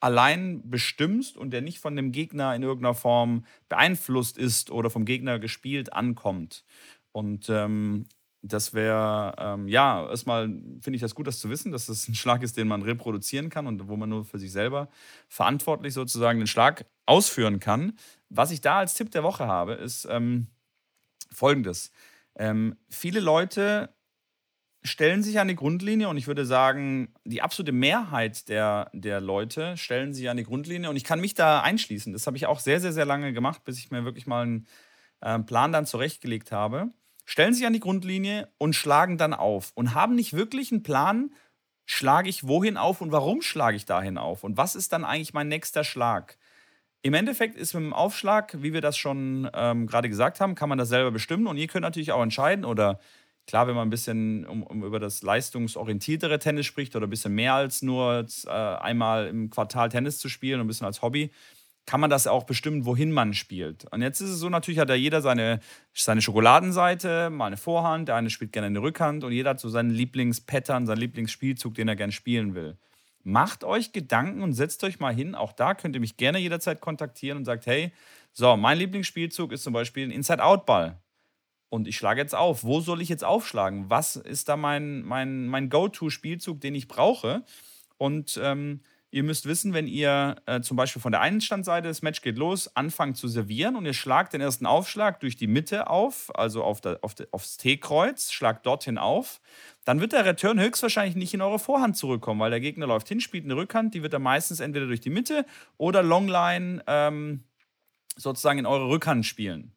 allein 0.00 0.68
bestimmst 0.68 1.36
und 1.36 1.50
der 1.50 1.62
nicht 1.62 1.78
von 1.78 1.96
dem 1.96 2.12
Gegner 2.12 2.54
in 2.54 2.62
irgendeiner 2.62 2.94
Form 2.94 3.44
beeinflusst 3.68 4.36
ist 4.36 4.70
oder 4.70 4.90
vom 4.90 5.04
Gegner 5.04 5.38
gespielt 5.38 5.92
ankommt. 5.92 6.64
Und 7.12 7.48
ähm, 7.48 8.06
das 8.42 8.74
wäre, 8.74 9.34
ähm, 9.38 9.68
ja, 9.68 10.06
erstmal 10.06 10.48
finde 10.48 10.96
ich 10.96 11.00
das 11.00 11.14
gut, 11.14 11.26
das 11.26 11.40
zu 11.40 11.48
wissen, 11.48 11.72
dass 11.72 11.86
das 11.86 12.06
ein 12.08 12.14
Schlag 12.14 12.42
ist, 12.42 12.58
den 12.58 12.68
man 12.68 12.82
reproduzieren 12.82 13.48
kann 13.48 13.66
und 13.66 13.88
wo 13.88 13.96
man 13.96 14.10
nur 14.10 14.26
für 14.26 14.38
sich 14.38 14.52
selber 14.52 14.90
verantwortlich 15.28 15.94
sozusagen 15.94 16.40
den 16.40 16.46
Schlag 16.46 16.84
ausführen 17.06 17.58
kann. 17.58 17.96
Was 18.28 18.50
ich 18.50 18.60
da 18.60 18.80
als 18.80 18.94
Tipp 18.94 19.10
der 19.10 19.22
Woche 19.22 19.46
habe, 19.46 19.72
ist 19.72 20.06
ähm, 20.10 20.48
folgendes. 21.32 21.90
Ähm, 22.36 22.76
viele 22.90 23.20
Leute 23.20 23.94
stellen 24.84 25.22
sich 25.22 25.40
an 25.40 25.48
die 25.48 25.56
Grundlinie 25.56 26.08
und 26.08 26.18
ich 26.18 26.26
würde 26.26 26.44
sagen, 26.44 27.14
die 27.24 27.40
absolute 27.40 27.72
Mehrheit 27.72 28.48
der, 28.50 28.90
der 28.92 29.20
Leute 29.20 29.76
stellen 29.78 30.12
sich 30.12 30.28
an 30.28 30.36
die 30.36 30.44
Grundlinie 30.44 30.90
und 30.90 30.96
ich 30.96 31.04
kann 31.04 31.20
mich 31.20 31.34
da 31.34 31.62
einschließen. 31.62 32.12
Das 32.12 32.26
habe 32.26 32.36
ich 32.36 32.46
auch 32.46 32.60
sehr, 32.60 32.80
sehr, 32.80 32.92
sehr 32.92 33.06
lange 33.06 33.32
gemacht, 33.32 33.64
bis 33.64 33.78
ich 33.78 33.90
mir 33.90 34.04
wirklich 34.04 34.26
mal 34.26 34.42
einen 34.42 34.66
äh, 35.22 35.38
Plan 35.38 35.72
dann 35.72 35.86
zurechtgelegt 35.86 36.52
habe. 36.52 36.90
Stellen 37.24 37.54
sich 37.54 37.66
an 37.66 37.72
die 37.72 37.80
Grundlinie 37.80 38.52
und 38.58 38.74
schlagen 38.74 39.16
dann 39.16 39.32
auf 39.32 39.72
und 39.74 39.94
haben 39.94 40.14
nicht 40.14 40.34
wirklich 40.34 40.70
einen 40.70 40.82
Plan, 40.82 41.34
schlage 41.86 42.28
ich 42.28 42.46
wohin 42.46 42.76
auf 42.76 43.00
und 43.00 43.10
warum 43.10 43.40
schlage 43.40 43.78
ich 43.78 43.86
dahin 43.86 44.18
auf 44.18 44.44
und 44.44 44.58
was 44.58 44.74
ist 44.74 44.92
dann 44.92 45.06
eigentlich 45.06 45.32
mein 45.32 45.48
nächster 45.48 45.84
Schlag. 45.84 46.36
Im 47.00 47.14
Endeffekt 47.14 47.56
ist 47.56 47.72
mit 47.72 47.82
dem 47.82 47.92
Aufschlag, 47.94 48.62
wie 48.62 48.74
wir 48.74 48.82
das 48.82 48.98
schon 48.98 49.48
ähm, 49.54 49.86
gerade 49.86 50.10
gesagt 50.10 50.40
haben, 50.40 50.54
kann 50.54 50.68
man 50.68 50.78
das 50.78 50.90
selber 50.90 51.10
bestimmen 51.10 51.46
und 51.46 51.56
ihr 51.56 51.68
könnt 51.68 51.82
natürlich 51.82 52.12
auch 52.12 52.22
entscheiden 52.22 52.66
oder 52.66 52.98
klar, 53.46 53.66
wenn 53.66 53.74
man 53.74 53.88
ein 53.88 53.90
bisschen 53.90 54.46
um, 54.46 54.62
um 54.62 54.84
über 54.84 54.98
das 55.00 55.22
leistungsorientiertere 55.22 56.38
Tennis 56.38 56.66
spricht 56.66 56.96
oder 56.96 57.06
ein 57.06 57.10
bisschen 57.10 57.34
mehr 57.34 57.54
als 57.54 57.82
nur 57.82 58.26
äh, 58.46 58.50
einmal 58.50 59.26
im 59.26 59.50
Quartal 59.50 59.88
Tennis 59.88 60.18
zu 60.18 60.28
spielen 60.28 60.60
und 60.60 60.66
ein 60.66 60.68
bisschen 60.68 60.86
als 60.86 61.02
Hobby, 61.02 61.30
kann 61.86 62.00
man 62.00 62.10
das 62.10 62.26
auch 62.26 62.44
bestimmen, 62.44 62.86
wohin 62.86 63.12
man 63.12 63.34
spielt. 63.34 63.84
Und 63.92 64.00
jetzt 64.00 64.20
ist 64.20 64.30
es 64.30 64.38
so, 64.38 64.48
natürlich 64.48 64.78
hat 64.78 64.88
ja 64.88 64.94
jeder 64.94 65.20
seine, 65.20 65.60
seine 65.92 66.22
Schokoladenseite, 66.22 67.28
mal 67.30 67.46
eine 67.46 67.56
Vorhand, 67.56 68.08
der 68.08 68.16
eine 68.16 68.30
spielt 68.30 68.52
gerne 68.52 68.66
eine 68.66 68.80
Rückhand 68.80 69.22
und 69.22 69.32
jeder 69.32 69.50
hat 69.50 69.60
so 69.60 69.68
seinen 69.68 69.90
Lieblingspattern, 69.90 70.86
seinen 70.86 70.98
Lieblingsspielzug, 70.98 71.74
den 71.74 71.88
er 71.88 71.96
gerne 71.96 72.12
spielen 72.12 72.54
will. 72.54 72.78
Macht 73.22 73.64
euch 73.64 73.92
Gedanken 73.92 74.42
und 74.42 74.52
setzt 74.54 74.84
euch 74.84 75.00
mal 75.00 75.14
hin. 75.14 75.34
Auch 75.34 75.52
da 75.52 75.74
könnt 75.74 75.94
ihr 75.94 76.00
mich 76.00 76.16
gerne 76.16 76.38
jederzeit 76.38 76.80
kontaktieren 76.80 77.38
und 77.38 77.44
sagt, 77.44 77.66
hey, 77.66 77.92
so, 78.32 78.56
mein 78.56 78.78
Lieblingsspielzug 78.78 79.52
ist 79.52 79.62
zum 79.62 79.72
Beispiel 79.72 80.06
ein 80.06 80.10
Inside-Out-Ball. 80.10 80.98
Und 81.74 81.88
ich 81.88 81.96
schlage 81.96 82.20
jetzt 82.20 82.36
auf. 82.36 82.62
Wo 82.62 82.80
soll 82.80 83.02
ich 83.02 83.08
jetzt 83.08 83.24
aufschlagen? 83.24 83.90
Was 83.90 84.14
ist 84.14 84.48
da 84.48 84.56
mein, 84.56 85.02
mein, 85.02 85.48
mein 85.48 85.70
Go-To-Spielzug, 85.70 86.60
den 86.60 86.76
ich 86.76 86.86
brauche? 86.86 87.42
Und 87.98 88.38
ähm, 88.40 88.82
ihr 89.10 89.24
müsst 89.24 89.44
wissen, 89.46 89.74
wenn 89.74 89.88
ihr 89.88 90.36
äh, 90.46 90.60
zum 90.60 90.76
Beispiel 90.76 91.02
von 91.02 91.10
der 91.10 91.20
einen 91.20 91.40
Standseite, 91.40 91.88
das 91.88 92.00
Match 92.00 92.22
geht 92.22 92.38
los, 92.38 92.76
anfangt 92.76 93.16
zu 93.16 93.26
servieren 93.26 93.74
und 93.74 93.86
ihr 93.86 93.92
schlagt 93.92 94.34
den 94.34 94.40
ersten 94.40 94.66
Aufschlag 94.66 95.18
durch 95.18 95.34
die 95.34 95.48
Mitte 95.48 95.90
auf, 95.90 96.30
also 96.38 96.62
auf 96.62 96.80
der, 96.80 97.00
auf 97.02 97.16
der, 97.16 97.26
aufs 97.32 97.56
T-Kreuz, 97.56 98.30
schlagt 98.30 98.66
dorthin 98.66 98.96
auf, 98.96 99.40
dann 99.84 99.98
wird 100.00 100.12
der 100.12 100.24
Return 100.24 100.60
höchstwahrscheinlich 100.60 101.16
nicht 101.16 101.34
in 101.34 101.40
eure 101.40 101.58
Vorhand 101.58 101.96
zurückkommen, 101.96 102.38
weil 102.38 102.52
der 102.52 102.60
Gegner 102.60 102.86
läuft 102.86 103.08
hin, 103.08 103.18
spielt 103.18 103.46
eine 103.46 103.56
Rückhand, 103.56 103.94
die 103.94 104.02
wird 104.04 104.12
dann 104.12 104.22
meistens 104.22 104.60
entweder 104.60 104.86
durch 104.86 105.00
die 105.00 105.10
Mitte 105.10 105.44
oder 105.76 106.04
Longline 106.04 106.84
ähm, 106.86 107.42
sozusagen 108.14 108.60
in 108.60 108.66
eure 108.66 108.88
Rückhand 108.88 109.26
spielen. 109.26 109.73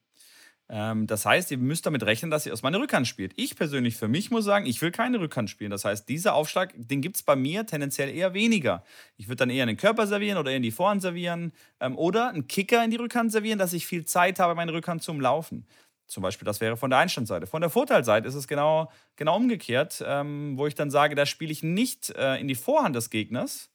Ähm, 0.70 1.08
das 1.08 1.26
heißt, 1.26 1.52
ihr 1.52 1.58
müsst 1.58 1.86
damit 1.86 2.04
rechnen, 2.04 2.30
dass 2.30 2.46
ihr 2.46 2.52
erstmal 2.52 2.74
eine 2.74 2.84
Rückhand 2.84 3.08
spielt. 3.08 3.34
Ich 3.38 3.56
persönlich 3.56 3.96
für 3.96 4.08
mich 4.08 4.32
muss 4.32 4.44
sagen, 4.44 4.66
ich 4.66 4.82
will 4.82 4.92
keine 4.92 5.20
Rückhand 5.20 5.50
spielen. 5.50 5.72
Das 5.72 5.86
heißt, 5.86 6.10
dieser 6.10 6.34
Aufschlag, 6.34 6.74
den 6.76 7.02
gibt 7.02 7.16
es 7.16 7.24
bei 7.24 7.36
mir 7.36 7.66
tendenziell 7.66 8.10
eher 8.14 8.34
weniger. 8.34 8.84
Ich 9.16 9.28
würde 9.28 9.38
dann 9.38 9.50
eher 9.50 9.64
in 9.64 9.68
den 9.68 9.78
Körper 9.78 10.08
servieren 10.08 10.38
oder 10.38 10.52
eher 10.52 10.58
in 10.58 10.64
die 10.64 10.72
Vorhand 10.72 11.02
servieren 11.02 11.54
ähm, 11.80 11.98
oder 11.98 12.30
einen 12.30 12.48
Kicker 12.48 12.84
in 12.84 12.92
die 12.92 12.98
Rückhand 12.98 13.32
servieren, 13.32 13.60
dass 13.60 13.74
ich 13.74 13.88
viel 13.88 14.06
Zeit 14.06 14.40
habe, 14.40 14.56
meine 14.56 14.74
Rückhand 14.74 15.04
zum 15.04 15.22
Laufen. 15.22 15.66
Zum 16.08 16.24
Beispiel, 16.24 16.46
das 16.46 16.62
wäre 16.62 16.78
von 16.78 16.90
der 16.90 17.00
Einstandseite. 17.00 17.48
Von 17.48 17.62
der 17.62 17.70
Vorteilseite 17.70 18.28
ist 18.28 18.36
es 18.36 18.48
genau, 18.48 18.92
genau 19.18 19.36
umgekehrt, 19.36 20.04
ähm, 20.06 20.58
wo 20.58 20.68
ich 20.68 20.76
dann 20.76 20.90
sage, 20.90 21.16
da 21.16 21.26
spiele 21.26 21.52
ich 21.52 21.64
nicht 21.64 22.10
äh, 22.12 22.38
in 22.38 22.48
die 22.48 22.56
Vorhand 22.56 22.96
des 22.96 23.10
Gegners. 23.10 23.70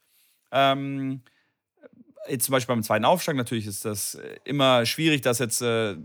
Ähm, 0.50 1.22
jetzt 2.28 2.44
zum 2.44 2.52
Beispiel 2.52 2.74
beim 2.74 2.82
zweiten 2.82 3.04
Aufschlag, 3.04 3.36
natürlich 3.36 3.66
ist 3.66 3.84
das 3.84 4.16
äh, 4.16 4.38
immer 4.44 4.86
schwierig, 4.86 5.22
das 5.22 5.38
jetzt 5.38 5.62
äh, 5.62 5.96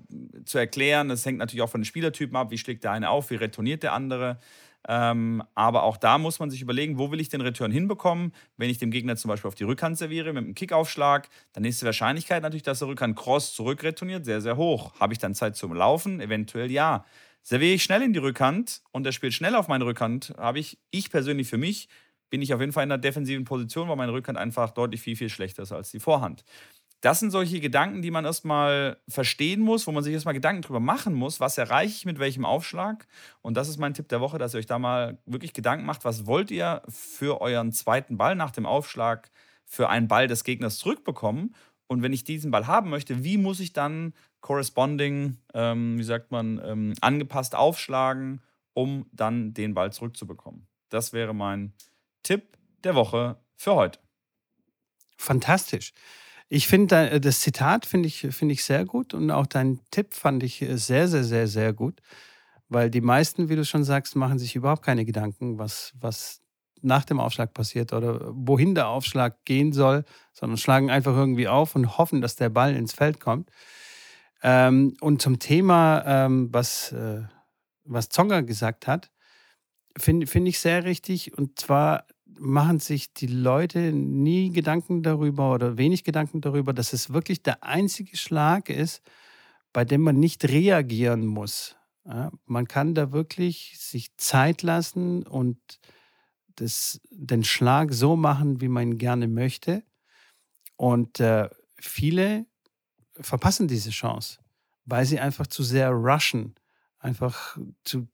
zu 0.45 0.57
erklären. 0.57 1.09
Das 1.09 1.25
hängt 1.25 1.37
natürlich 1.37 1.61
auch 1.61 1.69
von 1.69 1.81
den 1.81 1.85
Spielertypen 1.85 2.35
ab. 2.35 2.51
Wie 2.51 2.57
schlägt 2.57 2.83
der 2.83 2.91
eine 2.91 3.09
auf, 3.09 3.29
wie 3.29 3.35
retourniert 3.35 3.83
der 3.83 3.93
andere. 3.93 4.39
Ähm, 4.89 5.43
aber 5.53 5.83
auch 5.83 5.97
da 5.97 6.17
muss 6.17 6.39
man 6.39 6.49
sich 6.49 6.61
überlegen, 6.61 6.97
wo 6.97 7.11
will 7.11 7.19
ich 7.19 7.27
den 7.27 7.41
Return 7.41 7.71
hinbekommen. 7.71 8.33
Wenn 8.55 8.69
ich 8.69 8.77
dem 8.77 8.89
Gegner 8.89 9.17
zum 9.17 9.29
Beispiel 9.29 9.49
auf 9.49 9.55
die 9.55 9.65
Rückhand 9.65 9.97
serviere 9.97 10.31
mit 10.31 10.43
einem 10.43 10.55
Kickaufschlag, 10.55 11.27
dann 11.53 11.65
ist 11.65 11.81
die 11.81 11.85
Wahrscheinlichkeit 11.85 12.41
natürlich, 12.41 12.63
dass 12.63 12.79
der 12.79 12.87
Rückhand 12.87 13.17
cross 13.17 13.53
zurückretourniert, 13.53 14.23
sehr, 14.23 14.39
sehr 14.39 14.55
hoch. 14.55 14.97
Habe 14.99 15.13
ich 15.13 15.19
dann 15.19 15.35
Zeit 15.35 15.57
zum 15.57 15.73
Laufen? 15.73 16.21
Eventuell 16.21 16.71
ja. 16.71 17.05
Serviere 17.43 17.75
ich 17.75 17.83
schnell 17.83 18.01
in 18.01 18.13
die 18.13 18.19
Rückhand 18.19 18.81
und 18.91 19.05
er 19.05 19.11
spielt 19.11 19.33
schnell 19.33 19.55
auf 19.55 19.67
meine 19.67 19.85
Rückhand, 19.85 20.33
habe 20.37 20.59
ich, 20.59 20.77
ich 20.91 21.09
persönlich 21.09 21.47
für 21.47 21.57
mich, 21.57 21.87
bin 22.29 22.41
ich 22.41 22.53
auf 22.53 22.59
jeden 22.59 22.73
Fall 22.73 22.83
in 22.83 22.91
einer 22.91 23.01
defensiven 23.01 23.45
Position, 23.45 23.87
weil 23.87 23.95
meine 23.95 24.13
Rückhand 24.13 24.37
einfach 24.37 24.71
deutlich 24.71 25.01
viel, 25.01 25.15
viel 25.15 25.29
schlechter 25.29 25.63
ist 25.63 25.71
als 25.71 25.91
die 25.91 25.99
Vorhand. 25.99 26.43
Das 27.01 27.19
sind 27.19 27.29
solche 27.29 27.59
Gedanken, 27.59 28.01
die 28.01 28.09
man 28.09 28.25
erstmal 28.25 28.97
verstehen 29.07 29.61
muss, 29.61 29.85
wo 29.85 29.91
man 29.91 30.03
sich 30.03 30.13
erstmal 30.13 30.33
Gedanken 30.33 30.63
drüber 30.63 30.79
machen 30.79 31.13
muss, 31.13 31.39
was 31.39 31.57
erreiche 31.57 31.93
ich 31.93 32.05
mit 32.05 32.17
welchem 32.17 32.43
Aufschlag. 32.43 33.07
Und 33.41 33.55
das 33.55 33.69
ist 33.69 33.77
mein 33.77 33.93
Tipp 33.93 34.09
der 34.09 34.19
Woche, 34.19 34.39
dass 34.39 34.55
ihr 34.55 34.59
euch 34.59 34.65
da 34.65 34.79
mal 34.79 35.19
wirklich 35.25 35.53
Gedanken 35.53 35.85
macht, 35.85 36.05
was 36.05 36.25
wollt 36.25 36.49
ihr 36.49 36.81
für 36.89 37.39
euren 37.39 37.71
zweiten 37.71 38.17
Ball 38.17 38.35
nach 38.35 38.49
dem 38.49 38.65
Aufschlag 38.65 39.29
für 39.63 39.89
einen 39.89 40.07
Ball 40.07 40.27
des 40.27 40.43
Gegners 40.43 40.79
zurückbekommen. 40.79 41.53
Und 41.85 42.01
wenn 42.01 42.13
ich 42.13 42.23
diesen 42.23 42.49
Ball 42.49 42.65
haben 42.65 42.89
möchte, 42.89 43.23
wie 43.23 43.37
muss 43.37 43.59
ich 43.59 43.73
dann 43.73 44.13
corresponding, 44.41 45.37
ähm, 45.53 45.99
wie 45.99 46.03
sagt 46.03 46.31
man, 46.31 46.59
ähm, 46.65 46.93
angepasst 47.01 47.53
aufschlagen, 47.53 48.41
um 48.73 49.05
dann 49.11 49.53
den 49.53 49.73
Ball 49.73 49.91
zurückzubekommen. 49.93 50.67
Das 50.89 51.13
wäre 51.13 51.33
mein 51.35 51.73
Tipp 51.77 51.96
der 52.83 52.95
Woche 52.95 53.37
für 53.55 53.75
heute. 53.75 53.99
Fantastisch. 55.17 55.93
Ich 56.49 56.67
finde 56.67 57.09
äh, 57.09 57.19
das 57.19 57.41
Zitat 57.41 57.85
finde 57.85 58.07
ich, 58.07 58.27
find 58.31 58.51
ich 58.51 58.63
sehr 58.63 58.85
gut 58.85 59.13
und 59.13 59.31
auch 59.31 59.47
dein 59.47 59.79
Tipp 59.91 60.13
fand 60.13 60.43
ich 60.43 60.61
äh, 60.61 60.77
sehr, 60.77 61.07
sehr, 61.07 61.23
sehr, 61.23 61.47
sehr 61.47 61.73
gut, 61.73 62.01
weil 62.69 62.89
die 62.89 63.01
meisten, 63.01 63.49
wie 63.49 63.55
du 63.55 63.65
schon 63.65 63.83
sagst, 63.83 64.15
machen 64.15 64.39
sich 64.39 64.55
überhaupt 64.55 64.83
keine 64.83 65.05
Gedanken, 65.05 65.57
was, 65.59 65.93
was 65.99 66.41
nach 66.81 67.05
dem 67.05 67.19
Aufschlag 67.19 67.53
passiert 67.53 67.91
oder 67.91 68.31
wohin 68.33 68.75
der 68.75 68.87
Aufschlag 68.87 69.43
gehen 69.45 69.73
soll, 69.73 70.05
sondern 70.33 70.57
schlagen 70.57 70.91
einfach 70.91 71.15
irgendwie 71.15 71.47
auf 71.47 71.75
und 71.75 71.97
hoffen, 71.97 72.21
dass 72.21 72.35
der 72.35 72.49
Ball 72.49 72.75
ins 72.75 72.93
Feld 72.93 73.19
kommt. 73.19 73.49
Ähm, 74.43 74.95
und 75.01 75.21
zum 75.21 75.39
Thema, 75.39 76.03
ähm, 76.05 76.49
was, 76.51 76.91
äh, 76.91 77.23
was 77.83 78.09
Zonga 78.09 78.41
gesagt 78.41 78.87
hat, 78.87 79.11
finde 79.97 80.27
find 80.27 80.47
ich 80.47 80.59
sehr 80.59 80.83
richtig. 80.83 81.37
Und 81.37 81.59
zwar 81.59 82.05
machen 82.39 82.79
sich 82.79 83.13
die 83.13 83.27
Leute 83.27 83.91
nie 83.91 84.51
Gedanken 84.51 85.03
darüber 85.03 85.53
oder 85.53 85.77
wenig 85.77 86.03
Gedanken 86.03 86.41
darüber, 86.41 86.73
dass 86.73 86.93
es 86.93 87.11
wirklich 87.11 87.41
der 87.41 87.63
einzige 87.63 88.17
Schlag 88.17 88.69
ist, 88.69 89.01
bei 89.73 89.85
dem 89.85 90.01
man 90.01 90.19
nicht 90.19 90.45
reagieren 90.45 91.25
muss. 91.25 91.75
Ja, 92.05 92.31
man 92.45 92.67
kann 92.67 92.95
da 92.95 93.11
wirklich 93.11 93.75
sich 93.77 94.15
Zeit 94.17 94.61
lassen 94.61 95.23
und 95.27 95.59
das, 96.55 97.01
den 97.09 97.43
Schlag 97.43 97.93
so 97.93 98.15
machen, 98.15 98.61
wie 98.61 98.69
man 98.69 98.97
gerne 98.97 99.27
möchte. 99.27 99.83
Und 100.75 101.19
äh, 101.19 101.49
viele 101.79 102.45
verpassen 103.19 103.67
diese 103.67 103.89
Chance, 103.89 104.39
weil 104.85 105.05
sie 105.05 105.19
einfach 105.19 105.47
zu 105.47 105.63
sehr 105.63 105.89
rushen, 105.91 106.55
einfach 106.99 107.57
zu, 107.83 108.07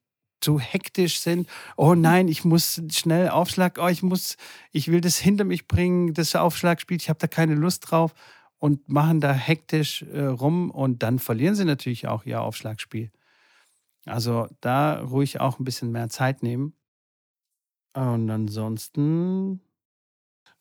zu 0.44 0.60
hektisch 0.60 1.20
sind. 1.20 1.48
Oh 1.78 1.96
nein, 1.96 2.28
ich 2.28 2.46
muss 2.46 2.82
schnell 2.92 3.30
Aufschlag, 3.30 3.80
oh, 3.82 3.88
ich 3.88 4.04
muss, 4.04 4.38
ich 4.72 4.92
will 4.92 5.02
das 5.02 5.18
hinter 5.18 5.44
mich 5.46 5.68
bringen, 5.68 6.14
das 6.14 6.36
Aufschlagspiel, 6.36 6.98
ich 6.98 7.10
habe 7.10 7.20
da 7.20 7.28
keine 7.28 7.56
Lust 7.56 7.90
drauf 7.90 8.14
und 8.60 8.90
machen 8.90 9.22
da 9.22 9.34
hektisch 9.34 10.04
äh, 10.04 10.24
rum 10.24 10.72
und 10.72 11.04
dann 11.04 11.20
verlieren 11.20 11.56
sie 11.56 11.66
natürlich 11.66 12.08
auch 12.08 12.26
ihr 12.26 12.42
Aufschlagspiel. 12.42 13.12
Also 14.06 14.48
da 14.62 15.00
ruhig 15.00 15.40
auch 15.40 15.60
ein 15.60 15.64
bisschen 15.64 15.92
mehr 15.92 16.10
Zeit 16.10 16.44
nehmen. 16.44 16.74
Und 17.94 18.30
ansonsten 18.30 19.62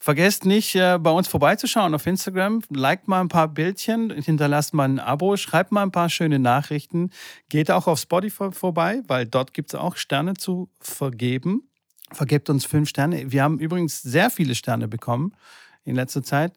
vergesst 0.03 0.45
nicht, 0.45 0.75
äh, 0.75 0.99
bei 0.99 1.11
uns 1.11 1.29
vorbeizuschauen 1.29 1.95
auf 1.95 2.07
Instagram. 2.07 2.63
Liked 2.71 3.07
mal 3.07 3.21
ein 3.21 3.29
paar 3.29 3.47
Bildchen, 3.47 4.11
hinterlasst 4.11 4.75
mal 4.75 4.89
ein 4.89 4.99
Abo, 4.99 5.37
schreibt 5.37 5.71
mal 5.71 5.85
ein 5.85 5.93
paar 5.93 6.11
schöne 6.11 6.41
Nachrichten. 6.41 7.11
Geht 7.49 7.71
auch 7.71 7.87
auf 7.87 8.01
Spotify 8.01 8.51
vorbei, 8.51 9.03
weil 9.07 9.27
dort 9.27 9.55
gibt 9.55 9.73
es 9.73 9.79
auch 9.79 9.95
Sterne 9.95 10.35
zu 10.35 10.69
vergeben. 10.81 11.69
Vergebt 12.11 12.51
uns 12.51 12.65
fünf 12.65 12.89
Sterne. 12.89 13.31
Wir 13.31 13.45
haben 13.45 13.61
übrigens 13.61 14.03
sehr 14.03 14.29
viele 14.31 14.57
Sterne 14.57 14.89
bekommen 14.89 15.37
in 15.85 15.95
letzter 15.95 16.25
Zeit. 16.25 16.53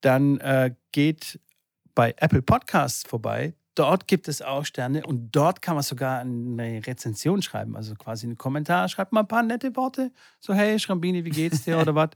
Dann 0.00 0.38
äh, 0.38 0.74
geht 0.90 1.38
bei 1.94 2.14
Apple 2.16 2.42
Podcasts 2.42 3.04
vorbei. 3.08 3.54
Dort 3.76 4.08
gibt 4.08 4.26
es 4.26 4.42
auch 4.42 4.64
Sterne 4.64 5.06
und 5.06 5.30
dort 5.30 5.62
kann 5.62 5.76
man 5.76 5.84
sogar 5.84 6.18
eine 6.18 6.84
Rezension 6.84 7.42
schreiben, 7.42 7.76
also 7.76 7.94
quasi 7.94 8.26
einen 8.26 8.36
Kommentar. 8.36 8.88
Schreibt 8.88 9.12
mal 9.12 9.20
ein 9.20 9.28
paar 9.28 9.44
nette 9.44 9.76
Worte. 9.76 10.10
So, 10.40 10.52
hey, 10.52 10.80
Schrambini, 10.80 11.24
wie 11.24 11.30
geht's 11.30 11.62
dir 11.62 11.78
oder 11.80 11.94
was? 11.94 12.10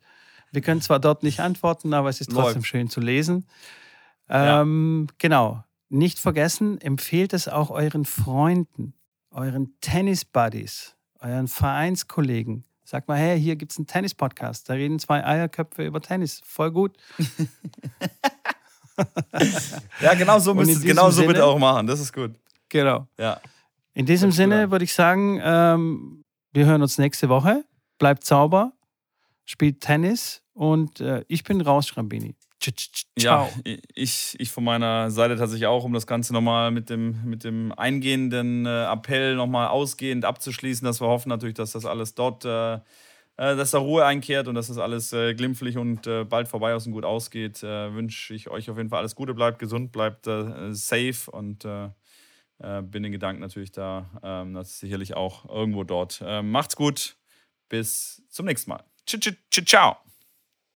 Wir 0.53 0.63
können 0.63 0.81
zwar 0.81 1.01
dort 1.01 1.23
nicht 1.23 1.41
antworten, 1.41 1.95
aber 1.95 2.09
es 2.09 2.21
ist 2.21 2.31
trotzdem 2.31 2.57
Läuft. 2.57 2.67
schön 2.67 2.89
zu 2.89 3.01
lesen. 3.01 3.47
Ähm, 4.29 5.07
ja. 5.09 5.15
Genau. 5.19 5.65
Nicht 5.89 6.19
vergessen, 6.19 6.81
empfehlt 6.81 7.33
es 7.33 7.47
auch 7.49 7.71
euren 7.71 8.05
Freunden, 8.05 8.95
euren 9.31 9.75
Tennis-Buddies, 9.81 10.97
euren 11.21 11.47
Vereinskollegen. 11.47 12.65
Sagt 12.85 13.09
mal, 13.09 13.19
hey, 13.19 13.41
hier 13.41 13.57
gibt 13.57 13.73
es 13.73 13.79
einen 13.79 13.87
Tennis-Podcast. 13.87 14.69
Da 14.69 14.75
reden 14.75 14.99
zwei 14.99 15.25
Eierköpfe 15.25 15.85
über 15.85 16.01
Tennis. 16.01 16.41
Voll 16.45 16.71
gut. 16.71 16.97
ja, 20.01 20.15
genau 20.15 20.39
so, 20.39 20.55
müsst, 20.55 20.83
genau 20.83 21.11
so 21.11 21.27
bitte 21.27 21.45
auch 21.45 21.59
machen. 21.59 21.87
Das 21.87 22.01
ist 22.01 22.13
gut. 22.13 22.35
Genau. 22.69 23.07
Ja. 23.19 23.41
In 23.95 24.07
diesem 24.07 24.31
Sinne 24.31 24.71
würde 24.71 24.85
ich 24.85 24.93
sagen, 24.93 25.41
ähm, 25.43 26.25
wir 26.53 26.67
hören 26.67 26.83
uns 26.83 26.99
nächste 26.99 27.29
Woche. 27.29 27.65
Bleibt 27.99 28.25
sauber, 28.25 28.73
spielt 29.47 29.81
Tennis 29.81 30.43
und 30.53 31.01
äh, 31.01 31.25
ich 31.29 31.43
bin 31.45 31.63
raus, 31.63 31.89
Schrambini. 31.89 32.35
Ciao. 33.19 33.49
Ja, 33.65 33.75
ich, 33.95 34.35
ich 34.39 34.51
von 34.51 34.65
meiner 34.65 35.11
Seite 35.11 35.37
tatsächlich 35.37 35.67
auch, 35.67 35.85
um 35.85 35.93
das 35.93 36.07
Ganze 36.07 36.33
nochmal 36.33 36.71
mit 36.71 36.91
dem, 36.91 37.25
mit 37.25 37.45
dem 37.45 37.73
eingehenden 37.73 38.67
äh, 38.67 38.85
Appell 38.85 39.37
nochmal 39.37 39.69
ausgehend 39.69 40.25
abzuschließen, 40.25 40.85
dass 40.85 41.01
wir 41.01 41.07
hoffen 41.07 41.29
natürlich, 41.29 41.55
dass 41.55 41.73
das 41.73 41.85
alles 41.85 42.15
dort 42.15 42.45
äh, 42.45 42.81
äh, 43.39 43.55
dass 43.55 43.73
da 43.73 43.79
Ruhe 43.79 44.05
einkehrt 44.05 44.49
und 44.49 44.55
dass 44.55 44.69
das 44.69 44.79
alles 44.79 45.13
äh, 45.13 45.35
glimpflich 45.35 45.77
und 45.77 46.07
äh, 46.07 46.25
bald 46.25 46.49
vorbei 46.49 46.75
aus 46.75 46.87
und 46.87 46.93
gut 46.93 47.05
ausgeht, 47.05 47.63
äh, 47.63 47.95
wünsche 47.95 48.33
ich 48.33 48.49
euch 48.49 48.71
auf 48.71 48.79
jeden 48.79 48.89
Fall 48.89 49.01
alles 49.01 49.15
Gute, 49.15 49.35
bleibt 49.35 49.59
gesund, 49.59 49.93
bleibt 49.93 50.25
safe 50.25 51.31
und 51.31 51.67
bin 52.59 53.03
den 53.03 53.13
Gedanken 53.13 53.43
natürlich 53.43 53.71
da, 53.71 54.09
ähm, 54.23 54.55
das 54.55 54.81
sicherlich 54.81 55.15
auch 55.15 55.47
irgendwo 55.47 55.85
dort. 55.85 56.25
macht's 56.43 56.75
gut, 56.75 57.19
bis 57.69 58.23
zum 58.31 58.47
nächsten 58.47 58.71
Mal. 58.71 58.83
Ciao. 59.07 59.99